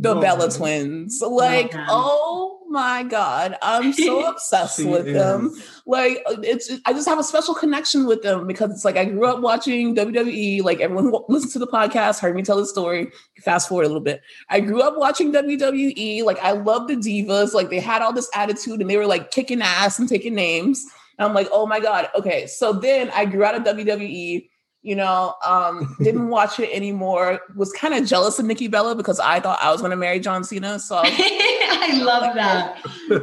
the 0.00 0.14
Bella 0.14 0.46
uh, 0.46 0.50
twins. 0.50 1.20
Like, 1.20 1.72
oh 1.74 2.60
my 2.68 3.02
God. 3.02 3.56
I'm 3.62 3.92
so 3.92 4.26
obsessed 4.30 4.84
with 4.84 5.06
them. 5.06 5.60
Like, 5.86 6.22
it's 6.28 6.70
I 6.84 6.92
just 6.92 7.08
have 7.08 7.18
a 7.18 7.24
special 7.24 7.54
connection 7.54 8.06
with 8.06 8.22
them 8.22 8.46
because 8.46 8.70
it's 8.70 8.84
like 8.84 8.96
I 8.96 9.06
grew 9.06 9.26
up 9.26 9.40
watching 9.40 9.96
WWE. 9.96 10.62
Like, 10.62 10.80
everyone 10.80 11.04
who 11.04 11.24
listens 11.28 11.52
to 11.54 11.58
the 11.58 11.66
podcast 11.66 12.20
heard 12.20 12.36
me 12.36 12.42
tell 12.42 12.58
the 12.58 12.66
story. 12.66 13.10
Fast 13.40 13.68
forward 13.68 13.84
a 13.84 13.88
little 13.88 14.00
bit. 14.00 14.22
I 14.48 14.60
grew 14.60 14.82
up 14.82 14.96
watching 14.96 15.32
WWE. 15.32 16.22
Like, 16.22 16.38
I 16.38 16.52
love 16.52 16.86
the 16.86 16.94
divas. 16.94 17.52
Like, 17.52 17.70
they 17.70 17.80
had 17.80 18.00
all 18.00 18.12
this 18.12 18.30
attitude 18.34 18.80
and 18.80 18.88
they 18.88 18.96
were 18.96 19.06
like 19.06 19.32
kicking 19.32 19.62
ass 19.62 19.98
and 19.98 20.08
taking 20.08 20.34
names. 20.34 20.84
And 21.18 21.26
I'm 21.26 21.34
like, 21.34 21.48
oh 21.50 21.66
my 21.66 21.80
God. 21.80 22.08
Okay. 22.16 22.46
So 22.46 22.72
then 22.72 23.10
I 23.10 23.24
grew 23.24 23.42
out 23.42 23.56
of 23.56 23.64
WWE 23.64 24.48
you 24.82 24.94
know, 24.96 25.34
um, 25.46 25.96
didn't 26.02 26.28
watch 26.30 26.58
it 26.60 26.70
anymore. 26.70 27.40
Was 27.56 27.72
kind 27.72 27.94
of 27.94 28.06
jealous 28.06 28.38
of 28.38 28.46
Nikki 28.46 28.68
Bella 28.68 28.94
because 28.94 29.20
I 29.20 29.40
thought 29.40 29.58
I 29.60 29.70
was 29.72 29.80
going 29.80 29.90
to 29.90 29.96
marry 29.96 30.20
John 30.20 30.44
Cena. 30.44 30.78
So, 30.78 31.00
I 31.04 32.00
love 32.02 32.34
that. 32.34 32.78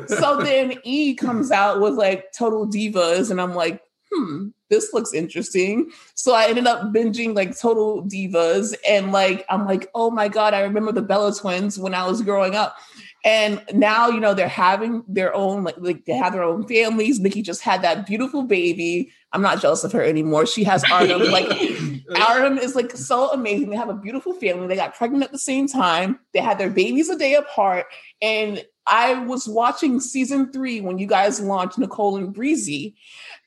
so 0.09 0.37
then 0.37 0.75
E 0.83 1.15
comes 1.15 1.51
out 1.51 1.81
with 1.81 1.93
like 1.93 2.31
Total 2.31 2.67
Divas, 2.67 3.31
and 3.31 3.39
I'm 3.41 3.55
like, 3.55 3.81
hmm, 4.11 4.47
this 4.69 4.93
looks 4.93 5.13
interesting. 5.13 5.91
So 6.15 6.33
I 6.33 6.47
ended 6.47 6.67
up 6.67 6.93
binging 6.93 7.35
like 7.35 7.57
Total 7.57 8.03
Divas, 8.03 8.75
and 8.87 9.11
like 9.11 9.45
I'm 9.49 9.65
like, 9.65 9.89
oh 9.95 10.11
my 10.11 10.27
god, 10.27 10.53
I 10.53 10.61
remember 10.61 10.91
the 10.91 11.01
Bella 11.01 11.33
twins 11.33 11.79
when 11.79 11.93
I 11.93 12.07
was 12.07 12.21
growing 12.21 12.55
up. 12.55 12.77
And 13.25 13.59
now, 13.73 14.07
you 14.07 14.19
know, 14.19 14.35
they're 14.35 14.47
having 14.47 15.03
their 15.07 15.33
own, 15.33 15.63
like, 15.63 15.75
like 15.79 16.05
they 16.05 16.13
have 16.13 16.31
their 16.31 16.43
own 16.43 16.67
families. 16.67 17.19
Nikki 17.19 17.41
just 17.41 17.61
had 17.61 17.81
that 17.81 18.05
beautiful 18.05 18.43
baby. 18.43 19.11
I'm 19.33 19.41
not 19.41 19.59
jealous 19.59 19.83
of 19.83 19.91
her 19.93 20.03
anymore. 20.03 20.45
She 20.45 20.63
has 20.63 20.83
Artem. 20.91 21.23
like 21.31 21.47
Artem 22.29 22.59
is 22.59 22.75
like 22.75 22.91
so 22.91 23.31
amazing. 23.31 23.71
They 23.71 23.77
have 23.77 23.89
a 23.89 23.95
beautiful 23.95 24.33
family. 24.33 24.67
They 24.67 24.75
got 24.75 24.93
pregnant 24.93 25.23
at 25.23 25.31
the 25.31 25.39
same 25.39 25.67
time. 25.67 26.19
They 26.33 26.39
had 26.39 26.59
their 26.59 26.69
babies 26.69 27.09
a 27.09 27.17
day 27.17 27.33
apart. 27.33 27.87
And 28.21 28.63
I 28.85 29.15
was 29.25 29.47
watching 29.47 29.99
season 29.99 30.51
three 30.51 30.79
when 30.79 30.99
you 30.99 31.07
guys 31.07 31.41
launched 31.41 31.79
Nicole 31.79 32.17
and 32.17 32.31
Breezy. 32.31 32.95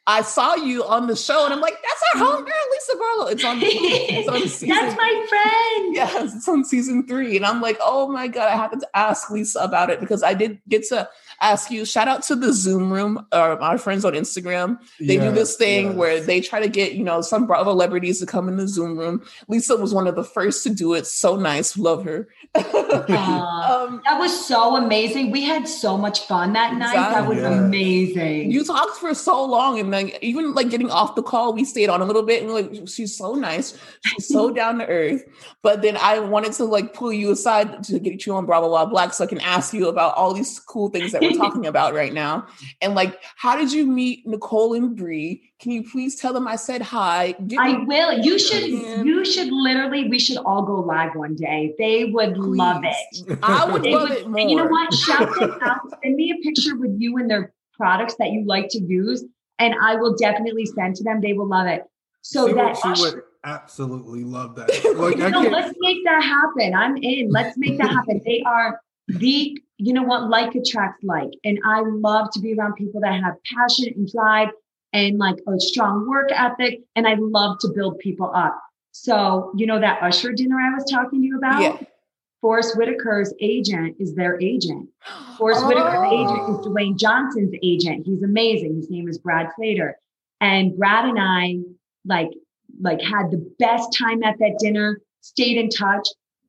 I 0.09 0.23
saw 0.23 0.55
you 0.55 0.85
on 0.85 1.07
the 1.07 1.15
show, 1.15 1.45
and 1.45 1.53
I'm 1.53 1.61
like, 1.61 1.77
"That's 1.83 2.03
our 2.15 2.23
mm-hmm. 2.23 2.45
homegirl, 2.45 2.71
Lisa 2.73 2.99
Barlow." 2.99 3.27
It's 3.27 3.45
on. 3.45 3.59
It's 3.63 4.29
on 4.29 4.41
season, 4.49 4.69
That's 4.71 4.97
my 4.97 5.27
friend. 5.29 5.95
Yes, 5.95 6.35
it's 6.35 6.49
on 6.49 6.65
season 6.65 7.07
three, 7.07 7.37
and 7.37 7.45
I'm 7.45 7.61
like, 7.61 7.79
"Oh 7.83 8.09
my 8.09 8.27
god!" 8.27 8.49
I 8.49 8.57
have 8.57 8.71
to 8.71 8.89
ask 8.95 9.31
Lisa 9.31 9.61
about 9.61 9.91
it 9.91 10.01
because 10.01 10.23
I 10.23 10.33
did 10.33 10.61
get 10.67 10.85
to 10.89 11.11
ask 11.41 11.71
you. 11.71 11.85
Shout 11.85 12.09
out 12.09 12.23
to 12.25 12.37
the 12.37 12.53
Zoom 12.53 12.93
Room, 12.93 13.27
or 13.33 13.63
our 13.63 13.79
friends 13.79 14.05
on 14.05 14.13
Instagram. 14.13 14.79
They 15.01 15.15
yes, 15.15 15.25
do 15.25 15.33
this 15.33 15.57
thing 15.57 15.87
yes. 15.87 15.95
where 15.95 16.21
they 16.21 16.41
try 16.41 16.61
to 16.61 16.69
get 16.69 16.93
you 16.93 17.05
know 17.05 17.23
some 17.23 17.47
Bravo 17.47 17.79
celebrities 17.79 18.19
to 18.19 18.27
come 18.27 18.49
in 18.49 18.57
the 18.57 18.67
Zoom 18.67 18.99
room. 18.99 19.23
Lisa 19.47 19.77
was 19.77 19.95
one 19.95 20.09
of 20.09 20.17
the 20.17 20.25
first 20.25 20.65
to 20.65 20.71
do 20.71 20.95
it. 20.95 21.07
So 21.07 21.37
nice, 21.37 21.79
love 21.79 22.05
her. 22.05 22.29
um, 22.57 24.03
that 24.05 24.17
was 24.19 24.47
so 24.47 24.75
amazing. 24.75 25.31
We 25.31 25.43
had 25.45 25.69
so 25.69 25.97
much 25.97 26.27
fun 26.27 26.55
that 26.55 26.75
night. 26.75 26.95
Exactly. 26.95 27.15
That 27.15 27.29
was 27.29 27.39
yeah. 27.39 27.67
amazing. 27.67 28.51
You 28.51 28.65
talked 28.65 28.97
for 28.97 29.15
so 29.15 29.45
long, 29.45 29.79
and 29.79 29.93
then 29.93 30.11
even 30.23 30.55
like 30.55 30.71
getting 30.71 30.91
off 30.91 31.15
the 31.15 31.23
call, 31.23 31.53
we 31.53 31.65
stayed 31.65 31.89
on 31.89 32.01
a 32.01 32.05
little 32.05 32.25
bit, 32.25 32.43
and 32.43 32.53
like 32.53 32.89
she's 32.89 33.17
so 33.17 33.35
nice, 33.35 33.79
she's 34.05 34.27
so 34.27 34.51
down 34.61 34.79
to 34.79 34.87
earth. 34.89 35.23
But 35.63 35.83
then 35.83 35.97
I 35.97 36.19
wanted 36.19 36.53
to 36.55 36.65
like 36.65 36.95
pull 36.95 37.13
you 37.13 37.31
aside 37.31 37.85
to 37.85 38.01
get 38.01 38.27
you 38.27 38.35
on 38.35 38.45
blah 38.45 38.59
blah 38.59 38.69
blah 38.69 38.87
black, 38.87 39.13
so 39.13 39.23
I 39.23 39.29
can 39.29 39.41
ask 39.41 39.73
you 39.73 39.87
about 39.87 40.17
all 40.17 40.35
these 40.35 40.59
cool 40.59 40.89
things 40.89 41.13
that 41.13 41.23
we're 41.31 41.39
talking 41.39 41.67
about 41.67 41.95
right 41.95 42.13
now. 42.13 42.47
And 42.81 42.95
like, 42.95 43.21
how 43.37 43.57
did 43.57 43.73
you 43.73 43.87
meet 43.87 44.27
Nicole 44.27 44.75
and 44.75 44.97
Brie? 44.97 45.43
Can 45.61 45.73
you 45.73 45.83
please 45.89 46.17
tell 46.17 46.33
them 46.33 46.47
I 46.47 46.57
said 46.57 46.83
hi? 46.83 47.35
Give 47.47 47.59
I 47.59 47.85
will. 47.85 48.19
You 48.19 48.39
should. 48.39 48.69
You 48.69 49.25
should 49.25 49.53
literally. 49.53 50.09
We 50.09 50.19
should 50.19 50.39
all 50.39 50.63
go 50.63 50.81
live 50.81 51.15
one 51.15 51.35
day. 51.35 51.75
They 51.79 52.07
would 52.07 52.35
please. 52.35 52.59
love 52.59 52.83
it. 52.85 53.39
I 53.43 53.65
would 53.65 53.85
love 53.85 54.09
would, 54.09 54.19
it 54.19 54.29
more. 54.29 54.41
And 54.41 54.51
you 54.51 54.57
know 54.57 54.67
what? 54.67 54.93
Shout 54.95 55.35
them 55.39 55.59
out. 55.63 55.81
Send 56.03 56.15
me 56.17 56.33
a 56.33 56.43
picture 56.43 56.77
with 56.77 56.95
you 56.99 57.17
and 57.19 57.31
their 57.31 57.53
products 57.75 58.15
that 58.19 58.31
you 58.31 58.45
like 58.47 58.69
to 58.71 58.81
use, 58.81 59.25
and 59.59 59.75
I 59.83 59.97
will 59.97 60.17
definitely 60.17 60.67
send 60.67 60.97
to 60.97 61.05
them. 61.05 61.21
They 61.21 61.33
will 61.33 61.49
love 61.49 61.67
it. 61.67 61.85
So 62.23 62.47
See 62.47 62.53
that 62.55 62.77
she 62.77 63.03
would 63.03 63.23
absolutely 63.45 64.25
love 64.25 64.55
that. 64.57 64.69
Like, 64.99 65.19
no, 65.19 65.41
let's 65.41 65.75
make 65.81 66.05
that 66.05 66.23
happen. 66.23 66.75
I'm 66.75 66.97
in. 66.97 67.31
Let's 67.31 67.57
make 67.57 67.79
that 67.79 67.91
happen. 67.91 68.21
They 68.25 68.43
are 68.45 68.81
the. 69.09 69.61
You 69.81 69.93
know 69.93 70.03
what? 70.03 70.29
Like 70.29 70.57
attracts 70.57 71.05
like, 71.05 71.31
and 71.45 71.61
I 71.65 71.83
love 71.83 72.33
to 72.33 72.41
be 72.41 72.53
around 72.53 72.75
people 72.75 73.01
that 73.03 73.23
have 73.23 73.35
passion 73.45 73.87
and 73.95 74.11
drive 74.11 74.49
and 74.93 75.19
like 75.19 75.37
a 75.47 75.61
strong 75.61 76.09
work 76.09 76.31
ethic. 76.33 76.81
And 76.97 77.07
I 77.07 77.15
love 77.15 77.59
to 77.61 77.69
build 77.69 77.99
people 78.01 78.33
up. 78.35 78.61
So, 78.91 79.53
you 79.57 79.67
know, 79.67 79.79
that 79.79 80.03
Usher 80.03 80.33
dinner 80.33 80.57
I 80.57 80.75
was 80.75 80.91
talking 80.91 81.21
to 81.21 81.27
you 81.27 81.39
about? 81.39 81.63
Yeah. 81.63 81.79
Forest 82.41 82.77
Whitaker's 82.77 83.35
agent 83.41 83.97
is 83.99 84.15
their 84.15 84.41
agent. 84.41 84.89
Forest 85.39 85.63
oh. 85.65 85.69
Whitaker's 85.69 86.13
agent 86.13 86.41
oh. 86.41 86.59
is 86.61 86.67
Dwayne 86.67 86.99
Johnson's 86.99 87.55
agent. 87.63 88.07
He's 88.07 88.23
amazing. 88.23 88.77
His 88.77 88.91
name 88.91 89.09
is 89.09 89.19
Brad 89.19 89.49
Slater. 89.57 89.97
And 90.41 90.77
Brad 90.77 91.05
and 91.05 91.19
I 91.21 91.59
like 92.05 92.31
like 92.81 93.01
had 93.01 93.31
the 93.31 93.45
best 93.59 93.97
time 93.97 94.23
at 94.23 94.39
that 94.39 94.59
dinner, 94.61 95.01
stayed 95.21 95.57
in 95.57 95.69
touch. 95.69 96.07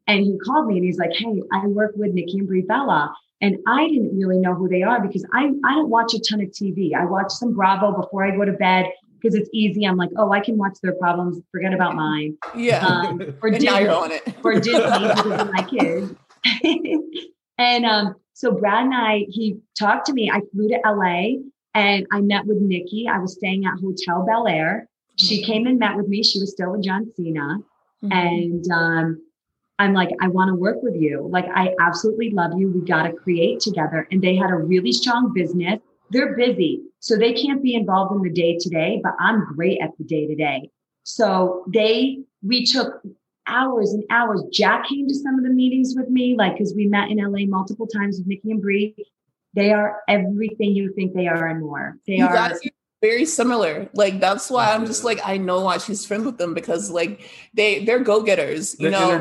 And 0.10 0.26
he 0.26 0.40
called 0.40 0.66
me 0.68 0.78
and 0.78 0.84
he's 0.84 0.98
like, 0.98 1.12
Hey, 1.14 1.42
I 1.54 1.68
work 1.68 1.92
with 1.96 2.14
Nikki 2.14 2.40
and 2.40 2.48
Brie 2.48 2.64
Bella. 2.64 3.14
And 3.42 3.58
I 3.68 3.88
didn't 3.88 4.18
really 4.18 4.40
know 4.40 4.56
who 4.56 4.68
they 4.68 4.82
are 4.82 5.00
because 5.00 5.26
I, 5.34 5.52
I 5.64 5.76
don't 5.76 5.90
watch 5.90 6.14
a 6.14 6.20
ton 6.20 6.42
of 6.42 6.48
TV. 6.48 6.94
I 6.96 7.06
watch 7.06 7.32
some 7.32 7.54
Bravo 7.54 7.94
before 7.94 8.26
I 8.26 8.36
go 8.36 8.44
to 8.44 8.52
bed 8.54 8.88
because 9.22 9.36
it's 9.36 9.50
easy. 9.54 9.86
I'm 9.86 9.98
like, 9.98 10.10
oh, 10.18 10.32
I 10.32 10.40
can 10.40 10.58
watch 10.58 10.78
their 10.82 10.94
problems, 10.96 11.40
forget 11.52 11.74
about 11.74 11.96
mine. 11.96 12.38
Yeah. 12.56 12.86
Um, 12.86 13.22
or 13.42 13.52
Disney, 13.52 13.68
now 13.68 13.80
you're 13.80 13.96
on 13.96 14.12
it. 14.12 14.24
for 14.42 14.54
Disney 14.60 14.82
because 14.82 15.42
of 15.42 15.54
my 15.54 15.64
kids. 15.64 16.14
and 17.58 17.86
um, 17.86 18.16
so 18.34 18.52
Brad 18.52 18.86
and 18.86 18.96
I, 18.96 19.26
he 19.30 19.60
talked 19.78 20.08
to 20.08 20.14
me. 20.14 20.32
I 20.32 20.42
flew 20.52 20.68
to 20.70 20.80
LA 20.84 21.40
and 21.76 22.08
I 22.12 22.22
met 22.22 22.46
with 22.46 22.58
Nikki. 22.58 23.08
I 23.08 23.20
was 23.20 23.34
staying 23.34 23.66
at 23.66 23.80
Hotel 23.80 24.26
Bel 24.26 24.48
Air. 24.48 24.90
She 25.18 25.42
mm-hmm. 25.42 25.52
came 25.52 25.68
and 25.68 25.78
met 25.78 25.96
with 25.96 26.08
me. 26.08 26.24
She 26.24 26.40
was 26.40 26.52
still 26.52 26.72
with 26.72 26.84
John 26.84 27.06
Cena. 27.16 27.60
Mm-hmm. 28.04 28.12
And 28.12 28.72
um, 28.72 29.22
I'm 29.80 29.94
like, 29.94 30.10
I 30.22 30.28
want 30.28 30.50
to 30.50 30.56
work 30.56 30.84
with 30.84 30.96
you. 30.96 31.28
Like, 31.32 31.46
I 31.56 31.74
absolutely 31.80 32.32
love 32.32 32.52
you. 32.58 32.70
We 32.70 32.82
got 32.82 33.04
to 33.04 33.14
create 33.14 33.62
together. 33.62 34.08
And 34.12 34.22
they 34.22 34.36
had 34.36 34.52
a 34.52 34.56
really 34.56 34.92
strong 34.92 35.34
business. 35.34 35.80
They're 36.12 36.36
busy, 36.36 36.82
so 37.00 37.16
they 37.16 37.34
can't 37.34 37.64
be 37.64 37.76
involved 37.76 38.16
in 38.16 38.22
the 38.22 38.32
day 38.32 38.58
to 38.60 38.70
day, 38.70 39.00
but 39.02 39.14
I'm 39.20 39.46
great 39.56 39.80
at 39.82 39.92
the 39.98 40.04
day 40.04 40.28
to 40.28 40.36
day. 40.36 40.70
So 41.04 41.64
they, 41.72 42.20
we 42.42 42.66
took 42.66 43.02
hours 43.48 43.94
and 43.94 44.04
hours. 44.10 44.44
Jack 44.52 44.88
came 44.88 45.08
to 45.08 45.16
some 45.16 45.38
of 45.38 45.44
the 45.44 45.52
meetings 45.52 45.94
with 45.96 46.10
me, 46.10 46.36
like, 46.36 46.54
because 46.54 46.74
we 46.76 46.88
met 46.88 47.10
in 47.10 47.18
LA 47.18 47.46
multiple 47.46 47.88
times 47.88 48.18
with 48.18 48.28
Nikki 48.28 48.52
and 48.52 48.62
Brie. 48.62 48.96
They 49.54 49.72
are 49.72 50.02
everything 50.08 50.76
you 50.76 50.94
think 50.94 51.14
they 51.14 51.28
are 51.28 51.48
and 51.48 51.62
more. 51.62 51.98
They 52.08 52.18
you 52.18 52.26
are 52.26 52.54
very 53.02 53.26
similar. 53.26 53.90
Like 53.94 54.20
that's 54.20 54.50
why 54.50 54.74
I'm 54.74 54.86
just 54.86 55.04
like 55.04 55.20
I 55.24 55.38
know 55.38 55.62
why 55.62 55.78
she's 55.78 56.06
friends 56.06 56.26
with 56.26 56.38
them 56.38 56.54
because 56.54 56.90
like 56.90 57.22
they 57.54 57.86
they're 57.86 58.00
go 58.00 58.22
getters. 58.24 58.76
You 58.80 58.90
know, 58.90 59.20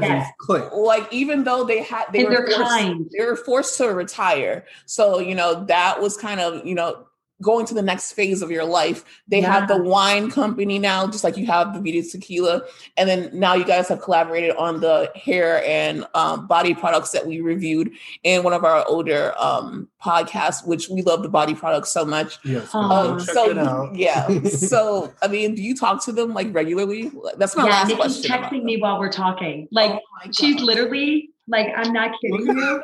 like 0.72 1.12
even 1.12 1.44
though 1.44 1.64
they 1.64 1.82
had 1.82 2.06
they 2.12 2.26
and 2.26 2.30
were 2.30 2.46
forced, 2.46 2.70
kind. 2.70 3.10
they 3.16 3.24
were 3.24 3.36
forced 3.36 3.78
to 3.78 3.88
retire. 3.88 4.66
So 4.86 5.20
you 5.20 5.34
know 5.34 5.64
that 5.66 6.00
was 6.00 6.16
kind 6.16 6.40
of 6.40 6.66
you 6.66 6.74
know 6.74 7.07
going 7.42 7.66
to 7.66 7.74
the 7.74 7.83
next 7.83 8.12
phase 8.12 8.42
of 8.42 8.51
your 8.51 8.64
life. 8.64 9.05
They 9.29 9.40
yeah. 9.40 9.53
have 9.53 9.68
the 9.68 9.81
wine 9.81 10.31
company 10.31 10.79
now, 10.79 11.07
just 11.07 11.22
like 11.22 11.37
you 11.37 11.46
have 11.46 11.72
the 11.72 11.81
Vida 11.81 12.09
Tequila. 12.09 12.62
And 12.96 13.09
then 13.09 13.31
now 13.33 13.55
you 13.55 13.64
guys 13.64 13.88
have 13.88 14.01
collaborated 14.01 14.57
on 14.57 14.81
the 14.81 15.11
hair 15.14 15.62
and 15.64 16.05
um, 16.14 16.46
body 16.46 16.74
products 16.74 17.11
that 17.12 17.27
we 17.27 17.40
reviewed 17.40 17.92
in 18.24 18.42
one 18.42 18.53
of 18.53 18.64
our 18.64 18.85
older 18.88 19.35
um, 19.38 19.88
podcasts, 20.03 20.66
which 20.66 20.88
we 20.88 21.03
love 21.03 21.22
the 21.22 21.29
body 21.29 21.55
products 21.55 21.90
so 21.92 22.05
much. 22.05 22.38
Yes. 22.44 22.74
Um, 22.74 23.20
so, 23.20 23.92
yeah. 23.94 24.27
so, 24.44 25.12
I 25.22 25.29
mean, 25.29 25.55
do 25.55 25.62
you 25.62 25.77
talk 25.77 26.05
to 26.07 26.12
them 26.12 26.35
like 26.35 26.53
regularly? 26.53 27.12
That's 27.37 27.57
my 27.57 27.64
yeah, 27.64 27.70
last 27.70 27.88
Nikki's 27.88 28.01
question. 28.01 28.31
texting 28.31 28.64
me 28.64 28.79
while 28.79 28.98
we're 28.98 29.12
talking. 29.12 29.68
Like, 29.70 29.92
oh 29.92 30.31
she's 30.33 30.61
literally 30.61 31.31
like, 31.48 31.68
I'm 31.76 31.92
not 31.92 32.12
kidding 32.20 32.46
you. 32.46 32.82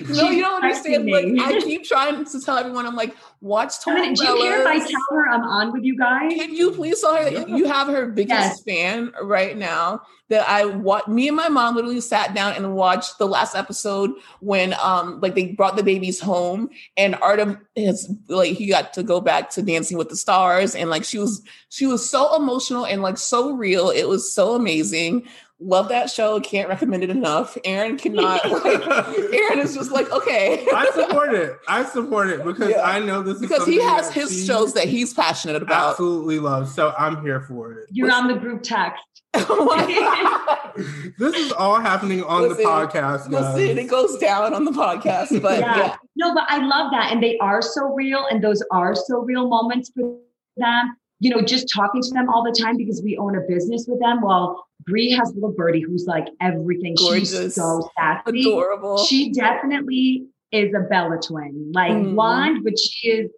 no, 0.14 0.30
you 0.30 0.42
don't 0.42 0.62
understand. 0.62 1.06
Like, 1.06 1.26
I 1.40 1.60
keep 1.60 1.84
trying 1.84 2.24
to 2.24 2.40
tell 2.40 2.56
everyone, 2.56 2.86
I'm 2.86 2.96
like, 2.96 3.14
watch 3.40 3.80
Tony. 3.80 4.00
I 4.00 4.02
mean, 4.06 4.14
do 4.14 4.24
you 4.24 4.36
care 4.38 4.60
if 4.60 4.66
I 4.66 4.78
tell 4.78 5.06
her 5.10 5.28
I'm 5.28 5.42
on 5.42 5.72
with 5.72 5.84
you 5.84 5.96
guys? 5.96 6.32
Can 6.32 6.54
you 6.54 6.72
please 6.72 7.00
tell 7.00 7.16
her 7.16 7.30
that 7.30 7.48
you 7.48 7.66
have 7.66 7.88
her 7.88 8.06
biggest 8.06 8.30
yes. 8.30 8.62
fan 8.62 9.12
right 9.22 9.56
now? 9.56 10.02
That 10.30 10.48
I 10.48 10.64
what 10.64 11.06
me 11.06 11.28
and 11.28 11.36
my 11.36 11.50
mom 11.50 11.74
literally 11.76 12.00
sat 12.00 12.34
down 12.34 12.54
and 12.54 12.74
watched 12.74 13.18
the 13.18 13.26
last 13.26 13.54
episode 13.54 14.10
when 14.40 14.74
um 14.82 15.20
like 15.20 15.34
they 15.34 15.48
brought 15.48 15.76
the 15.76 15.82
babies 15.82 16.18
home 16.18 16.70
and 16.96 17.14
Artem 17.16 17.60
has 17.76 18.10
like 18.28 18.56
he 18.56 18.66
got 18.66 18.94
to 18.94 19.02
go 19.02 19.20
back 19.20 19.50
to 19.50 19.62
Dancing 19.62 19.98
with 19.98 20.08
the 20.08 20.16
Stars 20.16 20.74
and 20.74 20.88
like 20.88 21.04
she 21.04 21.18
was 21.18 21.42
she 21.68 21.86
was 21.86 22.08
so 22.08 22.34
emotional 22.36 22.86
and 22.86 23.02
like 23.02 23.18
so 23.18 23.52
real. 23.52 23.90
It 23.90 24.08
was 24.08 24.32
so 24.32 24.54
amazing 24.54 25.28
love 25.64 25.88
that 25.88 26.10
show. 26.10 26.40
Can't 26.40 26.68
recommend 26.68 27.02
it 27.02 27.10
enough. 27.10 27.56
Aaron 27.64 27.96
cannot. 27.96 28.42
Like, 28.64 28.86
Aaron 29.34 29.58
is 29.58 29.74
just 29.74 29.90
like, 29.90 30.10
okay. 30.10 30.66
I 30.72 30.90
support 30.94 31.34
it. 31.34 31.58
I 31.68 31.84
support 31.84 32.30
it 32.30 32.44
because 32.44 32.70
yeah. 32.70 32.82
I 32.82 33.00
know 33.00 33.22
this 33.22 33.40
because 33.40 33.66
he 33.66 33.82
has 33.82 34.12
his 34.12 34.46
shows 34.46 34.72
that 34.74 34.88
he's 34.88 35.12
passionate 35.12 35.60
about. 35.60 35.90
Absolutely 35.90 36.38
love. 36.38 36.68
So 36.68 36.94
I'm 36.96 37.20
here 37.22 37.40
for 37.40 37.72
it. 37.72 37.88
You're 37.90 38.12
on 38.12 38.28
the 38.28 38.34
group 38.34 38.62
text. 38.62 39.02
Oh 39.36 40.72
this 41.18 41.34
is 41.34 41.50
all 41.52 41.80
happening 41.80 42.22
on 42.22 42.42
listen, 42.42 42.58
the 42.58 42.62
podcast. 42.62 43.30
Guys. 43.30 43.56
Listen, 43.56 43.78
it 43.78 43.90
goes 43.90 44.16
down 44.18 44.54
on 44.54 44.64
the 44.64 44.70
podcast, 44.70 45.42
but 45.42 45.58
yeah. 45.58 45.76
yeah. 45.76 45.96
No, 46.14 46.32
but 46.34 46.44
I 46.46 46.58
love 46.58 46.92
that, 46.92 47.12
and 47.12 47.20
they 47.20 47.36
are 47.38 47.60
so 47.60 47.92
real, 47.94 48.24
and 48.30 48.42
those 48.42 48.62
are 48.70 48.94
so 48.94 49.18
real 49.22 49.48
moments 49.48 49.90
for 49.94 50.18
them 50.56 50.96
you 51.24 51.30
know, 51.30 51.40
just 51.40 51.72
talking 51.74 52.02
to 52.02 52.10
them 52.10 52.28
all 52.28 52.44
the 52.44 52.52
time 52.52 52.76
because 52.76 53.00
we 53.02 53.16
own 53.16 53.34
a 53.34 53.40
business 53.48 53.86
with 53.88 53.98
them. 53.98 54.20
Well, 54.20 54.66
Brie 54.84 55.10
has 55.12 55.32
little 55.32 55.54
birdie 55.56 55.80
who's 55.80 56.04
like 56.06 56.26
everything. 56.38 56.94
Gorgeous, 56.98 57.30
She's 57.30 57.54
so 57.54 57.88
sassy. 57.98 58.42
Adorable. 58.42 59.02
She 59.06 59.32
definitely 59.32 60.26
is 60.52 60.74
a 60.74 60.80
Bella 60.80 61.18
twin, 61.26 61.72
like 61.74 61.92
mm. 61.92 62.14
blonde, 62.14 62.62
but 62.62 62.78
she 62.78 63.08
is 63.08 63.30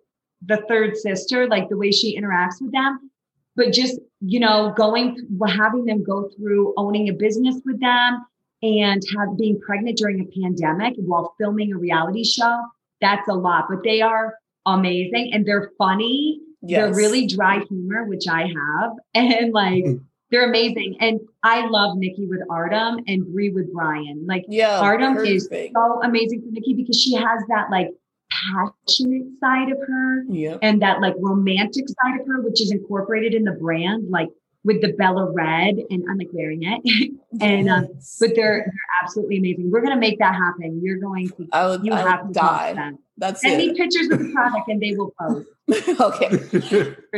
the 0.44 0.64
third 0.68 0.96
sister, 0.96 1.46
like 1.46 1.68
the 1.68 1.76
way 1.76 1.92
she 1.92 2.18
interacts 2.20 2.60
with 2.60 2.72
them. 2.72 3.08
But 3.54 3.72
just, 3.72 4.00
you 4.20 4.40
know, 4.40 4.74
going, 4.76 5.16
having 5.46 5.84
them 5.84 6.02
go 6.02 6.28
through 6.36 6.74
owning 6.76 7.08
a 7.08 7.12
business 7.12 7.54
with 7.64 7.78
them 7.78 8.26
and 8.62 9.00
have 9.16 9.38
being 9.38 9.60
pregnant 9.60 9.96
during 9.96 10.20
a 10.20 10.42
pandemic 10.42 10.94
while 10.96 11.36
filming 11.38 11.72
a 11.72 11.78
reality 11.78 12.24
show, 12.24 12.64
that's 13.00 13.28
a 13.28 13.34
lot. 13.34 13.66
But 13.70 13.84
they 13.84 14.02
are 14.02 14.34
amazing 14.66 15.30
and 15.32 15.46
they're 15.46 15.70
funny 15.78 16.40
Yes. 16.66 16.80
They're 16.84 16.94
really 16.94 17.26
dry 17.26 17.60
humor, 17.68 18.04
which 18.04 18.24
I 18.28 18.42
have. 18.42 18.92
And 19.14 19.52
like, 19.52 19.84
mm-hmm. 19.84 20.04
They're 20.32 20.48
amazing. 20.48 20.96
And 20.98 21.20
I 21.44 21.66
love 21.68 21.96
Nikki 21.96 22.26
with 22.26 22.40
Artem 22.50 22.98
and 23.06 23.24
Brie 23.32 23.50
with 23.50 23.72
Bryan. 23.72 24.26
Like 24.26 24.44
Yeah. 24.48 24.80
Artem 24.80 25.14
perfect. 25.14 25.36
is 25.36 25.48
so 25.72 26.00
amazing 26.02 26.42
for 26.42 26.50
Nikki 26.50 26.74
because 26.74 27.00
she 27.00 27.14
has 27.14 27.42
that 27.48 27.68
like 27.70 27.90
passionate 28.30 29.26
side 29.40 29.70
of 29.70 29.78
her 29.86 30.24
Yeah. 30.28 30.58
and 30.62 30.82
that 30.82 31.00
like 31.00 31.14
romantic 31.20 31.84
side 31.88 32.20
of 32.20 32.26
her, 32.26 32.42
which 32.42 32.60
is 32.60 32.72
incorporated 32.72 33.34
in 33.34 33.44
the 33.44 33.52
brand, 33.52 34.10
like 34.10 34.28
with 34.66 34.82
the 34.82 34.92
Bella 34.92 35.30
Red, 35.32 35.76
and 35.90 36.04
I'm 36.10 36.18
like 36.18 36.28
wearing 36.32 36.62
it. 36.64 37.12
and 37.40 37.68
um, 37.70 37.86
Yes. 37.94 38.16
but 38.20 38.30
they're 38.34 38.58
they're 38.64 38.72
absolutely 39.02 39.38
amazing. 39.38 39.70
We're 39.70 39.80
gonna 39.80 39.96
make 39.96 40.18
that 40.18 40.34
happen. 40.34 40.80
You're 40.82 40.98
going 40.98 41.28
to 41.30 41.48
I 41.52 41.66
would, 41.68 41.84
you 41.84 41.92
I 41.92 42.00
have 42.00 42.26
to 42.26 42.32
die. 42.34 42.66
post 42.66 42.76
them. 42.76 42.98
That's 43.18 43.40
Send 43.40 43.56
me 43.56 43.74
pictures 43.74 44.10
of 44.10 44.18
the 44.18 44.30
product 44.34 44.68
and 44.68 44.82
they 44.82 44.94
will 44.94 45.14
post 45.18 45.48
okay. 46.00 46.36
for 46.36 46.60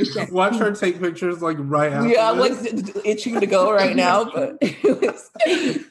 sure. 0.05 0.27
Watch 0.31 0.55
her 0.57 0.71
take 0.73 1.01
pictures 1.01 1.43
like 1.43 1.57
right 1.59 1.93
after. 1.93 2.09
Yeah, 2.09 2.31
I'm 2.31 2.39
like 2.39 2.53
this. 2.53 2.73
d- 2.73 2.93
d- 2.93 3.01
itching 3.05 3.41
to 3.41 3.47
go 3.47 3.73
right 3.73 3.97
now. 3.97 4.31
But 4.63 5.19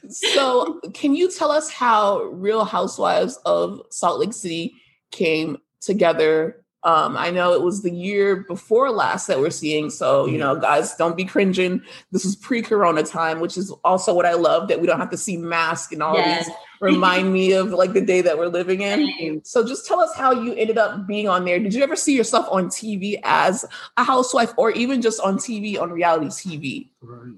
so, 0.08 0.80
can 0.94 1.14
you 1.14 1.30
tell 1.30 1.50
us 1.50 1.70
how 1.70 2.22
Real 2.22 2.64
Housewives 2.64 3.38
of 3.44 3.82
Salt 3.90 4.20
Lake 4.20 4.32
City 4.32 4.72
came 5.10 5.58
together? 5.80 6.64
Um, 6.84 7.16
I 7.16 7.30
know 7.30 7.54
it 7.54 7.62
was 7.62 7.82
the 7.82 7.90
year 7.90 8.36
before 8.36 8.90
last 8.90 9.26
that 9.26 9.40
we're 9.40 9.50
seeing. 9.50 9.90
So, 9.90 10.26
you 10.26 10.38
know, 10.38 10.54
guys, 10.56 10.94
don't 10.94 11.16
be 11.16 11.24
cringing. 11.24 11.82
This 12.12 12.24
was 12.24 12.36
pre-corona 12.36 13.02
time, 13.02 13.40
which 13.40 13.56
is 13.56 13.72
also 13.84 14.14
what 14.14 14.26
I 14.26 14.34
love 14.34 14.68
that 14.68 14.80
we 14.80 14.86
don't 14.86 15.00
have 15.00 15.10
to 15.10 15.16
see 15.16 15.36
masks 15.36 15.92
and 15.92 16.02
all 16.02 16.14
Yes. 16.14 16.46
these 16.46 16.54
remind 16.80 17.32
me 17.32 17.52
of 17.52 17.70
like 17.70 17.92
the 17.92 18.00
day 18.00 18.20
that 18.20 18.38
we're 18.38 18.46
living 18.46 18.82
in. 18.82 19.42
So 19.44 19.66
just 19.66 19.86
tell 19.86 19.98
us 20.00 20.14
how 20.14 20.30
you 20.30 20.54
ended 20.54 20.78
up 20.78 21.08
being 21.08 21.28
on 21.28 21.44
there. 21.44 21.58
Did 21.58 21.74
you 21.74 21.82
ever 21.82 21.96
see 21.96 22.14
yourself 22.16 22.46
on 22.52 22.68
TV 22.68 23.18
as 23.24 23.64
a 23.96 24.04
housewife 24.04 24.52
or 24.56 24.70
even 24.70 25.02
just 25.02 25.20
on 25.20 25.38
TV 25.38 25.80
on 25.80 25.90
reality 25.90 26.26
TV? 26.26 26.90
Right. 27.02 27.34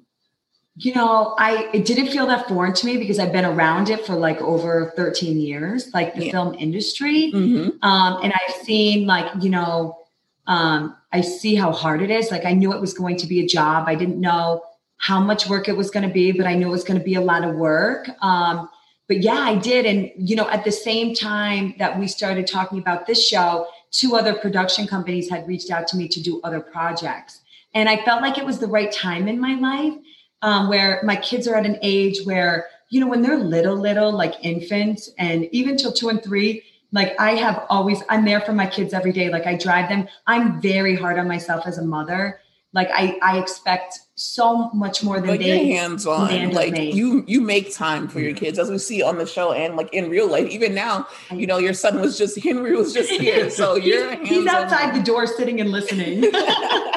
You 0.77 0.95
know, 0.95 1.35
I 1.39 1.69
it 1.75 1.85
didn't 1.85 2.09
feel 2.09 2.27
that 2.27 2.49
foreign 2.49 2.73
to 2.75 2.87
me 2.87 2.97
because 2.97 3.19
I've 3.19 3.33
been 3.33 3.45
around 3.45 3.91
it 3.91 4.07
for 4.07 4.15
like 4.15 4.41
over 4.41 4.93
13 4.97 5.39
years, 5.41 5.93
like 5.93 6.15
the 6.15 6.27
Yeah. 6.27 6.33
film 6.33 6.55
industry. 6.59 7.33
Mm-hmm. 7.35 7.85
Um, 7.85 8.21
and 8.23 8.33
I've 8.33 8.55
seen 8.65 9.07
like, 9.07 9.31
you 9.43 9.51
know, 9.51 9.99
um, 10.47 10.97
I 11.13 11.21
see 11.21 11.55
how 11.55 11.73
hard 11.73 12.03
it 12.03 12.11
is. 12.11 12.31
Like 12.31 12.45
I 12.45 12.53
knew 12.53 12.73
it 12.73 12.81
was 12.81 12.95
going 12.95 13.17
to 13.19 13.27
be 13.27 13.41
a 13.41 13.47
job. 13.47 13.89
I 13.89 13.95
didn't 13.95 14.21
know 14.21 14.63
how 14.99 15.19
much 15.19 15.49
work 15.49 15.69
it 15.69 15.77
was 15.77 15.91
going 15.91 16.07
to 16.07 16.13
be, 16.13 16.31
but 16.31 16.47
I 16.47 16.55
knew 16.55 16.69
it 16.69 16.71
was 16.71 16.85
going 16.85 16.99
to 16.99 17.05
be 17.05 17.15
a 17.15 17.21
lot 17.21 17.43
of 17.43 17.57
work. 17.57 18.09
Um, 18.23 18.69
but 19.09 19.23
yeah, 19.23 19.39
I 19.41 19.57
did. 19.57 19.87
And, 19.87 20.11
you 20.17 20.37
know, 20.37 20.49
at 20.51 20.65
the 20.65 20.71
same 20.71 21.15
time 21.15 21.75
that 21.79 21.99
we 21.99 22.07
started 22.07 22.47
talking 22.47 22.79
about 22.79 23.07
this 23.07 23.27
show, 23.27 23.67
two 23.91 24.15
other 24.15 24.35
production 24.35 24.87
companies 24.87 25.29
had 25.29 25.49
reached 25.49 25.71
out 25.71 25.89
to 25.89 25.97
me 25.97 26.07
to 26.09 26.23
do 26.23 26.41
other 26.45 26.61
projects. 26.61 27.41
And 27.75 27.89
I 27.89 28.05
felt 28.05 28.23
like 28.23 28.39
it 28.39 28.45
was 28.45 28.59
the 28.61 28.67
right 28.67 28.93
time 28.93 29.27
in 29.27 29.41
my 29.41 29.55
life 29.55 29.95
um, 30.43 30.69
where 30.69 31.01
my 31.05 31.17
kids 31.17 31.47
are 31.47 31.55
at 31.55 31.67
an 31.67 31.79
age 31.83 32.25
where, 32.25 32.67
you 32.89 33.01
know, 33.01 33.07
when 33.07 33.23
they're 33.23 33.39
little, 33.39 33.77
little, 33.77 34.13
like 34.13 34.35
infants, 34.43 35.11
and 35.19 35.45
even 35.53 35.77
till 35.77 35.93
two 35.93 36.09
and 36.09 36.23
three, 36.23 36.63
like 36.93 37.15
I 37.21 37.33
have 37.37 37.65
always, 37.69 38.03
I'm 38.09 38.25
there 38.25 38.41
for 38.41 38.53
my 38.53 38.67
kids 38.67 38.93
every 38.93 39.13
day. 39.13 39.31
Like 39.31 39.47
I 39.47 39.57
drive 39.57 39.89
them. 39.89 40.09
I'm 40.27 40.61
very 40.61 40.97
hard 40.97 41.19
on 41.19 41.29
myself 41.29 41.67
as 41.67 41.79
a 41.79 41.85
mother. 41.85 42.41
Like 42.73 42.89
I, 42.93 43.19
I 43.23 43.39
expect 43.39 43.99
so 44.15 44.71
much 44.71 45.03
more 45.03 45.17
than 45.17 45.27
But 45.27 45.41
they. 45.41 45.67
you're 45.67 45.77
hands 45.77 46.07
on. 46.07 46.53
Like 46.53 46.73
me. 46.73 46.93
you 46.93 47.25
you 47.27 47.41
make 47.41 47.75
time 47.75 48.07
for 48.07 48.21
your 48.21 48.35
kids 48.35 48.61
as 48.61 48.71
we 48.71 48.79
see 48.79 49.03
on 49.03 49.19
the 49.19 49.27
show 49.27 49.53
and 49.53 49.77
like 49.77 49.93
in 49.93 50.09
real 50.09 50.31
life. 50.31 50.49
Even 50.49 50.73
now, 50.75 51.09
you 51.35 51.49
know, 51.49 51.59
your 51.59 51.75
son 51.75 52.01
was 52.01 52.17
just 52.17 52.41
Henry 52.43 52.77
was 52.77 52.93
just 52.93 53.11
here. 53.11 53.51
So 53.51 53.75
you're 53.77 54.15
he's, 54.21 54.29
he's 54.29 54.47
outside 54.47 54.95
the 54.95 55.03
door 55.03 55.27
sitting 55.27 55.61
and 55.61 55.71
listening. 55.71 56.21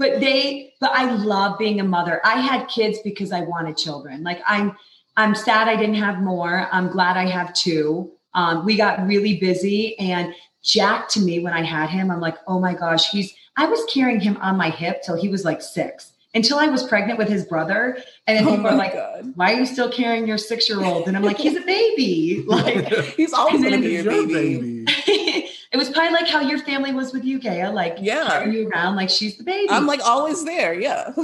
but 0.00 0.18
they 0.18 0.72
but 0.80 0.90
i 0.92 1.04
love 1.14 1.56
being 1.58 1.78
a 1.78 1.84
mother. 1.84 2.20
I 2.24 2.36
had 2.40 2.66
kids 2.66 2.98
because 3.04 3.30
i 3.30 3.42
wanted 3.42 3.76
children. 3.76 4.24
Like 4.24 4.40
i'm 4.48 4.76
i'm 5.16 5.34
sad 5.36 5.68
i 5.68 5.76
didn't 5.76 5.94
have 6.06 6.20
more. 6.20 6.66
I'm 6.72 6.88
glad 6.90 7.16
i 7.16 7.26
have 7.26 7.52
two. 7.54 8.10
Um, 8.34 8.64
we 8.64 8.76
got 8.76 9.06
really 9.06 9.38
busy 9.38 9.98
and 9.98 10.34
jack 10.62 11.08
to 11.08 11.20
me 11.20 11.38
when 11.44 11.54
i 11.54 11.62
had 11.62 11.88
him 11.88 12.10
i'm 12.10 12.20
like 12.20 12.36
oh 12.46 12.60
my 12.60 12.74
gosh 12.74 13.08
he's 13.10 13.32
i 13.56 13.64
was 13.66 13.80
carrying 13.94 14.20
him 14.20 14.36
on 14.42 14.58
my 14.58 14.68
hip 14.68 14.96
till 15.02 15.16
he 15.16 15.28
was 15.28 15.42
like 15.44 15.62
six. 15.62 16.12
Until 16.34 16.58
i 16.58 16.66
was 16.66 16.82
pregnant 16.84 17.18
with 17.18 17.28
his 17.28 17.44
brother 17.46 17.96
and 18.26 18.36
then 18.38 18.44
Oh 18.46 18.50
people 18.50 18.64
my 18.64 18.70
are 18.70 18.76
like 18.76 18.92
god. 18.94 19.32
why 19.36 19.52
are 19.54 19.58
you 19.58 19.66
still 19.66 19.90
carrying 19.90 20.26
your 20.28 20.38
six 20.38 20.68
year 20.68 20.84
old 20.84 21.08
and 21.08 21.16
i'm 21.16 21.24
like 21.24 21.38
he's 21.38 21.56
a 21.56 21.62
baby. 21.76 22.44
Like 22.46 22.86
He's 23.16 23.32
always 23.32 23.62
gonna 23.64 23.78
be 23.80 23.96
It's 23.96 24.04
your 24.04 24.14
your 24.14 24.26
baby. 24.28 24.84
baby. 24.84 25.48
it 25.72 25.76
was 25.76 25.88
probably 25.90 26.12
like 26.12 26.28
how 26.28 26.40
your 26.40 26.58
family 26.58 26.92
was 26.92 27.12
with 27.12 27.24
you 27.24 27.40
Kaya, 27.40 27.70
like 27.70 27.96
Yeah. 28.00 28.26
carrying 28.28 28.52
you 28.52 28.68
around 28.68 28.96
like 28.96 29.10
she's 29.10 29.36
the 29.36 29.44
baby 29.44 29.68
I'm 29.70 29.86
like 29.86 30.00
always 30.04 30.44
there. 30.44 30.74
Yeah. 30.74 31.12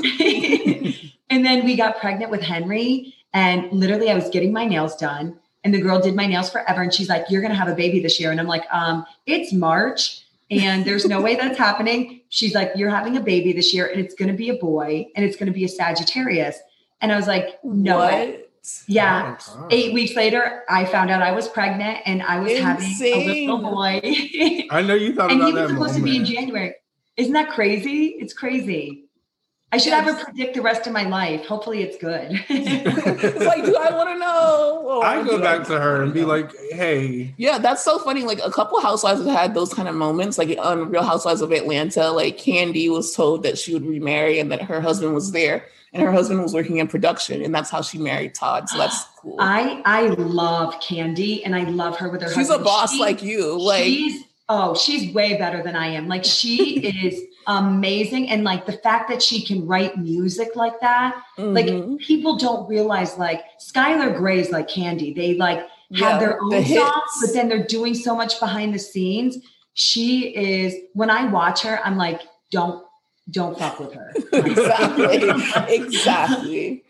and 1.30 1.44
then 1.44 1.64
we 1.64 1.76
got 1.76 1.98
pregnant 1.98 2.30
with 2.30 2.42
Henry, 2.42 3.14
and 3.32 3.70
literally 3.72 4.10
I 4.10 4.14
was 4.14 4.28
getting 4.30 4.52
my 4.52 4.64
nails 4.64 4.96
done, 4.96 5.38
and 5.64 5.74
the 5.74 5.80
girl 5.80 6.00
did 6.00 6.14
my 6.14 6.26
nails 6.26 6.50
forever, 6.50 6.82
and 6.82 6.92
she's 6.94 7.08
like, 7.08 7.26
"You're 7.28 7.42
gonna 7.42 7.54
have 7.54 7.68
a 7.68 7.74
baby 7.74 8.00
this 8.00 8.20
year," 8.20 8.30
and 8.30 8.40
I'm 8.40 8.46
like, 8.46 8.64
"Um, 8.72 9.04
it's 9.26 9.52
March." 9.52 10.22
And 10.48 10.84
there's 10.84 11.04
no 11.06 11.20
way 11.20 11.34
that's 11.34 11.58
happening. 11.58 12.20
She's 12.28 12.54
like, 12.54 12.70
You're 12.76 12.88
having 12.90 13.16
a 13.16 13.20
baby 13.20 13.52
this 13.52 13.74
year, 13.74 13.86
and 13.86 14.00
it's 14.00 14.14
going 14.14 14.28
to 14.30 14.36
be 14.36 14.48
a 14.48 14.54
boy, 14.54 15.08
and 15.16 15.24
it's 15.24 15.34
going 15.36 15.48
to 15.48 15.52
be 15.52 15.64
a 15.64 15.68
Sagittarius. 15.68 16.56
And 17.00 17.10
I 17.10 17.16
was 17.16 17.26
like, 17.26 17.58
No. 17.64 17.98
What? 17.98 18.45
Yeah. 18.86 19.36
Oh. 19.48 19.68
Eight 19.70 19.92
weeks 19.94 20.14
later, 20.14 20.62
I 20.68 20.84
found 20.84 21.10
out 21.10 21.22
I 21.22 21.32
was 21.32 21.48
pregnant 21.48 21.98
and 22.04 22.22
I 22.22 22.40
was 22.40 22.52
having 22.58 22.84
a 22.84 22.88
Insane. 22.88 23.48
little 23.48 23.58
boy. 23.58 24.00
I 24.70 24.82
know 24.82 24.94
you 24.94 25.14
thought 25.14 25.30
and 25.30 25.40
about 25.40 25.48
he 25.48 25.52
was 25.54 25.62
that 25.62 25.68
supposed 25.70 25.94
to 25.96 26.02
be 26.02 26.16
in. 26.16 26.24
January. 26.24 26.74
Isn't 27.16 27.32
that 27.32 27.50
crazy? 27.50 28.16
It's 28.18 28.32
crazy. 28.34 29.02
I 29.72 29.78
should 29.78 29.92
have 29.92 30.04
her 30.04 30.24
predict 30.24 30.54
the 30.54 30.62
rest 30.62 30.86
of 30.86 30.92
my 30.92 31.02
life. 31.08 31.44
Hopefully, 31.44 31.82
it's 31.82 31.96
good. 31.98 32.28
it's 32.48 33.44
like, 33.44 33.64
do 33.64 33.76
I 33.76 33.92
want 33.94 34.08
to 34.10 34.18
know? 34.18 34.82
Or 34.86 35.04
I 35.04 35.22
go 35.24 35.36
do 35.38 35.42
back 35.42 35.66
to 35.66 35.78
her 35.80 36.02
and 36.02 36.14
be 36.14 36.20
know? 36.20 36.28
like, 36.28 36.52
"Hey, 36.70 37.34
Yeah, 37.36 37.58
that's 37.58 37.82
so 37.82 37.98
funny. 37.98 38.22
Like 38.22 38.40
a 38.44 38.50
couple 38.50 38.80
housewives 38.80 39.24
have 39.24 39.34
had 39.36 39.54
those 39.54 39.74
kind 39.74 39.88
of 39.88 39.94
moments. 39.96 40.38
Like 40.38 40.56
on 40.58 40.88
Real 40.90 41.02
Housewives 41.02 41.40
of 41.40 41.50
Atlanta, 41.52 42.10
like 42.10 42.38
Kandi 42.38 42.88
was 42.90 43.14
told 43.14 43.42
that 43.42 43.58
she 43.58 43.74
would 43.74 43.84
remarry 43.84 44.38
and 44.38 44.52
that 44.52 44.62
her 44.62 44.80
husband 44.80 45.14
was 45.14 45.32
there, 45.32 45.64
and 45.96 46.04
her 46.06 46.12
husband 46.12 46.42
was 46.42 46.52
working 46.54 46.78
in 46.78 46.86
production, 46.88 47.42
and 47.42 47.54
that's 47.54 47.70
how 47.70 47.82
she 47.82 47.98
married 47.98 48.34
Todd. 48.34 48.68
So 48.68 48.78
that's 48.78 49.04
cool. 49.20 49.36
I 49.40 49.82
I 49.84 50.06
love 50.08 50.74
Kandi 50.80 51.42
and 51.44 51.54
I 51.54 51.64
love 51.64 51.96
her 51.98 52.08
with 52.10 52.22
her. 52.22 52.32
She's 52.32 52.50
a 52.50 52.58
boss 52.58 52.92
She- 52.92 53.00
like 53.00 53.22
you. 53.22 53.58
Like 53.60 53.84
she's 53.84 54.22
oh, 54.48 54.74
she's 54.76 55.12
way 55.12 55.36
better 55.36 55.62
than 55.62 55.74
I 55.74 55.88
am. 55.88 56.06
Like 56.08 56.24
she 56.24 56.78
is 57.06 57.20
amazing, 57.48 58.28
and 58.30 58.44
like 58.44 58.66
the 58.66 58.72
fact 58.72 59.08
that 59.10 59.22
she 59.22 59.44
can 59.44 59.66
write 59.66 59.96
music 59.98 60.54
like 60.56 60.78
that. 60.80 61.20
Like 61.38 61.66
mhm. 61.66 61.98
people 61.98 62.36
don't 62.36 62.68
realize 62.68 63.16
like 63.18 63.44
Skylar 63.60 64.16
Grey's 64.16 64.50
like 64.50 64.68
Kandi. 64.68 65.14
They 65.14 65.34
like 65.34 65.58
have 65.60 65.68
Yeah, 65.90 66.18
their 66.18 66.42
own 66.42 66.52
hits. 66.62 66.80
songs, 66.80 67.10
but 67.20 67.32
then 67.32 67.48
they're 67.48 67.66
doing 67.66 67.94
so 67.94 68.14
much 68.16 68.38
behind 68.40 68.74
the 68.74 68.78
scenes. 68.78 69.38
She 69.74 70.34
is 70.34 70.74
when 70.94 71.10
I 71.10 71.26
watch 71.30 71.62
her, 71.62 71.80
I'm 71.84 71.96
like, 71.96 72.22
don't 72.50 72.85
don't 73.30 73.58
fuck 73.58 73.78
with 73.80 73.92
her. 73.94 74.12
exactly, 74.32 75.74
exactly. 75.74 76.84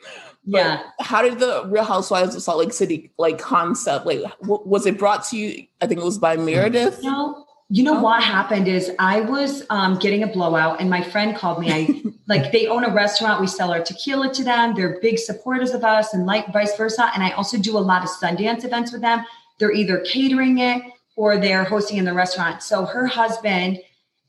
yeah. 0.44 0.82
How 1.00 1.22
did 1.22 1.38
the 1.38 1.64
Real 1.66 1.84
Housewives 1.84 2.34
of 2.34 2.42
Salt 2.42 2.58
Lake 2.58 2.72
City 2.72 3.10
like 3.18 3.38
concept? 3.38 4.06
Like, 4.06 4.20
w- 4.42 4.62
was 4.64 4.86
it 4.86 4.98
brought 4.98 5.24
to 5.28 5.36
you? 5.36 5.66
I 5.80 5.86
think 5.86 6.00
it 6.00 6.04
was 6.04 6.18
by 6.18 6.36
Meredith. 6.36 7.02
No, 7.02 7.46
you 7.68 7.82
know 7.82 7.98
Oh. 7.98 8.02
what 8.02 8.22
happened 8.22 8.68
is 8.68 8.92
I 8.98 9.20
was 9.22 9.64
um, 9.70 9.98
getting 9.98 10.22
a 10.22 10.26
blowout, 10.26 10.80
and 10.80 10.88
my 10.90 11.02
friend 11.02 11.34
called 11.36 11.60
me. 11.60 11.72
I 11.72 12.02
like 12.28 12.52
they 12.52 12.66
own 12.66 12.84
a 12.84 12.92
restaurant. 12.92 13.40
We 13.40 13.46
sell 13.46 13.72
our 13.72 13.82
tequila 13.82 14.32
to 14.34 14.44
them. 14.44 14.74
They're 14.74 14.98
big 15.00 15.18
supporters 15.18 15.72
of 15.72 15.84
us, 15.84 16.12
and 16.14 16.26
like 16.26 16.52
vice 16.52 16.76
versa. 16.76 17.10
And 17.14 17.22
I 17.22 17.30
also 17.30 17.58
do 17.58 17.76
a 17.76 17.80
lot 17.80 18.02
of 18.04 18.10
Sundance 18.10 18.64
events 18.64 18.92
with 18.92 19.00
them. 19.00 19.24
They're 19.58 19.72
either 19.72 20.00
catering 20.00 20.58
it 20.58 20.82
or 21.16 21.38
they're 21.38 21.64
hosting 21.64 21.96
in 21.96 22.04
the 22.04 22.12
restaurant. 22.12 22.62
So 22.62 22.84
her 22.84 23.06
husband, 23.06 23.80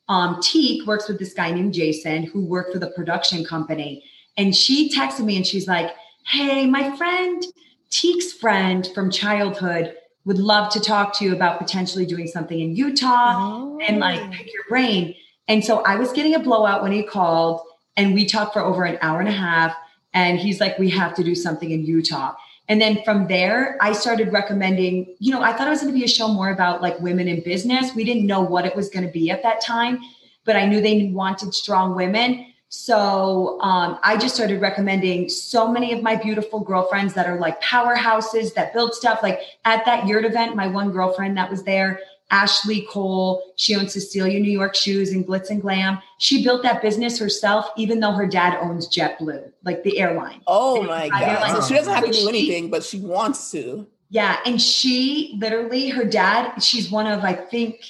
um, 0.09 0.39
Teak, 0.41 0.85
works 0.87 1.07
with 1.07 1.19
this 1.19 1.33
guy 1.33 1.51
named 1.51 1.73
Jason 1.73 2.23
who 2.23 2.45
worked 2.45 2.73
for 2.73 2.79
the 2.79 2.91
production 2.91 3.43
company. 3.43 4.03
And 4.37 4.55
she 4.55 4.89
texted 4.89 5.25
me 5.25 5.35
and 5.35 5.45
she's 5.45 5.67
like, 5.67 5.91
"Hey, 6.25 6.65
my 6.65 6.95
friend, 6.95 7.43
Teak's 7.89 8.33
friend 8.33 8.87
from 8.93 9.11
childhood." 9.11 9.95
Would 10.25 10.39
love 10.39 10.69
to 10.73 10.81
talk 10.81 11.17
to 11.17 11.25
you 11.25 11.33
about 11.33 11.57
potentially 11.57 12.05
doing 12.05 12.27
something 12.27 12.59
in 12.59 12.75
Utah 12.75 13.77
and 13.77 13.99
like 13.99 14.29
pick 14.31 14.53
your 14.53 14.65
brain. 14.67 15.15
And 15.47 15.63
so 15.63 15.79
I 15.83 15.95
was 15.95 16.11
getting 16.11 16.35
a 16.35 16.39
blowout 16.39 16.83
when 16.83 16.91
he 16.91 17.01
called, 17.01 17.61
and 17.95 18.13
we 18.13 18.25
talked 18.25 18.51
for 18.51 18.61
over 18.61 18.83
an 18.83 18.97
hour 19.01 19.21
and 19.21 19.29
a 19.29 19.31
half. 19.31 19.73
And 20.13 20.37
he's 20.37 20.59
like, 20.59 20.77
We 20.77 20.89
have 20.89 21.13
to 21.15 21.23
do 21.23 21.33
something 21.33 21.71
in 21.71 21.85
Utah. 21.85 22.33
And 22.69 22.81
then 22.81 23.01
from 23.03 23.27
there, 23.27 23.77
I 23.81 23.93
started 23.93 24.33
recommending, 24.33 25.15
you 25.19 25.31
know, 25.31 25.41
I 25.41 25.53
thought 25.53 25.67
it 25.67 25.71
was 25.71 25.81
going 25.81 25.93
to 25.93 25.97
be 25.97 26.03
a 26.03 26.09
show 26.09 26.27
more 26.27 26.49
about 26.49 26.81
like 26.81 26.99
women 26.99 27.27
in 27.27 27.41
business. 27.41 27.95
We 27.95 28.03
didn't 28.03 28.25
know 28.25 28.41
what 28.41 28.65
it 28.65 28.75
was 28.75 28.89
going 28.89 29.05
to 29.05 29.11
be 29.11 29.31
at 29.31 29.41
that 29.43 29.61
time, 29.61 29.99
but 30.43 30.55
I 30.55 30.65
knew 30.65 30.81
they 30.81 31.05
wanted 31.13 31.53
strong 31.53 31.95
women. 31.95 32.53
So 32.69 33.61
um, 33.61 33.97
I 34.03 34.17
just 34.17 34.35
started 34.35 34.59
recommending 34.59 35.29
so 35.29 35.71
many 35.71 35.93
of 35.93 36.03
my 36.03 36.17
beautiful 36.17 36.59
girlfriends 36.59 37.13
that 37.13 37.25
are 37.25 37.39
like 37.39 37.61
powerhouses 37.61 38.53
that 38.55 38.73
build 38.73 38.93
stuff. 38.93 39.23
Like 39.23 39.39
at 39.63 39.85
that 39.85 40.05
yurt 40.05 40.25
event, 40.25 40.55
my 40.55 40.67
one 40.67 40.91
girlfriend 40.91 41.37
that 41.37 41.49
was 41.49 41.63
there, 41.63 42.01
Ashley 42.29 42.85
Cole. 42.89 43.53
She 43.55 43.75
owns 43.75 43.93
Cecelia 43.93 44.39
New 44.39 44.51
York 44.51 44.75
Shoes 44.75 45.11
and 45.11 45.25
Glitz 45.25 45.49
and 45.49 45.61
Glam. 45.61 45.99
She 46.17 46.43
built 46.43 46.63
that 46.63 46.81
business 46.81 47.17
herself, 47.17 47.69
even 47.77 47.99
though 47.99 48.11
her 48.11 48.27
dad 48.27 48.57
owns 48.61 48.89
JetBlue, 48.89 49.51
like 49.63 49.83
the 49.83 49.99
airline. 49.99 50.41
Oh 50.47 50.79
And 50.79 50.87
my 50.87 51.09
god! 51.09 51.61
So 51.61 51.67
she 51.67 51.75
doesn't 51.75 51.93
have 51.93 52.05
to 52.05 52.11
do 52.11 52.27
anything, 52.27 52.69
but 52.69 52.83
she 52.83 52.99
wants 52.99 53.51
to. 53.51 53.87
Yeah. 54.09 54.39
And 54.45 54.61
she 54.61 55.35
literally, 55.39 55.89
her 55.89 56.05
dad, 56.05 56.59
she's 56.61 56.89
one 56.89 57.07
of, 57.07 57.23
I 57.23 57.33
think, 57.33 57.81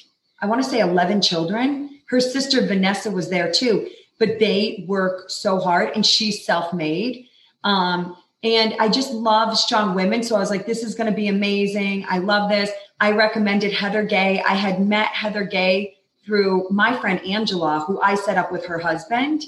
I 0.41 0.47
want 0.47 0.63
to 0.63 0.69
say 0.69 0.79
11 0.79 1.21
children. 1.21 2.01
Her 2.07 2.19
sister 2.19 2.65
Vanessa 2.65 3.11
was 3.11 3.29
there 3.29 3.51
too, 3.51 3.89
but 4.17 4.39
they 4.39 4.85
work 4.87 5.29
so 5.29 5.59
hard 5.59 5.91
and 5.95 6.05
she's 6.05 6.45
self 6.45 6.73
made. 6.73 7.27
Um, 7.63 8.17
and 8.43 8.75
I 8.79 8.87
just 8.87 9.11
love 9.11 9.57
strong 9.57 9.93
women. 9.95 10.23
So 10.23 10.35
I 10.35 10.39
was 10.39 10.49
like, 10.49 10.65
this 10.65 10.83
is 10.83 10.95
going 10.95 11.09
to 11.09 11.15
be 11.15 11.27
amazing. 11.27 12.05
I 12.07 12.19
love 12.19 12.49
this. 12.49 12.69
I 12.99 13.11
recommended 13.11 13.73
Heather 13.73 14.03
Gay. 14.03 14.41
I 14.41 14.55
had 14.55 14.85
met 14.85 15.07
Heather 15.07 15.43
Gay 15.43 15.97
through 16.25 16.67
my 16.69 16.99
friend 16.99 17.19
Angela, 17.25 17.83
who 17.87 18.01
I 18.01 18.15
set 18.15 18.37
up 18.37 18.51
with 18.51 18.65
her 18.65 18.79
husband. 18.79 19.43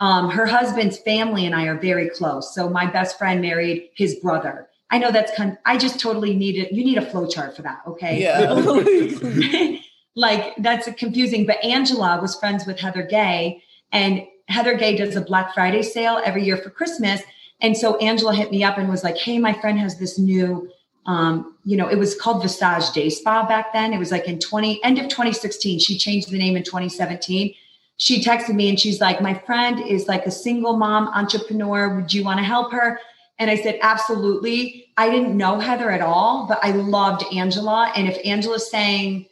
Um, 0.00 0.30
her 0.30 0.46
husband's 0.46 0.98
family 0.98 1.46
and 1.46 1.54
I 1.54 1.66
are 1.66 1.78
very 1.78 2.10
close. 2.10 2.54
So 2.54 2.68
my 2.68 2.86
best 2.86 3.16
friend 3.16 3.40
married 3.40 3.90
his 3.94 4.16
brother. 4.16 4.68
I 4.90 4.98
know 4.98 5.10
that's 5.10 5.34
kind 5.36 5.56
I 5.64 5.78
just 5.78 5.98
totally 5.98 6.34
need 6.34 6.56
it. 6.56 6.72
You 6.72 6.84
need 6.84 6.98
a 6.98 7.06
flow 7.06 7.26
chart 7.26 7.56
for 7.56 7.62
that. 7.62 7.80
Okay. 7.86 8.20
Yeah. 8.20 8.52
like 10.16 10.54
that's 10.58 10.88
confusing. 10.92 11.46
But 11.46 11.62
Angela 11.64 12.20
was 12.20 12.36
friends 12.36 12.66
with 12.66 12.78
Heather 12.78 13.02
Gay, 13.02 13.62
and 13.92 14.24
Heather 14.48 14.76
Gay 14.76 14.96
does 14.96 15.16
a 15.16 15.20
Black 15.20 15.54
Friday 15.54 15.82
sale 15.82 16.20
every 16.24 16.44
year 16.44 16.56
for 16.56 16.70
Christmas. 16.70 17.22
And 17.60 17.76
so 17.76 17.96
Angela 17.96 18.34
hit 18.34 18.50
me 18.50 18.62
up 18.62 18.78
and 18.78 18.88
was 18.88 19.04
like, 19.04 19.16
"Hey, 19.16 19.38
my 19.38 19.52
friend 19.52 19.78
has 19.78 19.98
this 19.98 20.18
new, 20.18 20.68
um, 21.06 21.56
you 21.64 21.76
know, 21.76 21.88
it 21.88 21.98
was 21.98 22.14
called 22.14 22.42
Visage 22.42 22.92
Day 22.92 23.10
Spa 23.10 23.46
back 23.46 23.72
then. 23.72 23.92
It 23.92 23.98
was 23.98 24.10
like 24.10 24.26
in 24.26 24.38
20 24.38 24.82
end 24.84 24.98
of 24.98 25.08
2016. 25.08 25.78
She 25.78 25.98
changed 25.98 26.30
the 26.30 26.38
name 26.38 26.56
in 26.56 26.62
2017. 26.62 27.54
She 27.96 28.22
texted 28.22 28.54
me 28.54 28.68
and 28.68 28.80
she's 28.80 29.00
like, 29.00 29.20
"My 29.20 29.34
friend 29.34 29.80
is 29.80 30.08
like 30.08 30.26
a 30.26 30.30
single 30.30 30.76
mom 30.76 31.08
entrepreneur. 31.08 31.94
Would 31.94 32.12
you 32.12 32.24
want 32.24 32.38
to 32.38 32.44
help 32.44 32.72
her?" 32.72 32.98
And 33.38 33.50
I 33.50 33.56
said, 33.56 33.78
absolutely. 33.82 34.86
I 34.96 35.10
didn't 35.10 35.36
know 35.36 35.58
Heather 35.58 35.90
at 35.90 36.00
all, 36.00 36.46
but 36.46 36.58
I 36.62 36.70
loved 36.70 37.24
Angela. 37.32 37.92
And 37.96 38.08
if 38.08 38.16
Angela's 38.24 38.70
saying, 38.70 39.26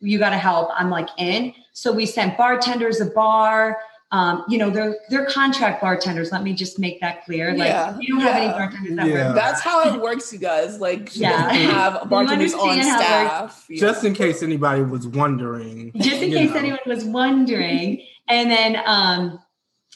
you 0.00 0.18
got 0.18 0.30
to 0.30 0.38
help, 0.38 0.70
I'm 0.72 0.90
like 0.90 1.08
in. 1.18 1.54
So 1.72 1.92
we 1.92 2.06
sent 2.06 2.36
bartenders 2.38 3.00
a 3.00 3.06
bar. 3.06 3.78
Um, 4.12 4.44
you 4.46 4.58
know, 4.58 4.68
they're 4.68 4.96
they're 5.08 5.24
contract 5.24 5.80
bartenders. 5.80 6.30
Let 6.32 6.42
me 6.42 6.52
just 6.52 6.78
make 6.78 7.00
that 7.00 7.24
clear. 7.24 7.52
Like 7.56 7.68
Yeah, 7.68 7.96
we 7.96 8.06
don't 8.06 8.20
have 8.20 8.36
any 8.36 8.48
bartenders 8.48 8.96
that 8.96 9.06
Yeah. 9.08 9.28
work. 9.28 9.34
That's 9.36 9.60
how 9.62 9.94
it 9.94 10.00
works, 10.02 10.30
you 10.32 10.38
guys. 10.38 10.78
Like, 10.78 11.16
Yeah. 11.16 11.30
doesn't 11.48 11.70
have 11.70 11.92
bartenders 12.10 12.52
on 12.52 12.68
understand 12.68 12.88
how 12.90 13.00
it 13.00 13.04
staff. 13.04 13.66
Yeah. 13.70 13.80
Just 13.80 14.04
in 14.04 14.12
case 14.14 14.42
anybody 14.42 14.82
was 14.82 15.08
wondering. 15.08 15.92
just 15.96 16.20
in 16.22 16.30
case 16.30 16.50
know. 16.50 16.56
anyone 16.56 16.78
was 16.86 17.04
wondering. 17.04 18.02
And 18.28 18.50
then, 18.50 18.82
um, 18.84 19.40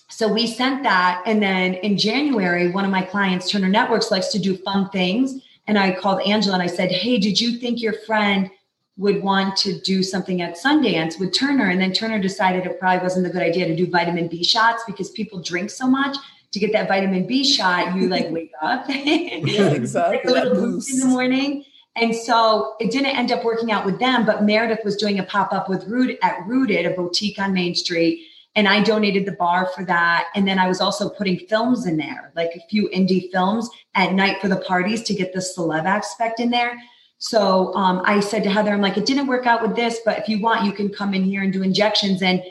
so 0.08 0.32
we 0.32 0.46
sent 0.46 0.82
that. 0.84 1.22
And 1.26 1.42
then 1.42 1.74
in 1.74 1.98
January, 1.98 2.70
one 2.70 2.86
of 2.86 2.90
my 2.90 3.02
clients, 3.02 3.50
Turner 3.50 3.68
Networks, 3.68 4.10
likes 4.10 4.28
to 4.28 4.38
do 4.38 4.56
fun 4.56 4.88
things. 4.90 5.42
And 5.66 5.78
I 5.78 5.92
called 5.92 6.22
Angela 6.22 6.54
and 6.54 6.62
I 6.62 6.68
said, 6.74 6.90
Hey, 6.90 7.18
did 7.18 7.38
you 7.38 7.58
think 7.58 7.82
your 7.82 7.92
friend 7.92 8.50
would 8.96 9.22
want 9.22 9.56
to 9.58 9.78
do 9.80 10.02
something 10.02 10.40
at 10.40 10.56
Sundance 10.56 11.20
with 11.20 11.34
Turner? 11.34 11.68
And 11.68 11.80
then 11.80 11.92
Turner 11.92 12.18
decided 12.18 12.64
it 12.64 12.80
probably 12.80 13.02
wasn't 13.02 13.26
a 13.26 13.30
good 13.30 13.42
idea 13.42 13.66
to 13.66 13.76
do 13.76 13.86
vitamin 13.86 14.28
B 14.28 14.42
shots 14.42 14.82
because 14.86 15.10
people 15.10 15.40
drink 15.40 15.70
so 15.70 15.86
much. 15.86 16.16
To 16.52 16.60
get 16.60 16.72
that 16.72 16.88
vitamin 16.88 17.26
B 17.26 17.44
shot, 17.44 17.96
you 17.96 18.08
like 18.08 18.30
wake 18.30 18.52
up. 18.62 18.86
yeah, 18.88 18.94
exactly. 19.70 20.16
like 20.16 20.24
a 20.24 20.30
little 20.30 20.54
boost 20.54 20.92
in 20.92 21.00
the 21.00 21.06
morning. 21.06 21.64
And 21.96 22.14
so 22.14 22.74
it 22.78 22.90
didn't 22.90 23.16
end 23.16 23.32
up 23.32 23.42
working 23.42 23.72
out 23.72 23.84
with 23.84 23.98
them, 23.98 24.26
but 24.26 24.44
Meredith 24.44 24.84
was 24.84 24.96
doing 24.96 25.18
a 25.18 25.22
pop 25.22 25.52
up 25.52 25.68
with 25.68 25.86
Root 25.86 26.18
at 26.22 26.46
Rooted, 26.46 26.84
a 26.84 26.90
boutique 26.90 27.38
on 27.38 27.54
Main 27.54 27.74
Street. 27.74 28.26
And 28.54 28.68
I 28.68 28.82
donated 28.82 29.26
the 29.26 29.32
bar 29.32 29.66
for 29.74 29.84
that. 29.84 30.28
And 30.34 30.46
then 30.46 30.58
I 30.58 30.68
was 30.68 30.80
also 30.80 31.08
putting 31.10 31.38
films 31.38 31.86
in 31.86 31.96
there, 31.96 32.32
like 32.36 32.50
a 32.54 32.66
few 32.68 32.88
indie 32.90 33.30
films 33.30 33.68
at 33.94 34.12
night 34.12 34.40
for 34.40 34.48
the 34.48 34.56
parties 34.56 35.02
to 35.04 35.14
get 35.14 35.32
the 35.32 35.40
celeb 35.40 35.84
aspect 35.84 36.38
in 36.38 36.50
there. 36.50 36.78
So 37.18 37.74
um, 37.74 38.02
I 38.04 38.20
said 38.20 38.42
to 38.44 38.50
Heather, 38.50 38.72
I'm 38.72 38.80
like, 38.80 38.96
it 38.96 39.06
didn't 39.06 39.26
work 39.26 39.46
out 39.46 39.62
with 39.62 39.74
this, 39.74 40.00
but 40.04 40.18
if 40.18 40.28
you 40.28 40.40
want, 40.40 40.64
you 40.64 40.72
can 40.72 40.90
come 40.90 41.14
in 41.14 41.24
here 41.24 41.42
and 41.42 41.52
do 41.52 41.62
injections, 41.62 42.22
and 42.22 42.42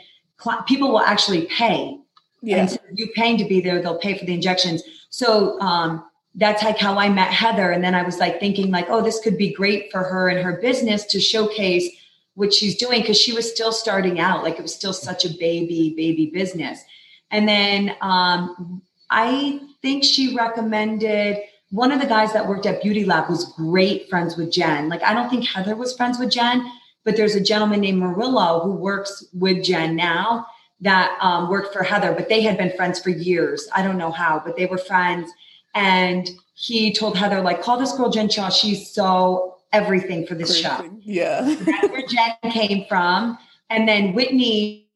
cl- 0.42 0.62
people 0.64 0.90
will 0.90 1.00
actually 1.00 1.46
pay. 1.46 1.98
Yeah. 2.42 2.58
And 2.58 2.70
so 2.70 2.78
you 2.92 3.08
paying 3.14 3.38
to 3.38 3.44
be 3.44 3.60
there, 3.60 3.80
they'll 3.80 3.98
pay 3.98 4.18
for 4.18 4.24
the 4.24 4.34
injections. 4.34 4.82
So 5.10 5.58
um, 5.60 6.04
that's 6.34 6.62
like 6.62 6.78
how 6.78 6.98
I 6.98 7.08
met 7.08 7.32
Heather. 7.32 7.70
And 7.70 7.82
then 7.82 7.94
I 7.94 8.02
was 8.02 8.18
like 8.18 8.38
thinking, 8.38 8.70
like, 8.70 8.86
oh, 8.88 9.02
this 9.02 9.20
could 9.20 9.38
be 9.38 9.52
great 9.52 9.90
for 9.90 10.02
her 10.02 10.28
and 10.28 10.38
her 10.40 10.60
business 10.60 11.04
to 11.06 11.20
showcase 11.20 11.88
what 12.34 12.52
she's 12.52 12.76
doing 12.76 13.00
because 13.00 13.18
she 13.18 13.32
was 13.32 13.50
still 13.50 13.72
starting 13.72 14.20
out. 14.20 14.42
Like 14.42 14.58
it 14.58 14.62
was 14.62 14.74
still 14.74 14.92
such 14.92 15.24
a 15.24 15.30
baby, 15.30 15.94
baby 15.96 16.26
business. 16.26 16.84
And 17.30 17.48
then 17.48 17.96
um, 18.02 18.82
I 19.10 19.60
think 19.80 20.04
she 20.04 20.36
recommended 20.36 21.38
one 21.70 21.92
of 21.92 22.00
the 22.00 22.06
guys 22.06 22.32
that 22.32 22.46
worked 22.46 22.66
at 22.66 22.82
Beauty 22.82 23.04
Lab 23.04 23.28
was 23.28 23.52
great 23.52 24.08
friends 24.08 24.36
with 24.36 24.52
Jen. 24.52 24.88
Like 24.88 25.02
I 25.02 25.14
don't 25.14 25.28
think 25.28 25.46
Heather 25.46 25.76
was 25.76 25.96
friends 25.96 26.18
with 26.18 26.30
Jen, 26.30 26.70
but 27.04 27.16
there's 27.16 27.34
a 27.34 27.40
gentleman 27.40 27.80
named 27.80 27.98
Murillo 27.98 28.60
who 28.60 28.72
works 28.72 29.26
with 29.32 29.64
Jen 29.64 29.96
now 29.96 30.46
that 30.80 31.16
um, 31.20 31.48
worked 31.48 31.72
for 31.72 31.82
Heather, 31.82 32.12
but 32.12 32.28
they 32.28 32.42
had 32.42 32.58
been 32.58 32.76
friends 32.76 33.00
for 33.00 33.10
years. 33.10 33.68
I 33.74 33.82
don't 33.82 33.96
know 33.96 34.10
how, 34.10 34.42
but 34.44 34.56
they 34.56 34.66
were 34.66 34.78
friends. 34.78 35.30
And 35.74 36.28
he 36.54 36.92
told 36.92 37.16
Heather, 37.16 37.40
like, 37.40 37.62
call 37.62 37.78
this 37.78 37.92
girl 37.92 38.10
Jen 38.10 38.28
Shah. 38.28 38.50
She's 38.50 38.90
so 38.90 39.56
everything 39.72 40.26
for 40.26 40.34
this 40.34 40.56
show. 40.58 40.88
Yeah. 41.00 41.42
That's 41.42 41.88
where 41.88 42.06
Jen 42.06 42.52
came 42.52 42.86
from. 42.88 43.38
And 43.70 43.88
then 43.88 44.12
Whitney, 44.12 44.88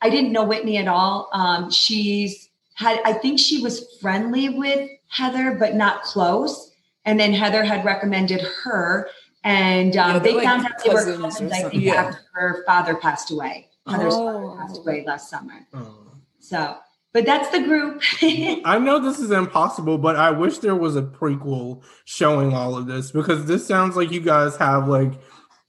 I 0.00 0.10
didn't 0.10 0.32
know 0.32 0.44
Whitney 0.44 0.76
at 0.76 0.88
all. 0.88 1.28
Um, 1.32 1.70
she's 1.70 2.48
had, 2.74 3.00
I 3.04 3.12
think 3.12 3.38
she 3.38 3.62
was 3.62 3.98
friendly 4.00 4.48
with 4.48 4.90
Heather, 5.08 5.56
but 5.58 5.74
not 5.74 6.02
close. 6.02 6.72
And 7.04 7.18
then 7.18 7.32
Heather 7.32 7.64
had 7.64 7.84
recommended 7.84 8.40
her. 8.64 9.08
And 9.44 9.96
um, 9.96 10.12
Yeah, 10.14 10.18
they're 10.18 10.34
like 10.34 10.44
found 10.44 10.66
out 10.66 10.72
they 10.84 10.90
were 10.90 11.16
cousins 11.18 11.52
I 11.52 11.68
think, 11.68 11.82
Yeah. 11.82 11.94
after 11.94 12.18
her 12.34 12.64
father 12.66 12.94
passed 12.96 13.30
away. 13.30 13.68
Heather's 13.86 14.14
Oh. 14.14 14.54
father 14.56 14.56
passed 14.66 14.78
away 14.80 15.04
last 15.06 15.30
summer. 15.30 15.66
Oh. 15.72 15.94
So, 16.40 16.76
but 17.14 17.24
that's 17.24 17.48
the 17.50 17.60
group. 17.62 18.02
I 18.64 18.78
know 18.78 18.98
this 18.98 19.18
is 19.18 19.30
impossible, 19.30 19.96
but 19.98 20.16
I 20.16 20.30
wish 20.30 20.58
there 20.58 20.76
was 20.76 20.96
a 20.96 21.02
prequel 21.02 21.82
showing 22.04 22.52
all 22.52 22.76
of 22.76 22.86
this 22.86 23.10
because 23.12 23.46
this 23.46 23.66
sounds 23.66 23.96
like 23.96 24.10
you 24.10 24.20
guys 24.20 24.56
have 24.56 24.88
like 24.88 25.12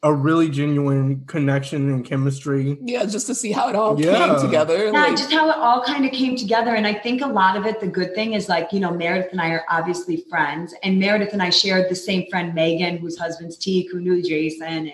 a 0.01 0.13
really 0.13 0.47
genuine 0.47 1.25
connection 1.27 1.89
and 1.91 2.05
chemistry. 2.05 2.77
Yeah, 2.81 3.03
just 3.05 3.27
to 3.27 3.35
see 3.35 3.51
how 3.51 3.67
it 3.67 3.75
all 3.75 3.99
Yeah. 3.99 4.17
came 4.27 4.39
together. 4.39 4.85
Yeah, 4.85 4.91
like- 4.91 5.17
just 5.17 5.29
how 5.33 5.49
it 5.49 5.57
all 5.57 5.81
kind 5.83 6.05
of 6.05 6.11
came 6.13 6.37
together. 6.37 6.73
And 6.73 6.87
I 6.87 6.93
think 6.93 7.21
a 7.21 7.27
lot 7.27 7.57
of 7.57 7.65
it, 7.65 7.81
the 7.81 7.87
good 7.87 8.15
thing 8.15 8.31
is 8.33 8.47
like, 8.47 8.71
you 8.71 8.79
know, 8.79 8.91
Meredith 8.91 9.33
and 9.33 9.41
I 9.41 9.49
are 9.49 9.65
obviously 9.69 10.23
friends. 10.29 10.73
And 10.83 10.99
Meredith 10.99 11.33
and 11.33 11.41
I 11.41 11.49
shared 11.49 11.89
the 11.89 11.95
same 11.95 12.25
friend, 12.29 12.55
Megan, 12.55 12.97
whose 12.97 13.17
husband's 13.17 13.57
Teak, 13.57 13.91
who 13.91 13.99
knew 13.99 14.23
Jason. 14.23 14.89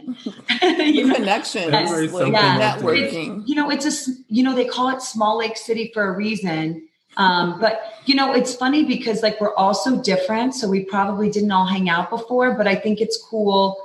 And, 0.60 0.86
you 0.96 1.06
know, 1.06 1.14
connections, 1.20 1.70
That's 1.70 2.12
like. 2.12 2.32
Yeah. 2.32 2.76
networking. 2.80 3.44
you 3.46 3.54
know, 3.54 3.70
it's 3.70 3.86
a, 3.86 3.90
s- 3.90 4.10
you 4.28 4.42
know, 4.42 4.56
they 4.56 4.66
call 4.66 4.90
it 4.90 5.04
Small 5.04 5.38
Lake 5.38 5.56
City 5.58 5.92
for 5.94 6.08
a 6.12 6.18
reason. 6.18 6.88
Um, 7.18 7.60
but 7.62 7.80
you 8.06 8.14
know, 8.16 8.34
it's 8.34 8.56
funny 8.56 8.84
because 8.84 9.24
like 9.24 9.40
we're 9.40 9.54
all 9.56 9.74
so 9.76 10.02
different. 10.02 10.54
So 10.56 10.68
we 10.68 10.84
probably 10.84 11.30
didn't 11.30 11.52
all 11.52 11.66
hang 11.66 11.90
out 11.90 12.10
before, 12.10 12.56
but 12.56 12.68
I 12.68 12.76
think 12.76 13.00
it's 13.00 13.18
cool 13.30 13.78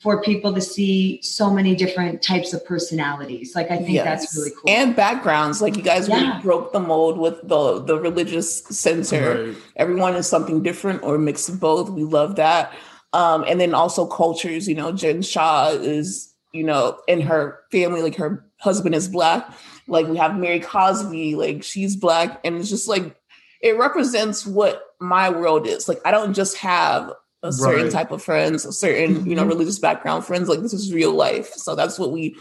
for 0.00 0.22
people 0.22 0.54
to 0.54 0.60
see 0.60 1.20
so 1.22 1.50
many 1.50 1.74
different 1.74 2.22
types 2.22 2.52
of 2.52 2.64
personalities. 2.64 3.54
Like 3.56 3.70
I 3.70 3.78
think 3.78 3.98
that's 3.98 4.36
really 4.36 4.50
cool. 4.52 4.70
And 4.70 4.94
backgrounds, 4.94 5.60
like 5.60 5.76
you 5.76 5.82
guys 5.82 6.08
Yeah. 6.08 6.28
really 6.30 6.42
broke 6.42 6.72
the 6.72 6.80
mold 6.80 7.18
with 7.18 7.40
the 7.42 7.80
the 7.82 7.98
religious 7.98 8.64
center. 8.66 9.46
Right. 9.46 9.56
Everyone 9.76 10.14
is 10.14 10.28
something 10.28 10.62
different 10.62 11.02
or 11.02 11.16
a 11.16 11.18
mix 11.18 11.48
of 11.48 11.58
both. 11.58 11.90
We 11.90 12.04
love 12.04 12.36
that. 12.36 12.72
Um, 13.12 13.44
and 13.48 13.60
then 13.60 13.74
also 13.74 14.06
cultures. 14.06 14.68
You 14.68 14.76
know, 14.76 14.92
Jen 14.92 15.22
Shah 15.22 15.70
is 15.70 16.32
you 16.52 16.62
know 16.62 17.00
in 17.08 17.20
her 17.22 17.58
family, 17.72 18.00
like 18.02 18.16
her 18.16 18.44
husband 18.60 18.94
is 18.94 19.08
black. 19.08 19.50
Like 19.88 20.06
we 20.06 20.16
have 20.18 20.36
Mary 20.38 20.60
Cosby, 20.60 21.34
like 21.34 21.64
she's 21.64 21.96
black, 21.96 22.40
and 22.44 22.56
it's 22.56 22.68
just 22.68 22.86
like 22.88 23.16
it 23.62 23.76
represents 23.76 24.46
what 24.46 24.94
my 25.00 25.28
world 25.28 25.66
is. 25.66 25.88
Like 25.88 26.00
I 26.04 26.12
don't 26.12 26.34
just 26.34 26.56
have 26.58 27.12
a 27.42 27.52
certain 27.52 27.84
Right. 27.84 27.92
type 27.92 28.10
of 28.10 28.22
friends, 28.22 28.64
a 28.64 28.72
certain 28.72 29.24
you 29.28 29.36
know 29.36 29.44
Mhm. 29.44 29.48
religious 29.48 29.78
background 29.78 30.24
friends. 30.24 30.48
Like 30.48 30.60
this 30.60 30.72
is 30.72 30.92
real 30.92 31.12
life. 31.12 31.52
So 31.54 31.74
that's 31.74 31.98
what 31.98 32.10
we 32.12 32.36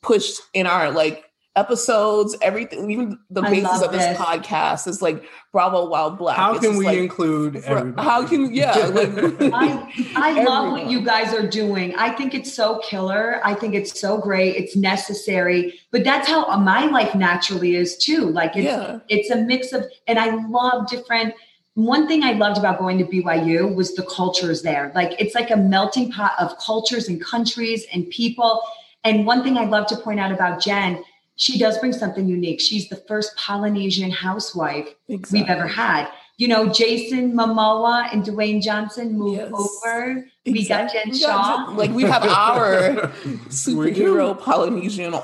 pushed 0.00 0.40
in 0.54 0.66
our 0.66 0.90
like 0.90 1.24
episodes, 1.54 2.34
everything, 2.40 2.90
even 2.90 3.18
the 3.30 3.42
I 3.42 3.50
basis 3.50 3.82
of 3.82 3.92
this 3.92 4.04
this. 4.04 4.16
podcast 4.18 4.88
is 4.88 5.02
like 5.02 5.22
Bravo 5.52 5.86
While 5.86 6.10
Black. 6.12 6.36
How 6.36 6.54
It's 6.54 6.64
can 6.64 6.78
we 6.78 6.86
like, 6.86 6.96
include 6.98 7.62
for- 7.62 7.78
everybody? 7.78 8.08
how 8.08 8.26
can- 8.26 8.54
yeah, 8.54 8.72
like- 8.86 9.52
I, 9.52 9.86
I 10.16 10.42
love 10.44 10.72
what 10.72 10.86
you 10.90 11.02
guys 11.02 11.34
are 11.34 11.46
doing. 11.46 11.94
I 11.96 12.10
think 12.10 12.34
it's 12.34 12.52
so 12.52 12.78
killer. 12.78 13.40
I 13.44 13.52
think 13.54 13.74
it's 13.74 14.00
so 14.00 14.16
great. 14.16 14.56
It's 14.56 14.74
necessary. 14.76 15.78
But 15.90 16.04
that's 16.04 16.26
how 16.26 16.46
my 16.56 16.86
life 16.86 17.14
naturally 17.14 17.76
is 17.76 17.98
too. 17.98 18.30
Like 18.30 18.56
it's 18.56 18.64
Yeah. 18.64 18.98
it's 19.08 19.30
a 19.30 19.36
mix 19.36 19.72
of 19.72 19.84
and 20.06 20.18
I 20.18 20.34
love 20.48 20.88
different 20.88 21.34
one 21.74 22.06
thing 22.06 22.22
I 22.22 22.32
loved 22.32 22.58
about 22.58 22.78
going 22.78 22.98
to 22.98 23.04
BYU 23.04 23.74
was 23.74 23.94
the 23.94 24.02
cultures 24.02 24.62
there. 24.62 24.92
Like 24.94 25.18
it's 25.18 25.34
like 25.34 25.50
a 25.50 25.56
melting 25.56 26.12
pot 26.12 26.32
of 26.38 26.56
cultures 26.58 27.08
and 27.08 27.22
countries 27.22 27.86
and 27.92 28.08
people. 28.10 28.60
And 29.04 29.26
one 29.26 29.42
thing 29.42 29.56
I'd 29.56 29.70
love 29.70 29.86
to 29.88 29.96
point 29.96 30.20
out 30.20 30.32
about 30.32 30.60
Jen, 30.60 31.02
she 31.36 31.58
does 31.58 31.78
bring 31.78 31.92
something 31.92 32.28
unique. 32.28 32.60
She's 32.60 32.88
the 32.88 32.96
first 32.96 33.34
Polynesian 33.36 34.10
housewife 34.10 34.88
exactly. 35.08 35.40
we've 35.40 35.48
ever 35.48 35.66
had. 35.66 36.10
You 36.38 36.48
know, 36.48 36.68
Jason 36.68 37.34
Momoa 37.34 38.12
and 38.12 38.24
Dwayne 38.24 38.62
Johnson 38.62 39.16
move 39.16 39.36
yes. 39.36 39.52
over. 39.52 40.24
Exactly. 40.44 40.52
We 40.52 40.68
got 40.68 40.92
Jen 40.92 41.14
Shah. 41.14 41.72
Like 41.76 41.90
we 41.92 42.02
have 42.02 42.24
our 42.24 43.08
superhero 43.48 44.38
Polynesian 44.38 45.14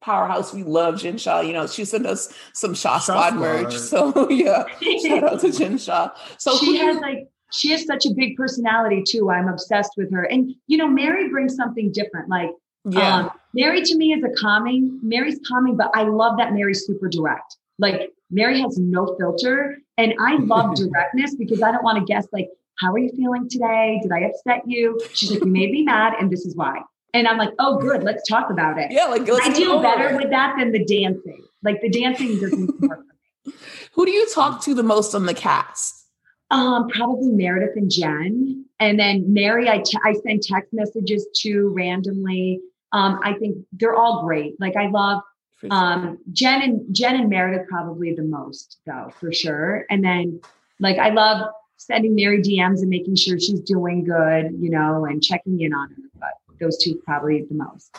powerhouse. 0.00 0.52
We 0.54 0.62
love 0.62 1.00
Jen 1.00 1.18
Shah. 1.18 1.40
You 1.40 1.52
know, 1.52 1.66
she 1.66 1.84
sent 1.84 2.06
us 2.06 2.32
some 2.52 2.74
Shah, 2.74 2.98
Squad, 2.98 3.34
merch. 3.36 3.74
So 3.88 4.28
yeah, 4.30 4.64
shout 5.02 5.24
out 5.24 5.40
to 5.40 5.50
Jen 5.50 5.78
Shah. 5.78 6.10
So 6.38 6.56
she 6.58 6.76
has 6.76 6.98
like 6.98 7.28
she 7.52 7.70
has 7.70 7.86
such 7.86 8.06
a 8.06 8.10
big 8.14 8.36
personality 8.36 9.02
too. 9.06 9.30
I'm 9.30 9.48
obsessed 9.48 9.92
with 9.96 10.12
her. 10.12 10.24
And 10.24 10.54
you 10.66 10.76
know, 10.76 10.86
Mary 10.86 11.28
brings 11.28 11.56
something 11.56 11.90
different. 11.90 12.28
Like 12.28 12.50
yeah. 12.84 13.16
Um, 13.16 13.30
Mary 13.54 13.82
to 13.82 13.96
me 13.96 14.12
is 14.12 14.22
a 14.22 14.30
calming. 14.40 15.00
Mary's 15.02 15.40
calming, 15.46 15.76
but 15.76 15.90
I 15.94 16.04
love 16.04 16.38
that 16.38 16.52
Mary's 16.52 16.86
super 16.86 17.08
direct. 17.08 17.56
Like 17.78 18.10
Mary 18.30 18.60
has 18.60 18.78
no 18.78 19.16
filter. 19.18 19.78
And 19.98 20.14
I 20.18 20.36
love 20.40 20.76
directness 20.76 21.34
because 21.34 21.60
I 21.62 21.70
don't 21.70 21.84
want 21.84 21.98
to 21.98 22.04
guess 22.04 22.26
like, 22.32 22.48
how 22.78 22.92
are 22.92 22.98
you 22.98 23.10
feeling 23.10 23.48
today? 23.48 23.98
Did 24.02 24.12
I 24.12 24.20
upset 24.20 24.62
you? 24.64 24.98
She's 25.12 25.32
like, 25.32 25.40
you 25.40 25.46
made 25.46 25.72
me 25.72 25.82
mad 25.82 26.14
and 26.18 26.30
this 26.30 26.46
is 26.46 26.56
why. 26.56 26.80
And 27.12 27.26
I'm 27.26 27.38
like, 27.38 27.50
oh, 27.58 27.78
good. 27.78 28.04
Let's 28.04 28.26
talk 28.28 28.50
about 28.50 28.78
it. 28.78 28.90
Yeah, 28.90 29.06
like 29.06 29.22
I 29.28 29.50
do 29.50 29.82
better 29.82 30.16
with 30.16 30.30
that 30.30 30.56
than 30.58 30.72
the 30.72 30.84
dancing. 30.84 31.42
Like 31.62 31.80
the 31.80 31.90
dancing 31.90 32.38
doesn't 32.38 32.80
work 32.80 33.00
for 33.44 33.50
me. 33.50 33.54
Who 33.92 34.06
do 34.06 34.12
you 34.12 34.28
talk 34.32 34.62
to 34.64 34.74
the 34.74 34.82
most 34.82 35.14
on 35.14 35.26
the 35.26 35.34
cast? 35.34 36.06
Um, 36.50 36.88
probably 36.88 37.28
Meredith 37.28 37.76
and 37.76 37.90
Jen, 37.90 38.64
and 38.80 38.98
then 38.98 39.32
Mary. 39.32 39.68
I, 39.68 39.78
t- 39.78 39.98
I 40.04 40.14
send 40.14 40.42
text 40.42 40.72
messages 40.72 41.26
to 41.42 41.68
randomly. 41.74 42.60
Um, 42.92 43.20
I 43.22 43.34
think 43.34 43.58
they're 43.72 43.94
all 43.94 44.24
great. 44.24 44.58
Like 44.58 44.76
I 44.76 44.88
love 44.88 45.22
um, 45.70 46.18
Jen 46.32 46.62
and 46.62 46.94
Jen 46.94 47.16
and 47.16 47.28
Meredith 47.28 47.68
probably 47.68 48.14
the 48.14 48.22
most 48.22 48.78
though, 48.86 49.10
for 49.18 49.32
sure. 49.32 49.84
And 49.90 50.04
then 50.04 50.40
like 50.80 50.98
I 50.98 51.10
love 51.10 51.48
sending 51.76 52.14
Mary 52.14 52.42
DMs 52.42 52.80
and 52.80 52.88
making 52.88 53.16
sure 53.16 53.38
she's 53.38 53.60
doing 53.60 54.04
good, 54.04 54.56
you 54.60 54.70
know, 54.70 55.04
and 55.04 55.22
checking 55.22 55.60
in 55.60 55.72
on 55.72 55.88
her. 55.90 56.02
But 56.18 56.32
those 56.60 56.76
two 56.78 57.00
probably 57.04 57.44
the 57.48 57.54
most. 57.54 57.96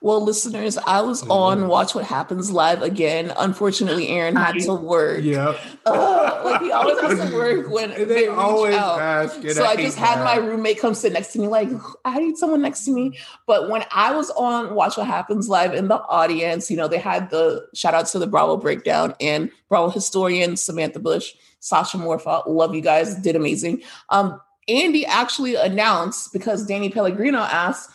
Well, 0.00 0.22
listeners, 0.22 0.78
I 0.78 1.00
was 1.00 1.28
on 1.28 1.66
Watch 1.66 1.94
What 1.94 2.04
Happens 2.04 2.52
live 2.52 2.82
again. 2.82 3.32
Unfortunately, 3.36 4.08
Aaron 4.08 4.36
had 4.36 4.54
to 4.60 4.72
work. 4.72 5.24
Yeah. 5.24 5.56
Uh, 5.84 6.40
like 6.44 6.62
he 6.62 6.70
always 6.70 7.00
has 7.00 7.30
to 7.30 7.36
work 7.36 7.68
when 7.68 7.90
they, 7.90 8.04
they 8.04 8.26
always 8.28 8.76
out. 8.76 9.00
ask. 9.00 9.42
So 9.50 9.64
I, 9.64 9.70
I 9.70 9.76
just 9.76 9.98
had 9.98 10.18
that. 10.18 10.24
my 10.24 10.36
roommate 10.36 10.78
come 10.78 10.94
sit 10.94 11.12
next 11.12 11.32
to 11.32 11.40
me, 11.40 11.48
like, 11.48 11.68
I 12.04 12.20
need 12.20 12.36
someone 12.36 12.62
next 12.62 12.84
to 12.84 12.92
me. 12.92 13.18
But 13.46 13.70
when 13.70 13.84
I 13.90 14.14
was 14.14 14.30
on 14.30 14.74
Watch 14.76 14.96
What 14.96 15.08
Happens 15.08 15.48
live 15.48 15.74
in 15.74 15.88
the 15.88 16.00
audience, 16.02 16.70
you 16.70 16.76
know, 16.76 16.86
they 16.86 16.98
had 16.98 17.30
the 17.30 17.66
shout 17.74 17.94
out 17.94 18.06
to 18.06 18.20
the 18.20 18.26
Bravo 18.28 18.56
breakdown 18.56 19.14
and 19.20 19.50
Bravo 19.68 19.90
historian 19.90 20.56
Samantha 20.56 21.00
Bush, 21.00 21.34
Sasha 21.58 21.96
Morfa. 21.96 22.46
Love 22.46 22.72
you 22.72 22.82
guys, 22.82 23.16
did 23.16 23.34
amazing. 23.34 23.82
Um, 24.10 24.40
Andy 24.68 25.04
actually 25.06 25.56
announced 25.56 26.32
because 26.32 26.66
Danny 26.66 26.90
Pellegrino 26.90 27.38
asked 27.38 27.90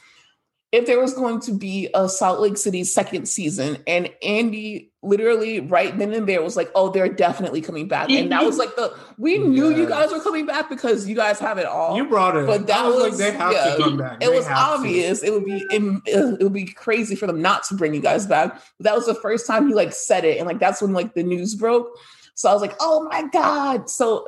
if 0.73 0.87
there 0.87 0.99
was 0.99 1.13
going 1.13 1.39
to 1.41 1.53
be 1.53 1.87
a 1.93 2.09
Salt 2.09 2.39
Lake 2.39 2.57
City 2.57 2.83
second 2.83 3.27
season, 3.27 3.77
and 3.85 4.09
Andy 4.23 4.91
literally 5.03 5.59
right 5.59 5.95
then 5.99 6.11
and 6.13 6.27
there 6.27 6.41
was 6.41 6.57
like, 6.57 6.71
"Oh, 6.73 6.89
they're 6.89 7.13
definitely 7.13 7.61
coming 7.61 7.87
back," 7.87 8.09
and 8.09 8.31
that 8.31 8.43
was 8.43 8.57
like 8.57 8.75
the 8.75 8.91
we 9.19 9.37
knew 9.37 9.69
yes. 9.69 9.77
you 9.77 9.87
guys 9.87 10.11
were 10.11 10.19
coming 10.19 10.47
back 10.47 10.69
because 10.69 11.07
you 11.07 11.15
guys 11.15 11.37
have 11.37 11.59
it 11.59 11.67
all. 11.67 11.95
You 11.95 12.09
brought 12.09 12.35
it, 12.35 12.47
but 12.47 12.65
that 12.65 12.85
was, 12.87 12.95
was, 12.95 13.03
like 13.03 13.13
they 13.13 13.37
have 13.37 13.53
yeah, 13.53 13.75
to 13.75 13.83
come 13.83 13.97
back. 13.97 14.13
It 14.13 14.31
they 14.31 14.35
was 14.35 14.47
obvious. 14.47 15.19
To. 15.19 15.27
It 15.27 15.33
would 15.33 15.45
be 15.45 15.63
uh, 15.71 16.37
it 16.39 16.43
would 16.43 16.53
be 16.53 16.65
crazy 16.65 17.15
for 17.15 17.27
them 17.27 17.39
not 17.39 17.63
to 17.65 17.75
bring 17.75 17.93
you 17.93 18.01
guys 18.01 18.25
back. 18.25 18.59
But 18.79 18.85
that 18.85 18.95
was 18.95 19.05
the 19.05 19.15
first 19.15 19.45
time 19.45 19.67
he 19.67 19.75
like 19.75 19.93
said 19.93 20.25
it, 20.25 20.39
and 20.39 20.47
like 20.47 20.59
that's 20.59 20.81
when 20.81 20.91
like 20.91 21.13
the 21.13 21.21
news 21.21 21.53
broke. 21.53 21.95
So 22.33 22.49
I 22.49 22.53
was 22.53 22.63
like, 22.63 22.73
"Oh 22.79 23.07
my 23.11 23.27
god!" 23.27 23.91
So 23.91 24.25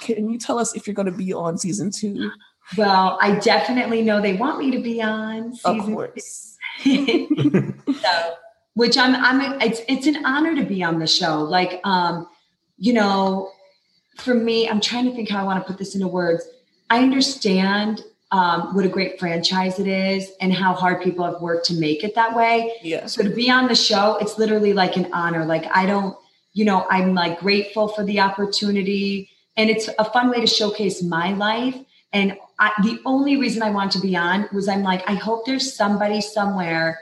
can 0.00 0.30
you 0.30 0.38
tell 0.38 0.58
us 0.58 0.74
if 0.74 0.86
you're 0.86 0.94
going 0.94 1.06
to 1.06 1.12
be 1.12 1.34
on 1.34 1.58
season 1.58 1.90
two? 1.90 2.30
Well, 2.76 3.18
I 3.20 3.38
definitely 3.38 4.02
know 4.02 4.20
they 4.20 4.34
want 4.34 4.58
me 4.58 4.70
to 4.72 4.78
be 4.78 5.02
on. 5.02 5.54
Season 5.54 5.80
of 5.80 5.86
course. 5.86 6.56
so, 6.84 8.34
which 8.74 8.96
I'm, 8.96 9.14
I'm, 9.16 9.60
it's, 9.60 9.80
it's 9.88 10.06
an 10.06 10.24
honor 10.24 10.56
to 10.56 10.64
be 10.64 10.82
on 10.82 10.98
the 10.98 11.06
show. 11.06 11.42
Like, 11.42 11.80
um, 11.84 12.26
you 12.76 12.92
know, 12.92 13.50
for 14.16 14.34
me, 14.34 14.68
I'm 14.68 14.80
trying 14.80 15.04
to 15.06 15.14
think 15.14 15.28
how 15.30 15.40
I 15.40 15.44
want 15.44 15.64
to 15.64 15.66
put 15.66 15.78
this 15.78 15.94
into 15.94 16.08
words. 16.08 16.44
I 16.90 16.98
understand 16.98 18.02
um, 18.34 18.74
what 18.74 18.84
a 18.84 18.88
great 18.88 19.18
franchise 19.20 19.78
it 19.78 19.86
is 19.86 20.32
and 20.40 20.52
how 20.52 20.74
hard 20.74 21.02
people 21.02 21.24
have 21.24 21.40
worked 21.40 21.66
to 21.66 21.74
make 21.74 22.02
it 22.02 22.14
that 22.16 22.34
way. 22.34 22.72
Yeah. 22.82 23.06
So 23.06 23.22
to 23.22 23.30
be 23.30 23.50
on 23.50 23.68
the 23.68 23.76
show, 23.76 24.16
it's 24.20 24.38
literally 24.38 24.72
like 24.72 24.96
an 24.96 25.08
honor. 25.12 25.44
Like 25.44 25.66
I 25.72 25.86
don't, 25.86 26.16
you 26.52 26.64
know, 26.64 26.86
I'm 26.90 27.14
like 27.14 27.40
grateful 27.40 27.88
for 27.88 28.04
the 28.04 28.20
opportunity, 28.20 29.30
and 29.56 29.70
it's 29.70 29.88
a 29.98 30.04
fun 30.04 30.30
way 30.30 30.40
to 30.40 30.46
showcase 30.46 31.02
my 31.02 31.32
life 31.32 31.76
and 32.14 32.38
I, 32.60 32.70
the 32.82 33.00
only 33.04 33.36
reason 33.36 33.62
I 33.62 33.70
want 33.70 33.90
to 33.92 34.00
be 34.00 34.16
on 34.16 34.48
was 34.52 34.68
I'm 34.68 34.84
like, 34.84 35.02
I 35.10 35.14
hope 35.14 35.44
there's 35.44 35.74
somebody 35.74 36.20
somewhere 36.20 37.00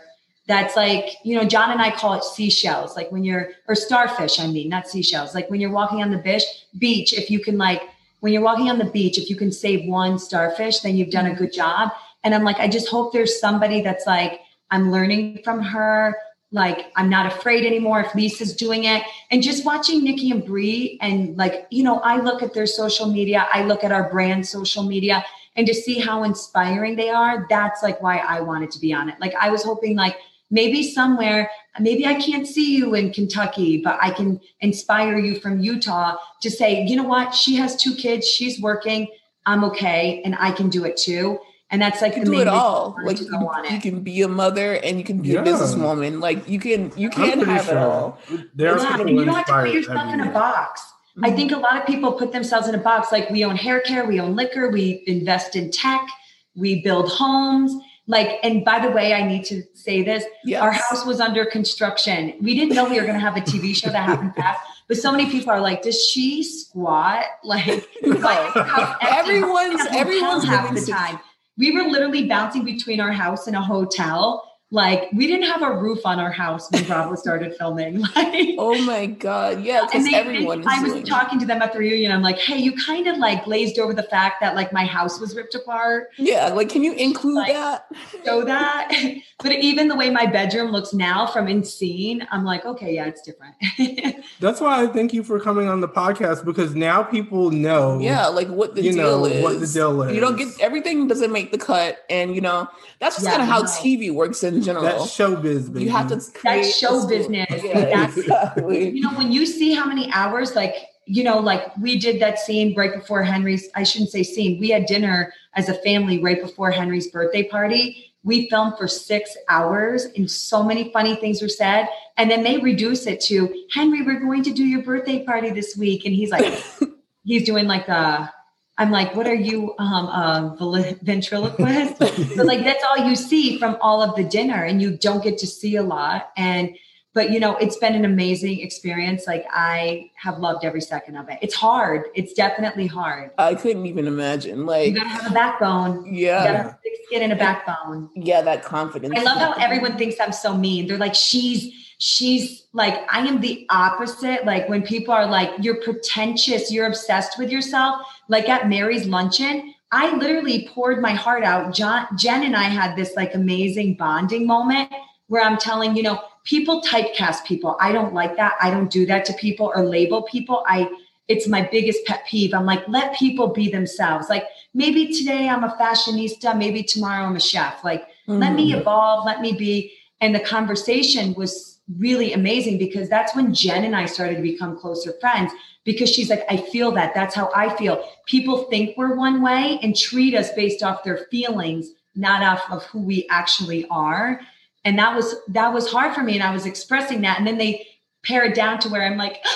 that's 0.49 0.75
like, 0.75 1.17
you 1.23 1.37
know, 1.37 1.45
John 1.45 1.71
and 1.71 1.81
I 1.81 1.91
call 1.91 2.15
it 2.15 2.25
seashells, 2.25 2.97
like 2.97 3.13
when 3.13 3.23
you're, 3.23 3.51
or 3.69 3.75
starfish, 3.75 4.41
I 4.41 4.47
mean, 4.47 4.71
not 4.71 4.89
seashells, 4.89 5.35
like 5.35 5.51
when 5.51 5.61
you're 5.61 5.71
walking 5.71 6.03
on 6.03 6.11
the 6.11 6.19
beach, 6.19 6.43
beach, 6.79 7.13
if 7.13 7.31
you 7.31 7.39
can 7.39 7.59
like, 7.59 7.83
when 8.21 8.33
you're 8.33 8.43
walking 8.43 8.71
on 8.71 8.79
the 8.79 8.87
beach, 8.87 9.19
if 9.19 9.29
you 9.29 9.37
can 9.37 9.53
save 9.53 9.89
one 9.89 10.19
starfish, 10.19 10.81
then 10.81 10.97
you've 10.97 11.11
done 11.11 11.27
a 11.27 11.35
good 11.35 11.53
job. 11.53 11.93
And 12.25 12.35
I'm 12.35 12.45
like, 12.45 12.59
I 12.59 12.67
just 12.67 12.89
hope 12.89 13.13
there's 13.13 13.39
somebody 13.39 13.83
that's 13.83 14.07
like, 14.07 14.41
I'm 14.71 14.91
learning 14.91 15.41
from 15.45 15.61
her. 15.61 16.17
Like, 16.53 16.93
I'm 16.97 17.09
not 17.09 17.27
afraid 17.27 17.65
anymore 17.65 18.01
if 18.01 18.15
Lisa's 18.15 18.55
doing 18.55 18.85
it. 18.85 19.03
And 19.31 19.43
just 19.43 19.65
watching 19.65 20.05
Nikki 20.05 20.31
and 20.31 20.45
Brie, 20.45 20.99
and 21.01 21.37
like, 21.37 21.67
you 21.71 21.83
know, 21.83 22.01
I 22.01 22.21
look 22.21 22.43
at 22.43 22.53
their 22.53 22.67
social 22.67 23.07
media, 23.07 23.49
I 23.53 23.65
look 23.65 23.83
at 23.83 23.91
our 23.91 24.11
brand 24.11 24.47
social 24.47 24.83
media, 24.83 25.25
and 25.57 25.67
to 25.67 25.75
see 25.75 25.99
how 25.99 26.25
inspiring 26.25 26.95
they 26.95 27.09
are, 27.09 27.47
that's 27.49 27.83
like 27.83 28.03
why 28.03 28.19
I 28.19 28.41
wanted 28.41 28.71
to 28.73 28.79
be 28.79 28.93
on 28.93 29.09
it. 29.09 29.17
Like, 29.19 29.35
I 29.35 29.51
was 29.51 29.65
hoping, 29.65 29.97
like, 29.97 30.17
maybe 30.51 30.83
somewhere, 30.83 31.51
maybe 31.81 32.07
I 32.07 32.15
can't 32.15 32.47
see 32.47 32.77
you 32.77 32.95
in 32.95 33.13
Kentucky, 33.15 33.81
but 33.83 33.99
I 34.03 34.11
can 34.11 34.39
inspire 34.61 35.19
you 35.19 35.41
from 35.41 35.61
Utah 35.61 36.17
to 36.43 36.51
say, 36.51 36.85
you 36.85 36.97
know 36.97 37.03
what? 37.03 37.35
She 37.35 37.57
has 37.57 37.75
two 37.75 37.95
kids, 37.95 38.29
she's 38.29 38.61
working, 38.61 39.09
I'm 39.47 39.65
okay, 39.65 40.21
and 40.27 40.37
I 40.39 40.53
can 40.53 40.69
do 40.69 40.85
it 40.85 40.99
too 40.99 41.39
and 41.73 41.81
that's 41.81 42.03
like 42.03 42.15
you 42.15 42.23
can 42.23 42.31
do 42.31 42.39
it 42.39 42.49
all. 42.49 42.95
Like 43.03 43.19
you 43.19 43.27
can, 43.27 43.73
you 43.73 43.81
can, 43.81 44.01
be 44.01 44.21
a 44.21 44.29
mother 44.29 44.75
and 44.75 44.99
you 44.99 45.05
can 45.05 45.23
be 45.23 45.31
yeah. 45.31 45.41
a 45.41 45.43
businesswoman. 45.43 46.21
Like 46.21 46.47
you 46.47 46.61
can 46.61 46.93
you 46.97 47.09
can 47.09 47.41
have 47.41 47.65
sure. 47.65 47.75
it 47.75 47.79
all. 47.79 48.19
There's 48.55 48.83
yeah, 48.83 48.99
you 48.99 49.25
don't 49.25 49.35
have 49.35 49.47
to 49.47 49.53
put 49.55 49.73
yourself 49.73 50.13
in 50.13 50.21
a 50.21 50.31
box. 50.31 50.83
Mm-hmm. 50.83 51.25
I 51.25 51.31
think 51.33 51.51
a 51.51 51.57
lot 51.57 51.79
of 51.79 51.87
people 51.87 52.13
put 52.13 52.33
themselves 52.33 52.69
in 52.69 52.75
a 52.75 52.79
box. 52.79 53.11
Like 53.11 53.31
we 53.31 53.43
own 53.43 53.57
hair 53.57 53.81
care, 53.81 54.05
we 54.05 54.21
own 54.21 54.37
liquor, 54.37 54.71
we 54.71 55.03
invest 55.07 55.57
in 55.57 55.71
tech, 55.71 56.07
we 56.55 56.83
build 56.83 57.09
homes. 57.11 57.75
Like, 58.07 58.39
and 58.43 58.65
by 58.65 58.85
the 58.85 58.91
way, 58.91 59.15
I 59.15 59.27
need 59.27 59.45
to 59.47 59.63
say 59.73 60.03
this: 60.03 60.25
yes. 60.45 60.61
our 60.61 60.73
house 60.73 61.07
was 61.07 61.21
under 61.21 61.47
construction. 61.47 62.35
We 62.43 62.55
didn't 62.55 62.75
know 62.75 62.85
we 62.85 63.01
were 63.01 63.07
going 63.07 63.15
to 63.15 63.21
have 63.21 63.37
a 63.39 63.41
TV 63.41 63.75
show 63.75 63.89
that 63.89 64.05
happened 64.05 64.35
fast. 64.37 64.61
But 64.89 64.99
so 64.99 65.11
many 65.11 65.31
people 65.31 65.51
are 65.51 65.61
like, 65.61 65.83
"Does 65.83 66.05
she 66.05 66.43
squat?" 66.43 67.25
Like, 67.45 67.89
no. 68.03 68.53
everyone's 69.01 69.87
everyone's 69.93 70.45
half 70.45 70.75
the 70.75 70.85
time 70.85 71.19
we 71.63 71.71
were 71.71 71.89
literally 71.89 72.27
bouncing 72.27 72.65
between 72.65 72.99
our 72.99 73.13
house 73.13 73.47
and 73.47 73.55
a 73.55 73.61
hotel 73.61 74.52
like 74.73 75.11
we 75.13 75.27
didn't 75.27 75.45
have 75.45 75.61
a 75.61 75.77
roof 75.77 76.01
on 76.07 76.19
our 76.19 76.33
house 76.33 76.71
when 76.73 76.85
Bravo 76.85 77.15
started 77.15 77.55
filming. 77.57 78.03
Like, 78.15 78.55
oh 78.59 78.81
my 78.85 79.07
god, 79.07 79.63
yeah, 79.63 79.85
because 79.85 80.07
everyone. 80.13 80.67
I 80.67 80.83
was 80.83 80.93
doing... 80.93 81.05
talking 81.05 81.39
to 81.41 81.47
them 81.47 81.61
at 81.61 81.73
the 81.73 81.79
reunion. 81.79 82.13
I'm 82.13 82.23
like, 82.23 82.39
hey, 82.39 82.59
you 82.59 82.73
kind 82.73 83.07
of 83.07 83.19
like 83.19 83.45
glazed 83.45 83.79
over 83.79 83.93
the 83.93 84.03
fact 84.05 84.41
that 84.41 84.55
like 84.55 84.73
my 84.73 84.85
house 84.85 85.21
was 85.21 85.35
ripped 85.35 85.55
apart. 85.55 86.11
Yeah, 86.19 86.49
like 86.49 86.69
can 86.69 86.83
you 86.83 86.93
include 86.95 87.35
like, 87.35 87.53
that? 87.53 87.87
Show 88.25 88.45
that. 88.45 88.93
but 89.43 89.53
even 89.53 89.89
the 89.89 89.97
way 89.97 90.11
my 90.11 90.27
bedroom 90.27 90.73
looks 90.73 90.93
now 90.95 91.27
from 91.27 91.49
in 91.49 91.65
scene, 91.65 92.27
I'm 92.31 92.45
like, 92.45 92.65
okay, 92.65 92.95
yeah, 92.95 93.07
it's 93.07 93.23
different. 93.23 93.55
That's 94.41 94.61
why 94.61 94.83
I 94.83 94.87
thank 94.87 95.13
you 95.13 95.23
for 95.23 95.39
coming 95.41 95.69
on 95.69 95.81
the 95.81 95.89
podcast 95.89 96.45
because 96.45 96.75
now 96.75 97.03
people 97.03 97.51
know. 97.51 97.99
Yeah, 97.99 98.29
like 98.29 98.49
what 98.49 98.75
the 98.75 98.83
you 98.83 98.93
deal 98.93 99.21
know, 99.21 99.25
is. 99.27 99.43
What 99.43 99.61
the 99.61 99.67
deal 99.67 100.03
is. 100.03 100.15
You 100.15 100.21
don't 100.21 100.37
get 100.37 100.49
everything 100.61 101.09
doesn't 101.09 101.33
make 101.33 101.51
the 101.53 101.59
cut, 101.59 102.05
and 102.09 102.35
you 102.35 102.41
know 102.41 102.69
that's 103.01 103.17
just 103.17 103.27
yeah, 103.27 103.33
kind 103.37 103.43
of 103.43 103.49
how 103.49 103.63
TV 103.63 104.13
works 104.13 104.43
in 104.43 104.62
general. 104.63 104.85
That's 104.85 105.17
showbiz. 105.17 105.73
Baby. 105.73 105.85
You 105.85 105.91
have 105.91 106.09
to. 106.09 106.21
That's 106.43 106.77
show 106.77 107.07
business. 107.07 107.63
Yeah, 107.63 107.85
that's 107.85 108.17
exactly. 108.19 108.91
You 108.91 109.03
know, 109.03 109.11
when 109.17 109.33
you 109.33 109.47
see 109.47 109.75
how 109.75 109.87
many 109.87 110.11
hours, 110.13 110.55
like 110.55 110.75
you 111.07 111.25
know, 111.25 111.39
like 111.39 111.77
we 111.79 111.99
did 111.99 112.21
that 112.21 112.39
scene 112.39 112.75
right 112.77 112.95
before 112.95 113.23
Henry's. 113.23 113.69
I 113.75 113.83
shouldn't 113.83 114.11
say 114.11 114.23
scene. 114.23 114.61
We 114.61 114.71
had 114.71 114.87
dinner 114.87 115.33
as 115.55 115.69
a 115.69 115.75
family 115.75 116.23
right 116.23 116.41
before 116.41 116.71
Henry's 116.71 117.09
birthday 117.09 117.45
party. 117.45 118.13
We 118.25 118.49
filmed 118.49 118.79
for 118.79 118.87
six 118.87 119.37
hours, 119.49 120.05
and 120.17 120.31
so 120.31 120.63
many 120.63 120.93
funny 120.93 121.17
things 121.17 121.43
were 121.43 121.49
said. 121.49 121.89
And 122.17 122.31
then 122.31 122.45
they 122.45 122.59
reduce 122.59 123.07
it 123.07 123.21
to 123.23 123.53
Henry, 123.73 124.03
we're 124.03 124.21
going 124.21 124.45
to 124.45 124.53
do 124.53 124.65
your 124.65 124.83
birthday 124.83 125.25
party 125.25 125.51
this 125.51 125.77
week, 125.77 126.05
and 126.05 126.15
he's 126.15 126.31
like, 126.31 126.63
he's 127.25 127.45
doing 127.45 127.67
like 127.67 127.87
the 127.87 128.31
I'm 128.79 128.91
like, 128.91 129.15
what 129.15 129.27
are 129.27 129.35
you, 129.35 129.75
um, 129.79 130.07
a 130.07 130.97
ventriloquist? 131.03 131.99
but 131.99 132.47
like, 132.47 132.65
that's 132.65 132.83
all 132.85 133.07
you 133.07 133.17
see 133.17 133.59
from 133.59 133.77
all 133.81 134.03
of 134.03 134.17
the 134.17 134.25
dinner, 134.25 134.65
and 134.65 134.81
you 134.81 134.97
don't 134.97 135.23
get 135.23 135.39
to 135.39 135.47
see 135.47 135.77
a 135.77 135.83
lot. 135.83 136.31
And 136.37 136.75
but 137.15 137.31
you 137.31 137.41
know 137.41 137.57
it's 137.57 137.77
been 137.77 137.95
an 137.95 138.05
amazing 138.05 138.61
experience. 138.61 139.27
Like 139.27 139.47
i 139.53 140.11
have 140.17 140.39
loved 140.39 140.65
every 140.65 140.81
second 140.81 141.17
of 141.17 141.29
it. 141.29 141.39
It's 141.43 141.55
hard. 141.55 142.05
It's 142.15 142.33
definitely 142.33 142.87
hard. 142.87 143.31
I 143.39 143.55
couldn't 143.55 143.87
even 143.87 144.07
imagine 144.07 144.67
like 144.67 144.89
you 144.89 144.95
gotta 144.97 145.09
have 145.09 145.31
a 145.31 145.35
backbone. 145.35 146.07
Yeah. 146.07 146.41
you 146.41 146.49
gotta 146.49 146.63
have 146.63 146.79
thick 146.83 146.93
skin 147.07 147.23
and 147.23 147.33
a 147.33 147.37
backbone. 147.37 148.09
Yeah 148.15 148.43
that 148.43 148.65
confidence. 148.65 149.15
I 149.17 149.23
love 149.23 149.39
how 149.39 149.53
everyone 149.63 149.97
thinks 149.99 150.17
i'm 150.21 150.33
so 150.33 150.57
mean. 150.57 150.87
They're 150.87 150.99
like 150.99 151.15
she's 151.15 151.82
she's 152.05 152.65
like 152.73 153.05
i 153.11 153.21
am 153.21 153.41
the 153.41 153.65
opposite 153.71 154.45
like 154.45 154.69
when 154.69 154.83
people 154.83 155.15
are 155.15 155.27
like 155.27 155.51
you're 155.61 155.81
pretentious 155.83 156.73
you're 156.73 156.87
obsessed 156.87 157.39
with 157.39 157.51
yourself 157.51 158.01
like 158.29 158.49
at 158.49 158.69
mary's 158.69 159.07
luncheon 159.07 159.73
i 159.93 160.13
literally 160.17 160.69
poured 160.75 161.01
my 161.01 161.13
heart 161.13 161.45
out 161.45 161.73
john 161.73 162.07
jen 162.17 162.43
and 162.43 162.57
i 162.57 162.65
had 162.65 162.97
this 162.97 163.15
like 163.15 163.35
amazing 163.35 163.95
bonding 163.95 164.47
moment 164.47 164.91
where 165.29 165.43
i'm 165.43 165.57
telling 165.57 165.95
you 165.95 166.03
know 166.03 166.21
people 166.45 166.83
typecast 166.83 167.45
people. 167.45 167.77
I 167.81 167.93
don't 167.93 168.15
like 168.15 168.37
that. 168.37 168.55
I 168.61 168.71
don't 168.71 168.91
do 168.91 169.07
that 169.07 169.25
to 169.27 169.33
people 169.35 169.73
or 169.75 169.85
label 169.85 170.23
people. 170.23 170.65
I 170.67 170.89
it's 171.29 171.47
my 171.47 171.67
biggest 171.71 172.05
pet 172.05 172.27
peeve. 172.29 172.53
I'm 172.53 172.67
like, 172.67 172.87
let 172.89 173.17
people 173.17 173.49
be 173.49 173.71
themselves. 173.71 174.29
Like 174.29 174.45
maybe 174.75 175.13
today 175.13 175.49
I'm 175.49 175.65
a 175.65 175.75
fashionista, 175.81 176.59
maybe 176.59 176.83
tomorrow 176.83 177.25
I'm 177.25 177.37
a 177.37 177.41
chef. 177.41 177.83
Like 177.85 178.03
mm-hmm. 178.03 178.39
let 178.39 178.55
me 178.55 178.73
mm-hmm. 178.73 178.81
evolve, 178.81 179.25
let 179.25 179.41
me 179.41 179.53
be. 179.53 179.93
And 180.21 180.35
the 180.35 180.41
conversation 180.41 181.35
was 181.35 181.72
really 181.99 182.33
amazing 182.33 182.79
because 182.79 183.09
that's 183.09 183.35
when 183.35 183.55
Jen 183.55 183.85
and 183.85 183.97
I 183.97 184.07
started 184.07 184.37
to 184.37 184.43
become 184.43 184.79
closer 184.79 185.13
friends 185.21 185.53
because 185.85 186.11
she's 186.11 186.31
like, 186.31 186.45
I 186.49 186.57
feel 186.57 186.93
that. 186.93 187.15
That's 187.15 187.35
how 187.35 187.51
I 187.55 187.75
feel. 187.77 188.05
People 188.27 188.65
think 188.65 188.97
we're 188.97 189.17
one 189.17 189.43
way 189.43 189.79
and 189.83 189.97
treat 189.97 190.35
us 190.35 190.53
based 190.53 190.83
off 190.83 191.05
their 191.05 191.27
feelings, 191.31 191.91
not 192.15 192.43
off 192.43 192.63
of 192.71 192.85
who 192.85 193.01
we 193.01 193.27
actually 193.31 193.87
are 193.89 194.41
and 194.85 194.99
that 194.99 195.15
was 195.15 195.37
that 195.49 195.73
was 195.73 195.91
hard 195.91 196.15
for 196.15 196.23
me 196.23 196.35
and 196.35 196.43
i 196.43 196.53
was 196.53 196.67
expressing 196.67 197.21
that 197.23 197.39
and 197.39 197.47
then 197.47 197.59
they 197.59 197.87
pare 198.23 198.45
it 198.45 198.55
down 198.55 198.79
to 198.79 198.89
where 198.89 199.03
i'm 199.03 199.17
like 199.17 199.39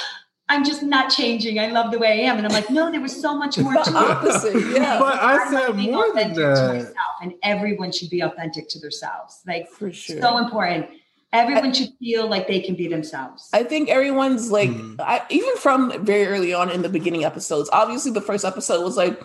I'm 0.49 0.65
just 0.65 0.81
not 0.81 1.11
changing. 1.11 1.59
I 1.59 1.73
love 1.73 1.91
the 1.91 1.99
way 1.99 2.25
I 2.25 2.31
am. 2.31 2.37
And 2.37 2.47
I'm 2.47 2.53
like, 2.53 2.71
no, 2.71 2.89
there 2.93 3.01
was 3.01 3.21
so 3.21 3.37
much 3.37 3.59
more 3.59 3.73
to 3.73 3.93
opposite. 3.97 4.55
Yeah. 4.55 5.01
But 5.01 5.19
I 5.21 5.51
said 5.51 5.75
more 5.75 6.15
than 6.15 6.35
that. 6.35 6.55
To 6.55 6.73
myself, 6.73 7.17
and 7.21 7.35
everyone 7.43 7.91
should 7.91 8.11
be 8.11 8.21
authentic 8.21 8.69
to 8.69 8.79
themselves. 8.79 9.43
Like 9.45 9.69
for 9.69 9.93
sure. 9.93 10.21
So 10.21 10.39
important. 10.39 10.87
Everyone 11.33 11.73
should 11.75 11.91
feel 11.99 12.29
like 12.29 12.47
they 12.49 12.61
can 12.61 12.75
be 12.77 12.89
themselves. 12.89 13.49
I 13.53 13.63
think 13.63 13.89
everyone's 13.89 14.51
like, 14.51 14.71
mm. 14.71 14.97
I, 15.01 15.23
even 15.29 15.57
from 15.57 16.05
very 16.05 16.27
early 16.27 16.55
on 16.55 16.71
in 16.71 16.83
the 16.83 16.89
beginning 16.89 17.25
episodes, 17.25 17.69
obviously 17.73 18.13
the 18.13 18.21
first 18.21 18.45
episode 18.45 18.83
was 18.83 18.97
like, 18.97 19.21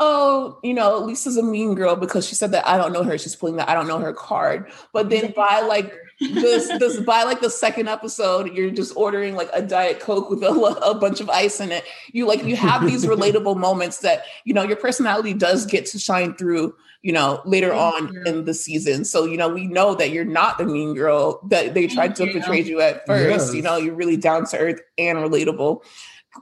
oh, 0.00 0.58
you 0.62 0.74
know, 0.74 0.98
Lisa's 0.98 1.36
a 1.36 1.42
mean 1.42 1.74
girl 1.74 1.96
because 1.96 2.26
she 2.26 2.34
said 2.34 2.52
that 2.52 2.66
I 2.66 2.76
don't 2.76 2.92
know 2.92 3.04
her. 3.04 3.16
She's 3.16 3.36
pulling 3.36 3.56
that 3.56 3.68
I 3.68 3.74
don't 3.74 3.86
know 3.86 3.98
her 3.98 4.12
card. 4.12 4.70
But 4.92 5.10
then 5.10 5.32
by 5.36 5.60
like 5.60 5.94
this, 6.20 6.68
this 6.78 7.00
by 7.00 7.22
like 7.22 7.40
the 7.40 7.50
second 7.50 7.88
episode, 7.88 8.54
you're 8.54 8.70
just 8.70 8.96
ordering 8.96 9.36
like 9.36 9.50
a 9.52 9.62
diet 9.62 10.00
coke 10.00 10.30
with 10.30 10.42
a, 10.42 10.48
a 10.48 10.94
bunch 10.94 11.20
of 11.20 11.30
ice 11.30 11.60
in 11.60 11.70
it. 11.70 11.84
You 12.12 12.26
like 12.26 12.44
you 12.44 12.56
have 12.56 12.86
these 12.86 13.06
relatable 13.06 13.56
moments 13.56 13.98
that 13.98 14.24
you 14.44 14.54
know 14.54 14.62
your 14.62 14.76
personality 14.76 15.34
does 15.34 15.66
get 15.66 15.86
to 15.86 15.98
shine 15.98 16.34
through. 16.34 16.74
You 17.02 17.12
know, 17.12 17.42
later 17.44 17.68
Thank 17.68 18.08
on 18.08 18.14
you. 18.14 18.22
in 18.22 18.44
the 18.46 18.54
season. 18.54 19.04
So, 19.04 19.26
you 19.26 19.36
know, 19.36 19.50
we 19.50 19.66
know 19.66 19.94
that 19.94 20.08
you're 20.08 20.24
not 20.24 20.56
the 20.56 20.64
mean 20.64 20.94
girl 20.94 21.38
that 21.50 21.74
they 21.74 21.86
tried 21.86 22.16
Thank 22.16 22.32
to 22.32 22.38
portray 22.38 22.62
you 22.62 22.80
at 22.80 23.04
first. 23.06 23.48
Yes. 23.48 23.54
You 23.54 23.60
know, 23.60 23.76
you're 23.76 23.94
really 23.94 24.16
down 24.16 24.46
to 24.46 24.58
earth 24.58 24.80
and 24.96 25.18
relatable 25.18 25.82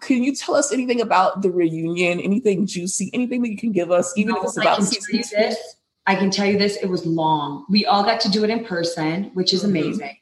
can 0.00 0.22
you 0.22 0.34
tell 0.34 0.54
us 0.54 0.72
anything 0.72 1.00
about 1.00 1.42
the 1.42 1.50
reunion? 1.50 2.20
Anything 2.20 2.66
juicy? 2.66 3.10
Anything 3.12 3.42
that 3.42 3.50
you 3.50 3.56
can 3.56 3.72
give 3.72 3.90
us, 3.90 4.12
even 4.16 4.34
no, 4.34 4.40
if 4.40 4.44
it's 4.44 4.56
about 4.56 4.82
season 4.82 5.40
this, 5.40 5.76
I 6.06 6.14
can 6.14 6.30
tell 6.30 6.46
you 6.46 6.58
this: 6.58 6.76
it 6.76 6.86
was 6.86 7.04
long. 7.06 7.66
We 7.68 7.86
all 7.86 8.02
got 8.02 8.20
to 8.22 8.30
do 8.30 8.44
it 8.44 8.50
in 8.50 8.64
person, 8.64 9.30
which 9.34 9.52
is 9.52 9.62
mm-hmm. 9.62 9.76
amazing. 9.76 10.16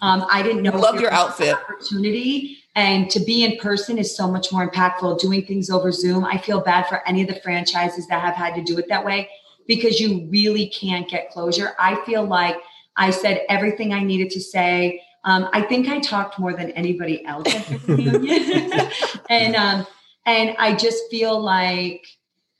Um, 0.00 0.26
I 0.30 0.42
didn't 0.42 0.62
know. 0.62 0.76
Love 0.76 1.00
your 1.00 1.12
outfit. 1.12 1.54
Opportunity 1.54 2.58
and 2.76 3.10
to 3.10 3.20
be 3.20 3.42
in 3.42 3.56
person 3.56 3.96
is 3.96 4.14
so 4.14 4.30
much 4.30 4.52
more 4.52 4.70
impactful. 4.70 5.18
Doing 5.18 5.46
things 5.46 5.70
over 5.70 5.90
Zoom, 5.90 6.24
I 6.24 6.36
feel 6.36 6.60
bad 6.60 6.86
for 6.86 7.06
any 7.08 7.22
of 7.22 7.28
the 7.28 7.40
franchises 7.40 8.06
that 8.08 8.20
have 8.20 8.34
had 8.34 8.54
to 8.54 8.62
do 8.62 8.78
it 8.78 8.86
that 8.90 9.04
way 9.04 9.30
because 9.66 9.98
you 9.98 10.28
really 10.30 10.68
can't 10.68 11.08
get 11.08 11.30
closure. 11.30 11.72
I 11.78 11.96
feel 12.04 12.24
like 12.24 12.56
I 12.96 13.10
said 13.10 13.44
everything 13.48 13.94
I 13.94 14.02
needed 14.02 14.30
to 14.30 14.40
say. 14.40 15.00
Um, 15.26 15.48
I 15.52 15.60
think 15.60 15.88
I 15.88 15.98
talked 16.00 16.38
more 16.38 16.54
than 16.54 16.70
anybody 16.70 17.24
else 17.26 17.52
at 17.54 17.66
the 17.66 17.94
reunion, 17.94 18.90
and 19.30 19.56
um, 19.56 19.86
and 20.24 20.56
I 20.58 20.74
just 20.74 21.10
feel 21.10 21.38
like 21.38 22.06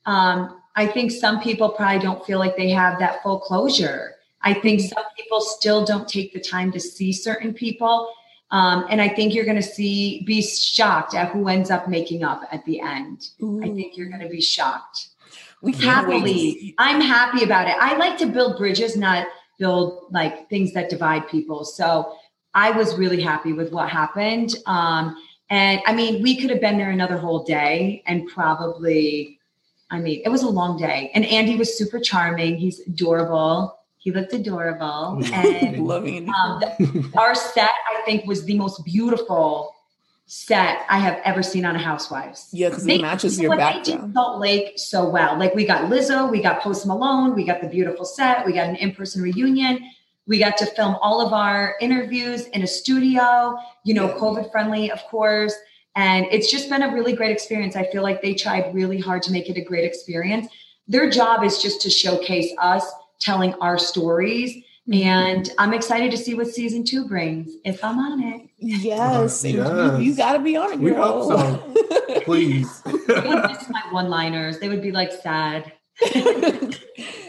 um, 0.05 0.61
I 0.75 0.87
think 0.87 1.11
some 1.11 1.41
people 1.41 1.71
probably 1.71 2.01
don't 2.01 2.25
feel 2.27 2.39
like 2.39 2.57
they 2.57 2.71
have 2.71 2.99
that 2.99 3.23
full 3.23 3.41
closure. 3.41 4.17
I 4.43 4.53
think 4.53 4.81
some 4.81 5.05
people 5.17 5.41
still 5.41 5.85
don't 5.85 6.09
take 6.09 6.33
the 6.33 6.41
time 6.41 6.71
to 6.73 6.81
see 6.81 7.13
certain 7.13 7.55
people. 7.55 8.13
Um, 8.51 8.87
and 8.89 9.01
I 9.01 9.09
think 9.09 9.35
you're 9.35 9.45
going 9.45 9.57
to 9.57 9.63
see, 9.63 10.23
be 10.23 10.41
shocked 10.41 11.15
at 11.15 11.31
who 11.31 11.49
ends 11.49 11.71
up 11.71 11.89
making 11.89 12.23
up 12.23 12.43
at 12.53 12.65
the 12.65 12.81
end. 12.81 13.31
Ooh. 13.43 13.61
I 13.63 13.75
think 13.75 13.97
you're 13.97 14.09
going 14.09 14.21
to 14.21 14.29
be 14.29 14.41
shocked. 14.41 15.09
We 15.63 15.73
happily, 15.73 16.75
I'm 16.79 17.01
happy 17.01 17.43
about 17.43 17.67
it. 17.67 17.75
I 17.81 17.97
like 17.97 18.19
to 18.19 18.27
build 18.27 18.57
bridges, 18.57 18.97
not 18.97 19.27
build 19.59 20.05
like 20.11 20.49
things 20.49 20.73
that 20.75 20.91
divide 20.91 21.27
people. 21.29 21.65
So 21.65 22.15
I 22.57 22.71
was 22.71 22.97
really 22.97 23.21
happy 23.21 23.53
with 23.53 23.71
what 23.71 23.91
happened. 23.91 24.55
Um, 24.65 25.15
and 25.51 25.81
I 25.87 25.95
mean, 25.95 26.23
we 26.23 26.41
could 26.41 26.51
have 26.51 26.61
been 26.61 26.79
there 26.79 26.91
another 26.91 27.19
whole 27.19 27.45
day 27.45 28.03
and 28.07 28.27
probably, 28.27 29.39
I 29.91 29.99
mean, 30.01 30.23
it 30.25 30.31
was 30.31 30.43
a 30.43 30.49
long 30.49 30.79
day. 30.79 31.11
And 31.15 31.25
Andy 31.27 31.57
was 31.57 31.77
super 31.77 32.01
charming. 32.01 32.57
He's 32.57 32.81
adorable. 32.81 33.79
He 33.99 34.11
looked 34.11 34.33
adorable. 34.33 35.23
And 35.33 35.87
loving 35.87 36.31
um, 36.31 37.13
our 37.17 37.35
set, 37.35 37.71
I 37.95 38.01
think, 38.07 38.25
was 38.27 38.45
the 38.47 38.57
most 38.57 38.85
beautiful 38.85 39.75
set 40.25 40.79
I 40.89 40.99
have 40.99 41.21
ever 41.25 41.43
seen 41.43 41.67
on 41.67 41.77
a 41.77 41.79
Housewives. 41.79 42.49
Yeah, 42.53 42.71
because 42.71 42.87
it 42.87 43.03
matches 43.03 43.39
your 43.39 43.55
background. 43.55 44.15
Salt 44.15 44.41
Lake 44.41 44.73
so 44.77 45.09
well. 45.09 45.39
Like 45.39 45.55
we 45.55 45.67
got 45.67 45.91
Lizzo, 45.91 46.31
we 46.31 46.41
got 46.41 46.63
Post 46.63 46.87
Malone, 46.87 47.35
we 47.35 47.45
got 47.45 47.61
the 47.61 47.69
beautiful 47.69 48.05
set, 48.05 48.47
we 48.47 48.55
got 48.55 48.69
an 48.69 48.77
in-person 48.77 49.23
reunion. 49.23 49.79
We 50.27 50.39
got 50.39 50.57
to 50.59 50.67
film 50.67 50.97
all 51.01 51.25
of 51.25 51.33
our 51.33 51.77
interviews 51.81 52.47
in 52.49 52.63
a 52.63 52.67
studio, 52.67 53.59
you 53.85 53.95
know, 53.95 54.09
COVID 54.19 54.51
friendly, 54.51 54.91
of 54.91 55.03
course. 55.05 55.55
And 55.95 56.27
it's 56.31 56.51
just 56.51 56.69
been 56.69 56.83
a 56.83 56.93
really 56.93 57.15
great 57.15 57.31
experience. 57.31 57.77
I 57.77 57.85
feel 57.91 58.03
like 58.03 58.23
they 58.23 58.35
tried 58.35 58.75
really 58.75 59.01
hard 59.01 59.23
to 59.23 59.33
make 59.33 59.49
it 59.49 59.57
a 59.57 59.65
great 59.65 59.85
experience. 59.85 60.49
Their 60.89 61.09
job 61.11 61.43
is 61.43 61.63
just 61.63 61.81
to 61.83 61.91
showcase 61.91 62.53
us 62.59 62.85
telling 63.21 63.55
our 63.55 63.79
stories. 63.79 64.55
Mm-hmm. 64.89 65.09
And 65.09 65.51
I'm 65.59 65.73
excited 65.73 66.11
to 66.11 66.17
see 66.17 66.35
what 66.35 66.49
season 66.49 66.85
two 66.85 67.09
brings 67.09 67.53
if 67.65 67.83
I'm 67.83 67.99
on 67.99 68.23
it. 68.23 68.49
Yes, 68.59 69.45
yes. 69.45 69.45
You, 69.45 69.99
you 69.99 70.15
got 70.15 70.35
to 70.35 70.39
be 70.39 70.57
on 70.57 70.75
it. 70.75 70.79
We 70.79 70.93
hope 70.93 71.29
so. 71.29 72.21
Please. 72.25 72.83
they 72.83 72.93
would 72.93 73.49
miss 73.49 73.69
my 73.69 73.83
one-liners. 73.91 74.59
They 74.59 74.69
would 74.69 74.83
be 74.83 74.93
like 74.93 75.13
sad. 75.13 75.73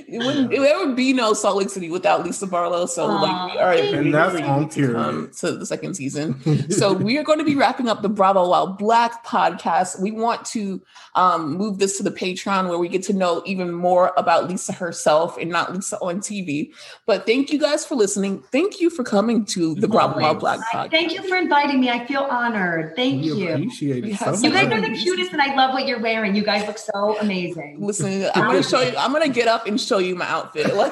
it 0.07 0.19
wouldn't 0.19 0.51
there 0.51 0.77
would 0.79 0.95
be 0.95 1.11
no 1.11 1.33
Salt 1.33 1.57
Lake 1.57 1.69
City 1.69 1.89
without 1.89 2.23
Lisa 2.23 2.47
Barlow. 2.47 2.85
So 2.85 3.07
Aww, 3.07 3.21
like 3.21 3.53
we 3.53 3.59
are 3.59 3.73
and 3.97 4.13
that's 4.13 4.41
on 4.41 4.69
to, 4.69 5.29
to 5.39 5.51
the 5.51 5.65
second 5.65 5.95
season. 5.95 6.69
so 6.71 6.93
we 6.93 7.17
are 7.17 7.23
going 7.23 7.39
to 7.39 7.45
be 7.45 7.55
wrapping 7.55 7.89
up 7.89 8.01
the 8.01 8.09
Bravo 8.09 8.47
While 8.47 8.67
Black 8.67 9.25
podcast. 9.25 9.99
We 9.99 10.11
want 10.11 10.45
to 10.47 10.81
um, 11.15 11.57
move 11.57 11.79
this 11.79 11.97
to 11.97 12.03
the 12.03 12.11
Patreon 12.11 12.69
where 12.69 12.77
we 12.77 12.87
get 12.87 13.03
to 13.03 13.13
know 13.13 13.41
even 13.45 13.73
more 13.73 14.13
about 14.17 14.47
Lisa 14.47 14.71
herself 14.71 15.37
and 15.37 15.49
not 15.49 15.73
Lisa 15.73 15.97
on 15.97 16.19
TV. 16.19 16.71
But 17.05 17.25
thank 17.25 17.51
you 17.51 17.59
guys 17.59 17.85
for 17.85 17.95
listening. 17.95 18.43
Thank 18.51 18.79
you 18.79 18.89
for 18.89 19.03
coming 19.03 19.43
to 19.45 19.75
the 19.75 19.87
Bravo 19.87 20.21
While 20.21 20.35
Black 20.35 20.59
podcast. 20.71 20.91
Thank 20.91 21.13
you 21.13 21.27
for 21.27 21.35
inviting 21.35 21.81
me. 21.81 21.89
I 21.89 22.05
feel 22.05 22.23
honored. 22.23 22.95
Thank 22.95 23.23
we 23.23 23.33
you. 23.33 23.49
Appreciate 23.49 24.05
it. 24.05 24.17
So 24.17 24.31
you 24.35 24.51
guys 24.51 24.71
are 24.71 24.81
the 24.81 24.95
cutest, 24.95 25.33
and 25.33 25.41
I 25.41 25.53
love 25.55 25.73
what 25.73 25.85
you're 25.85 26.01
wearing. 26.01 26.35
You 26.35 26.43
guys 26.43 26.65
look 26.65 26.77
so 26.77 27.19
amazing. 27.19 27.77
Listen, 27.85 28.29
I'm 28.35 28.45
going 28.45 28.61
to 28.61 28.67
show 28.67 28.81
you. 28.81 28.95
I'm 28.97 29.11
going 29.11 29.23
to 29.23 29.33
get 29.33 29.47
up 29.47 29.67
and 29.67 29.79
show 29.79 29.96
you 30.01 30.15
my 30.15 30.27
outfit. 30.27 30.67
Like, 30.77 30.91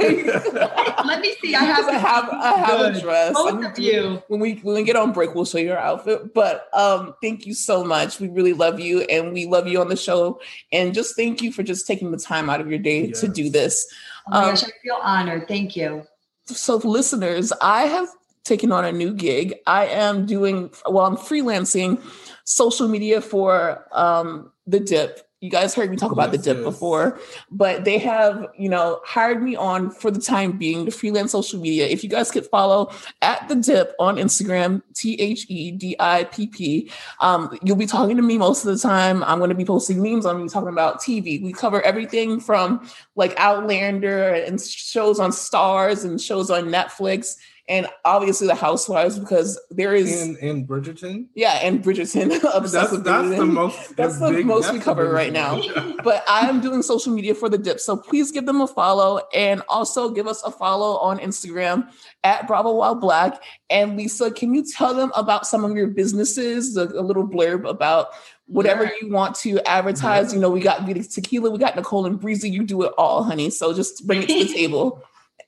let 1.06 1.22
me 1.22 1.36
see. 1.42 1.54
I 1.54 1.64
have. 1.64 1.88
I 1.88 1.94
have. 1.94 2.30
I 2.30 2.54
have 2.58 2.80
Good. 2.80 2.96
a 2.96 3.02
dress. 3.02 3.34
Both 3.34 3.54
I'm, 3.54 3.66
of 3.66 3.78
you. 3.78 4.24
When 4.28 4.40
we 4.40 4.56
when 4.56 4.76
we 4.76 4.84
get 4.84 4.96
on 4.96 5.12
break, 5.12 5.36
we'll 5.36 5.46
show 5.46 5.60
you 5.60 5.74
our 5.74 5.78
outfit. 5.78 6.34
But 6.34 6.68
um, 6.74 7.14
thank 7.22 7.46
you 7.46 7.54
so 7.54 7.84
much. 7.84 8.20
We 8.20 8.28
really 8.30 8.54
love 8.54 8.80
you, 8.80 9.02
and 9.02 9.32
we 9.34 9.46
love 9.46 9.68
you 9.68 9.80
on 9.80 9.90
the 9.90 9.96
show. 9.96 10.42
And 10.72 10.94
just 10.94 11.16
thank 11.16 11.42
you 11.42 11.52
for 11.52 11.62
just 11.62 11.86
taking 11.86 12.12
the 12.12 12.18
time 12.18 12.50
out 12.50 12.62
of 12.62 12.70
your 12.70 12.80
day 12.80 13.08
yes. 13.08 13.22
to 13.22 13.28
do 13.28 13.50
this. 13.50 13.86
Oh 14.28 14.32
my 14.32 14.38
um, 14.38 14.50
gosh, 14.52 14.64
I 14.64 14.70
feel 14.82 14.98
honored. 15.02 15.48
Thank 15.48 15.76
you. 15.76 16.06
So, 16.46 16.78
listeners, 16.78 17.52
I 17.62 17.84
have 17.84 18.10
taken 18.44 18.72
on 18.72 18.86
a 18.86 18.92
new 18.92 19.14
gig. 19.14 19.56
I 19.68 19.88
am 19.88 20.26
doing 20.26 20.72
well. 20.88 21.06
I'm 21.06 21.18
freelancing 21.18 22.02
social 22.44 22.88
media 22.88 23.22
for 23.22 23.86
um, 23.92 24.52
the 24.68 24.80
Dip 24.80 25.25
you 25.42 25.50
guys 25.52 25.76
heard 25.76 25.92
me 25.92 25.98
talk 25.98 26.12
about 26.12 26.32
yes, 26.32 26.38
the 26.38 26.54
dip 26.54 26.58
yes. 26.58 26.66
before, 26.66 27.20
but 27.52 27.84
they 27.84 27.98
have, 28.00 28.48
you 28.58 28.70
know, 28.70 29.02
hired 29.04 29.44
me 29.44 29.56
on 29.56 29.92
for 29.92 30.10
the 30.10 30.20
time 30.20 30.58
being 30.58 30.86
to 30.86 30.92
freelance 30.92 31.34
social 31.34 31.60
media. 31.60 31.88
If 31.88 32.04
you 32.04 32.10
guys 32.10 32.32
could 32.32 32.46
follow 32.46 32.92
at 33.22 33.48
the 33.48 33.56
dip 33.56 33.94
on 34.00 34.16
Instagram, 34.16 34.82
T 34.96 35.16
H 35.20 35.46
E 35.50 35.72
D 35.72 35.96
I 36.00 36.24
P 36.26 36.48
P, 36.48 36.92
um, 37.20 37.58
you'll 37.62 37.76
be 37.76 37.86
talking 37.86 38.16
to 38.16 38.24
me 38.24 38.38
most 38.38 38.66
of 38.66 38.74
the 38.74 38.80
time. 38.80 39.24
I'm 39.24 39.38
going 39.38 39.50
to 39.50 39.56
be 39.56 39.66
posting 39.66 40.02
memes. 40.02 40.26
I'm 40.26 40.38
going 40.38 40.48
to 40.48 40.52
be 40.52 40.54
talking 40.54 40.70
about 40.70 41.02
TV. 41.02 41.42
We 41.44 41.54
cover 41.54 41.82
everything 41.82 42.40
from 42.40 42.90
like 43.16 43.34
Outlander 43.38 44.30
and 44.30 44.60
shows 44.60 45.20
on 45.20 45.32
stars 45.32 46.04
and 46.04 46.20
shows 46.20 46.50
on 46.50 46.66
Netflix 46.66 47.36
and 47.68 47.88
obviously 48.04 48.46
the 48.46 48.56
housewives 48.56 49.18
because 49.18 49.60
there 49.72 49.96
is 49.96 50.22
in, 50.22 50.38
in 50.38 50.68
Bridgerton. 50.68 51.28
Yeah, 51.34 51.54
and 51.64 51.84
Bridgerton. 51.84 52.30
that's 52.42 52.72
that's 52.72 52.94
Bridgerton. 52.94 53.38
the 53.38 53.46
most 53.46 53.96
that's 53.96 54.20
the 54.20 54.30
big, 54.30 54.46
most 54.46 54.72
we 54.72 54.80
cover 54.80 55.10
right 55.10 55.34
now. 55.34 55.62
but 56.04 56.24
I'm 56.28 56.62
doing 56.62 56.84
social 56.84 57.14
media 57.14 57.34
for 57.34 57.50
the 57.50 57.58
dip, 57.58 57.80
so 57.80 57.98
please 57.98 58.32
give 58.32 58.46
them 58.46 58.62
a 58.62 58.68
follow 58.68 59.22
and 59.34 59.64
also 59.68 60.12
give 60.12 60.28
us 60.28 60.44
a 60.44 60.52
follow 60.52 60.98
on 60.98 61.18
Instagram 61.20 61.90
at 62.24 62.48
Bravo 62.48 62.74
While 62.74 62.96
Black. 62.96 63.42
And 63.70 63.98
Lisa, 63.98 64.30
can 64.30 64.54
you 64.54 64.64
tell 64.64 64.94
them 64.94 65.12
about 65.16 65.48
some 65.48 65.66
of 65.66 65.76
your 65.76 65.88
businesses? 65.88 66.78
A, 66.78 66.84
a 66.84 67.02
little 67.02 67.28
blurb 67.28 67.68
about 67.68 68.10
whatever 68.48 68.84
yeah. 68.84 68.92
you 69.02 69.10
want 69.12 69.36
to 69.38 69.60
advertise. 69.68 70.30
Yeah. 70.30 70.36
You 70.36 70.42
know, 70.42 70.50
we 70.52 70.60
got 70.60 70.86
Vida 70.86 71.04
Tequila, 71.04 71.50
we 71.50 71.58
got 71.58 71.76
Nicole 71.76 72.06
and 72.06 72.20
Breezy. 72.20 72.50
You 72.50 72.64
do 72.64 72.84
it 72.84 72.94
all, 72.98 73.24
honey. 73.24 73.50
So 73.50 73.74
just 73.74 74.06
bring 74.06 74.24
it 74.24 74.28
to 74.28 74.46
the 74.46 74.54
table. 74.54 75.04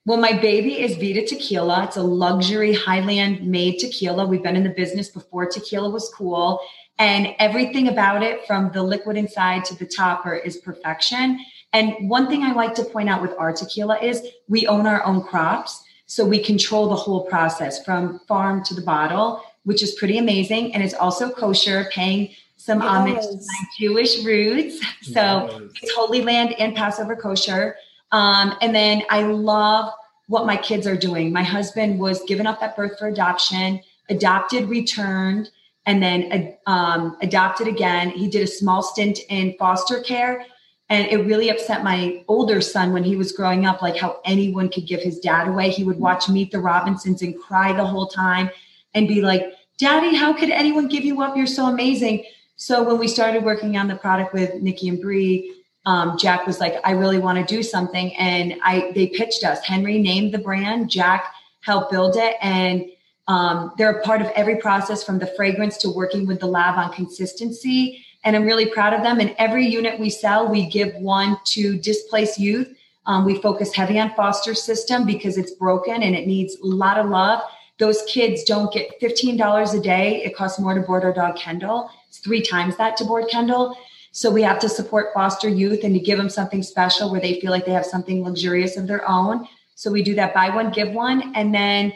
Well, 0.07 0.17
my 0.17 0.31
baby 0.31 0.79
is 0.79 0.95
Vida 0.95 1.27
Tequila. 1.27 1.83
It's 1.83 1.97
a 1.97 2.01
luxury 2.01 2.71
Highland 2.71 3.45
made 3.45 3.77
tequila. 3.77 4.25
We've 4.25 4.41
been 4.41 4.55
in 4.55 4.63
the 4.63 4.69
business 4.69 5.09
before 5.09 5.47
tequila 5.47 5.89
was 5.89 6.09
cool. 6.15 6.61
And 6.97 7.35
everything 7.39 7.89
about 7.89 8.23
it, 8.23 8.47
from 8.47 8.71
the 8.71 8.81
liquid 8.83 9.17
inside 9.17 9.65
to 9.65 9.75
the 9.75 9.85
topper, 9.85 10.33
is 10.33 10.55
perfection. 10.55 11.41
And 11.73 12.09
one 12.09 12.29
thing 12.29 12.43
I 12.43 12.53
like 12.53 12.73
to 12.75 12.85
point 12.85 13.09
out 13.09 13.21
with 13.21 13.33
our 13.37 13.51
tequila 13.51 13.99
is 13.99 14.25
we 14.47 14.65
own 14.65 14.87
our 14.87 15.03
own 15.03 15.23
crops. 15.23 15.83
So 16.05 16.23
we 16.23 16.41
control 16.41 16.87
the 16.87 16.95
whole 16.95 17.25
process 17.25 17.83
from 17.83 18.19
farm 18.29 18.63
to 18.63 18.73
the 18.73 18.81
bottle, 18.81 19.43
which 19.65 19.83
is 19.83 19.91
pretty 19.95 20.19
amazing. 20.19 20.73
And 20.73 20.81
it's 20.81 20.93
also 20.93 21.29
kosher, 21.29 21.89
paying 21.91 22.29
some 22.55 22.79
yes. 22.79 22.89
homage 22.89 23.21
to 23.23 23.35
my 23.35 23.65
Jewish 23.77 24.23
roots. 24.23 24.79
So 25.01 25.49
yes. 25.51 25.61
it's 25.81 25.91
Holy 25.95 26.21
Land 26.21 26.53
and 26.59 26.73
Passover 26.77 27.17
kosher. 27.17 27.75
Um, 28.11 28.55
and 28.61 28.73
then 28.73 29.03
I 29.09 29.23
love 29.23 29.91
what 30.27 30.45
my 30.45 30.57
kids 30.57 30.85
are 30.87 30.97
doing. 30.97 31.31
My 31.31 31.43
husband 31.43 31.99
was 31.99 32.21
given 32.23 32.47
up 32.47 32.61
at 32.61 32.75
birth 32.75 32.99
for 32.99 33.07
adoption, 33.07 33.81
adopted, 34.09 34.69
returned, 34.69 35.49
and 35.85 36.03
then 36.03 36.55
um, 36.65 37.17
adopted 37.21 37.67
again. 37.67 38.09
He 38.09 38.27
did 38.27 38.43
a 38.43 38.47
small 38.47 38.83
stint 38.83 39.19
in 39.29 39.55
foster 39.57 40.01
care. 40.01 40.45
And 40.89 41.07
it 41.07 41.25
really 41.25 41.49
upset 41.49 41.83
my 41.83 42.23
older 42.29 42.61
son 42.61 42.93
when 42.93 43.03
he 43.03 43.17
was 43.17 43.33
growing 43.33 43.65
up, 43.65 43.81
like 43.81 43.97
how 43.97 44.21
anyone 44.23 44.69
could 44.69 44.87
give 44.87 45.01
his 45.01 45.19
dad 45.19 45.49
away. 45.49 45.69
He 45.69 45.83
would 45.83 45.99
watch 45.99 46.29
Meet 46.29 46.51
the 46.51 46.59
Robinsons 46.59 47.21
and 47.21 47.37
cry 47.37 47.73
the 47.73 47.85
whole 47.85 48.07
time 48.07 48.49
and 48.93 49.07
be 49.07 49.21
like, 49.21 49.53
Daddy, 49.77 50.15
how 50.15 50.31
could 50.33 50.49
anyone 50.49 50.87
give 50.87 51.03
you 51.03 51.21
up? 51.21 51.35
You're 51.35 51.45
so 51.45 51.65
amazing. 51.65 52.23
So 52.55 52.83
when 52.83 52.97
we 52.97 53.07
started 53.07 53.43
working 53.43 53.77
on 53.77 53.87
the 53.87 53.95
product 53.95 54.33
with 54.33 54.55
Nikki 54.55 54.87
and 54.87 55.01
Brie, 55.01 55.56
um, 55.87 56.17
Jack 56.17 56.45
was 56.45 56.59
like, 56.59 56.75
I 56.83 56.91
really 56.91 57.17
want 57.17 57.39
to 57.39 57.55
do 57.55 57.63
something. 57.63 58.13
And 58.17 58.55
I 58.61 58.91
they 58.93 59.07
pitched 59.07 59.45
us. 59.45 59.63
Henry 59.63 59.99
named 59.99 60.33
the 60.33 60.37
brand, 60.37 60.89
Jack 60.89 61.33
helped 61.61 61.91
build 61.91 62.17
it. 62.17 62.35
And 62.41 62.85
um, 63.29 63.71
they're 63.77 63.91
a 63.91 64.01
part 64.03 64.21
of 64.21 64.27
every 64.35 64.57
process 64.57 65.01
from 65.01 65.17
the 65.17 65.27
fragrance 65.27 65.77
to 65.77 65.89
working 65.89 66.27
with 66.27 66.41
the 66.41 66.45
lab 66.45 66.77
on 66.77 66.91
consistency. 66.91 68.05
And 68.25 68.35
I'm 68.35 68.43
really 68.43 68.65
proud 68.65 68.93
of 68.93 69.01
them. 69.01 69.21
And 69.21 69.33
every 69.37 69.65
unit 69.65 69.97
we 69.97 70.09
sell, 70.09 70.49
we 70.49 70.65
give 70.65 70.93
one 70.95 71.37
to 71.45 71.77
displaced 71.77 72.37
youth. 72.37 72.75
Um, 73.05 73.23
we 73.23 73.41
focus 73.41 73.73
heavy 73.73 73.97
on 73.97 74.13
foster 74.13 74.53
system 74.53 75.05
because 75.05 75.37
it's 75.37 75.51
broken 75.51 76.03
and 76.03 76.13
it 76.13 76.27
needs 76.27 76.55
a 76.55 76.65
lot 76.65 76.97
of 76.97 77.09
love. 77.09 77.41
Those 77.79 78.01
kids 78.09 78.43
don't 78.43 78.73
get 78.73 78.99
$15 78.99 79.73
a 79.73 79.81
day. 79.81 80.21
It 80.25 80.35
costs 80.35 80.59
more 80.59 80.73
to 80.73 80.81
board 80.81 81.05
our 81.05 81.13
dog 81.13 81.37
Kendall. 81.37 81.89
It's 82.09 82.17
three 82.17 82.41
times 82.41 82.75
that 82.75 82.97
to 82.97 83.05
board 83.05 83.29
Kendall. 83.29 83.77
So 84.17 84.31
we 84.31 84.41
have 84.41 84.57
to 84.61 84.67
support 84.67 85.13
foster 85.13 85.47
youth 85.47 85.83
and 85.83 85.93
to 85.93 85.99
give 85.99 86.17
them 86.17 86.27
something 86.27 86.63
special 86.63 87.11
where 87.11 87.21
they 87.21 87.39
feel 87.39 87.51
like 87.51 87.67
they 87.67 87.71
have 87.73 87.85
something 87.85 88.23
luxurious 88.23 88.75
of 88.75 88.87
their 88.87 89.07
own. 89.07 89.47
So 89.75 89.91
we 89.91 90.01
do 90.01 90.15
that 90.15 90.33
buy 90.33 90.49
one, 90.49 90.71
give 90.71 90.89
one. 90.89 91.35
And 91.35 91.53
then, 91.53 91.93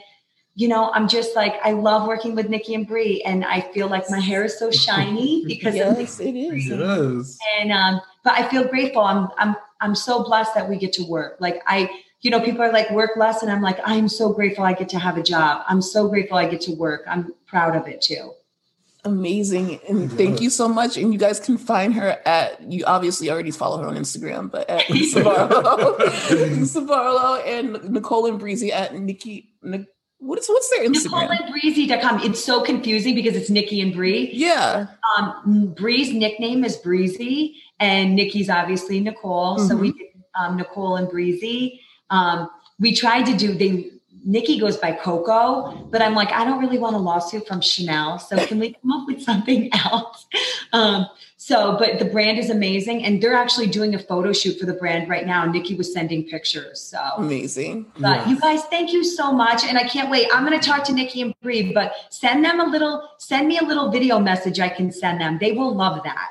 you 0.53 0.67
know, 0.67 0.91
I'm 0.91 1.07
just 1.07 1.35
like, 1.35 1.55
I 1.63 1.71
love 1.71 2.07
working 2.07 2.35
with 2.35 2.47
Nikki 2.47 2.75
and 2.75 2.87
Brie 2.87 3.23
and 3.23 3.43
I 3.43 3.61
feel 3.61 3.87
like 3.87 4.07
my 4.11 4.19
hair 4.19 4.43
is 4.43 4.59
so 4.59 4.69
shiny 4.69 5.43
because 5.47 5.73
yes, 5.73 6.19
it 6.19 6.35
is. 6.35 6.69
Yes. 6.69 7.39
And 7.59 7.71
um, 7.71 7.99
but 8.23 8.33
I 8.33 8.47
feel 8.49 8.65
grateful. 8.67 9.01
I'm 9.01 9.27
I'm 9.39 9.55
I'm 9.79 9.95
so 9.95 10.23
blessed 10.23 10.53
that 10.53 10.69
we 10.69 10.77
get 10.77 10.93
to 10.93 11.03
work. 11.03 11.37
Like 11.39 11.63
I 11.65 11.89
you 12.19 12.29
know, 12.29 12.39
people 12.39 12.61
are 12.61 12.71
like, 12.71 12.91
work 12.91 13.17
less. 13.17 13.41
And 13.41 13.51
I'm 13.51 13.63
like, 13.63 13.79
I'm 13.83 14.07
so 14.07 14.31
grateful 14.31 14.63
I 14.63 14.73
get 14.73 14.89
to 14.89 14.99
have 14.99 15.17
a 15.17 15.23
job. 15.23 15.63
I'm 15.67 15.81
so 15.81 16.07
grateful 16.07 16.37
I 16.37 16.47
get 16.47 16.61
to 16.61 16.71
work. 16.73 17.01
I'm 17.07 17.33
proud 17.47 17.75
of 17.75 17.87
it 17.87 17.99
too 17.99 18.35
amazing 19.03 19.79
and 19.87 20.11
thank 20.11 20.41
you 20.41 20.49
so 20.49 20.67
much. 20.67 20.97
And 20.97 21.11
you 21.11 21.19
guys 21.19 21.39
can 21.39 21.57
find 21.57 21.93
her 21.95 22.17
at 22.25 22.61
you 22.61 22.83
obviously 22.85 23.31
already 23.31 23.51
follow 23.51 23.81
her 23.81 23.87
on 23.87 23.95
instagram 23.95 24.51
but 24.51 24.69
at 24.69 24.89
Lisa 24.89 25.23
Barlow, 26.81 27.35
and 27.41 27.91
nicole 27.91 28.27
and 28.27 28.39
breezy 28.39 28.71
at 28.71 28.95
nikki 28.95 29.49
what's 30.19 30.47
what's 30.47 30.69
their 30.69 30.87
instagram? 30.87 31.29
nicoleandbreezy.com 31.29 32.21
it's 32.21 32.43
so 32.43 32.61
confusing 32.61 33.15
because 33.15 33.35
it's 33.35 33.49
nikki 33.49 33.81
and 33.81 33.93
bree. 33.93 34.29
Yeah. 34.33 34.87
Um 35.17 35.73
bree's 35.75 36.13
nickname 36.13 36.63
is 36.63 36.77
breezy 36.77 37.55
and 37.79 38.15
nikki's 38.15 38.49
obviously 38.49 38.99
nicole. 38.99 39.57
Mm-hmm. 39.57 39.67
so 39.67 39.75
we 39.75 39.93
did 39.93 40.07
um, 40.39 40.57
nicole 40.57 40.95
and 40.95 41.09
breezy. 41.09 41.81
Um 42.09 42.49
we 42.79 42.95
tried 42.95 43.25
to 43.25 43.35
do 43.35 43.53
they 43.53 43.91
Nikki 44.23 44.59
goes 44.59 44.77
by 44.77 44.91
Coco, 44.91 45.87
but 45.89 46.01
I'm 46.01 46.13
like, 46.13 46.31
I 46.31 46.45
don't 46.45 46.59
really 46.59 46.77
want 46.77 46.95
a 46.95 46.99
lawsuit 46.99 47.47
from 47.47 47.61
Chanel. 47.61 48.19
So 48.19 48.37
can 48.45 48.59
we 48.59 48.73
come 48.73 48.91
up 48.91 49.07
with 49.07 49.21
something 49.21 49.69
else? 49.85 50.27
Um, 50.73 51.07
so, 51.37 51.75
but 51.79 51.97
the 51.97 52.05
brand 52.05 52.37
is 52.37 52.51
amazing, 52.51 53.03
and 53.03 53.21
they're 53.21 53.33
actually 53.33 53.65
doing 53.65 53.95
a 53.95 53.99
photo 53.99 54.31
shoot 54.31 54.59
for 54.59 54.67
the 54.67 54.73
brand 54.73 55.09
right 55.09 55.25
now. 55.25 55.43
Nikki 55.45 55.73
was 55.73 55.91
sending 55.91 56.23
pictures. 56.23 56.79
So 56.79 56.99
amazing. 57.17 57.87
But 57.97 58.17
yes. 58.17 58.29
you 58.29 58.39
guys, 58.39 58.63
thank 58.65 58.93
you 58.93 59.03
so 59.03 59.31
much, 59.31 59.63
and 59.63 59.77
I 59.77 59.85
can't 59.85 60.11
wait. 60.11 60.27
I'm 60.31 60.45
going 60.45 60.59
to 60.59 60.63
talk 60.65 60.83
to 60.83 60.93
Nikki 60.93 61.23
and 61.23 61.33
Brie, 61.41 61.73
but 61.73 61.93
send 62.09 62.45
them 62.45 62.59
a 62.59 62.65
little, 62.65 63.09
send 63.17 63.47
me 63.47 63.57
a 63.57 63.63
little 63.63 63.89
video 63.89 64.19
message. 64.19 64.59
I 64.59 64.69
can 64.69 64.91
send 64.91 65.19
them. 65.19 65.39
They 65.39 65.51
will 65.51 65.73
love 65.73 66.03
that. 66.03 66.29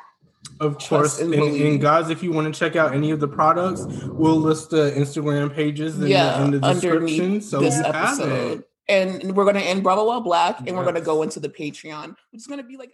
Of 0.61 0.79
course, 0.79 1.21
and, 1.21 1.33
and, 1.33 1.81
guys, 1.81 2.11
if 2.11 2.23
you 2.23 2.33
want 2.33 2.53
to 2.53 2.59
check 2.59 2.77
out 2.77 2.95
any 2.95 3.11
of 3.13 3.19
the 3.19 3.29
products, 3.29 3.87
we'll 4.09 4.37
list 4.37 4.71
the 4.71 4.93
Instagram 4.95 5.55
pages 5.55 5.99
in, 5.99 6.09
yeah, 6.09 6.37
the, 6.37 6.45
in 6.45 6.51
the 6.51 6.61
description. 6.61 7.41
So 7.41 7.61
this 7.61 7.79
episode. 7.79 8.65
And 8.87 9.35
we're 9.35 9.45
going 9.45 9.57
to 9.57 9.63
end 9.63 9.83
Bravo 9.83 10.05
While 10.05 10.21
Black, 10.21 10.59
and 10.59 10.69
yes. 10.69 10.77
we're 10.77 10.83
going 10.83 10.97
to 10.97 11.01
go 11.01 11.23
into 11.23 11.41
the 11.41 11.49
Patreon, 11.49 12.15
which 12.31 12.41
is 12.41 12.47
going 12.47 12.61
to 12.61 12.67
be 12.67 12.77
like. 12.77 12.91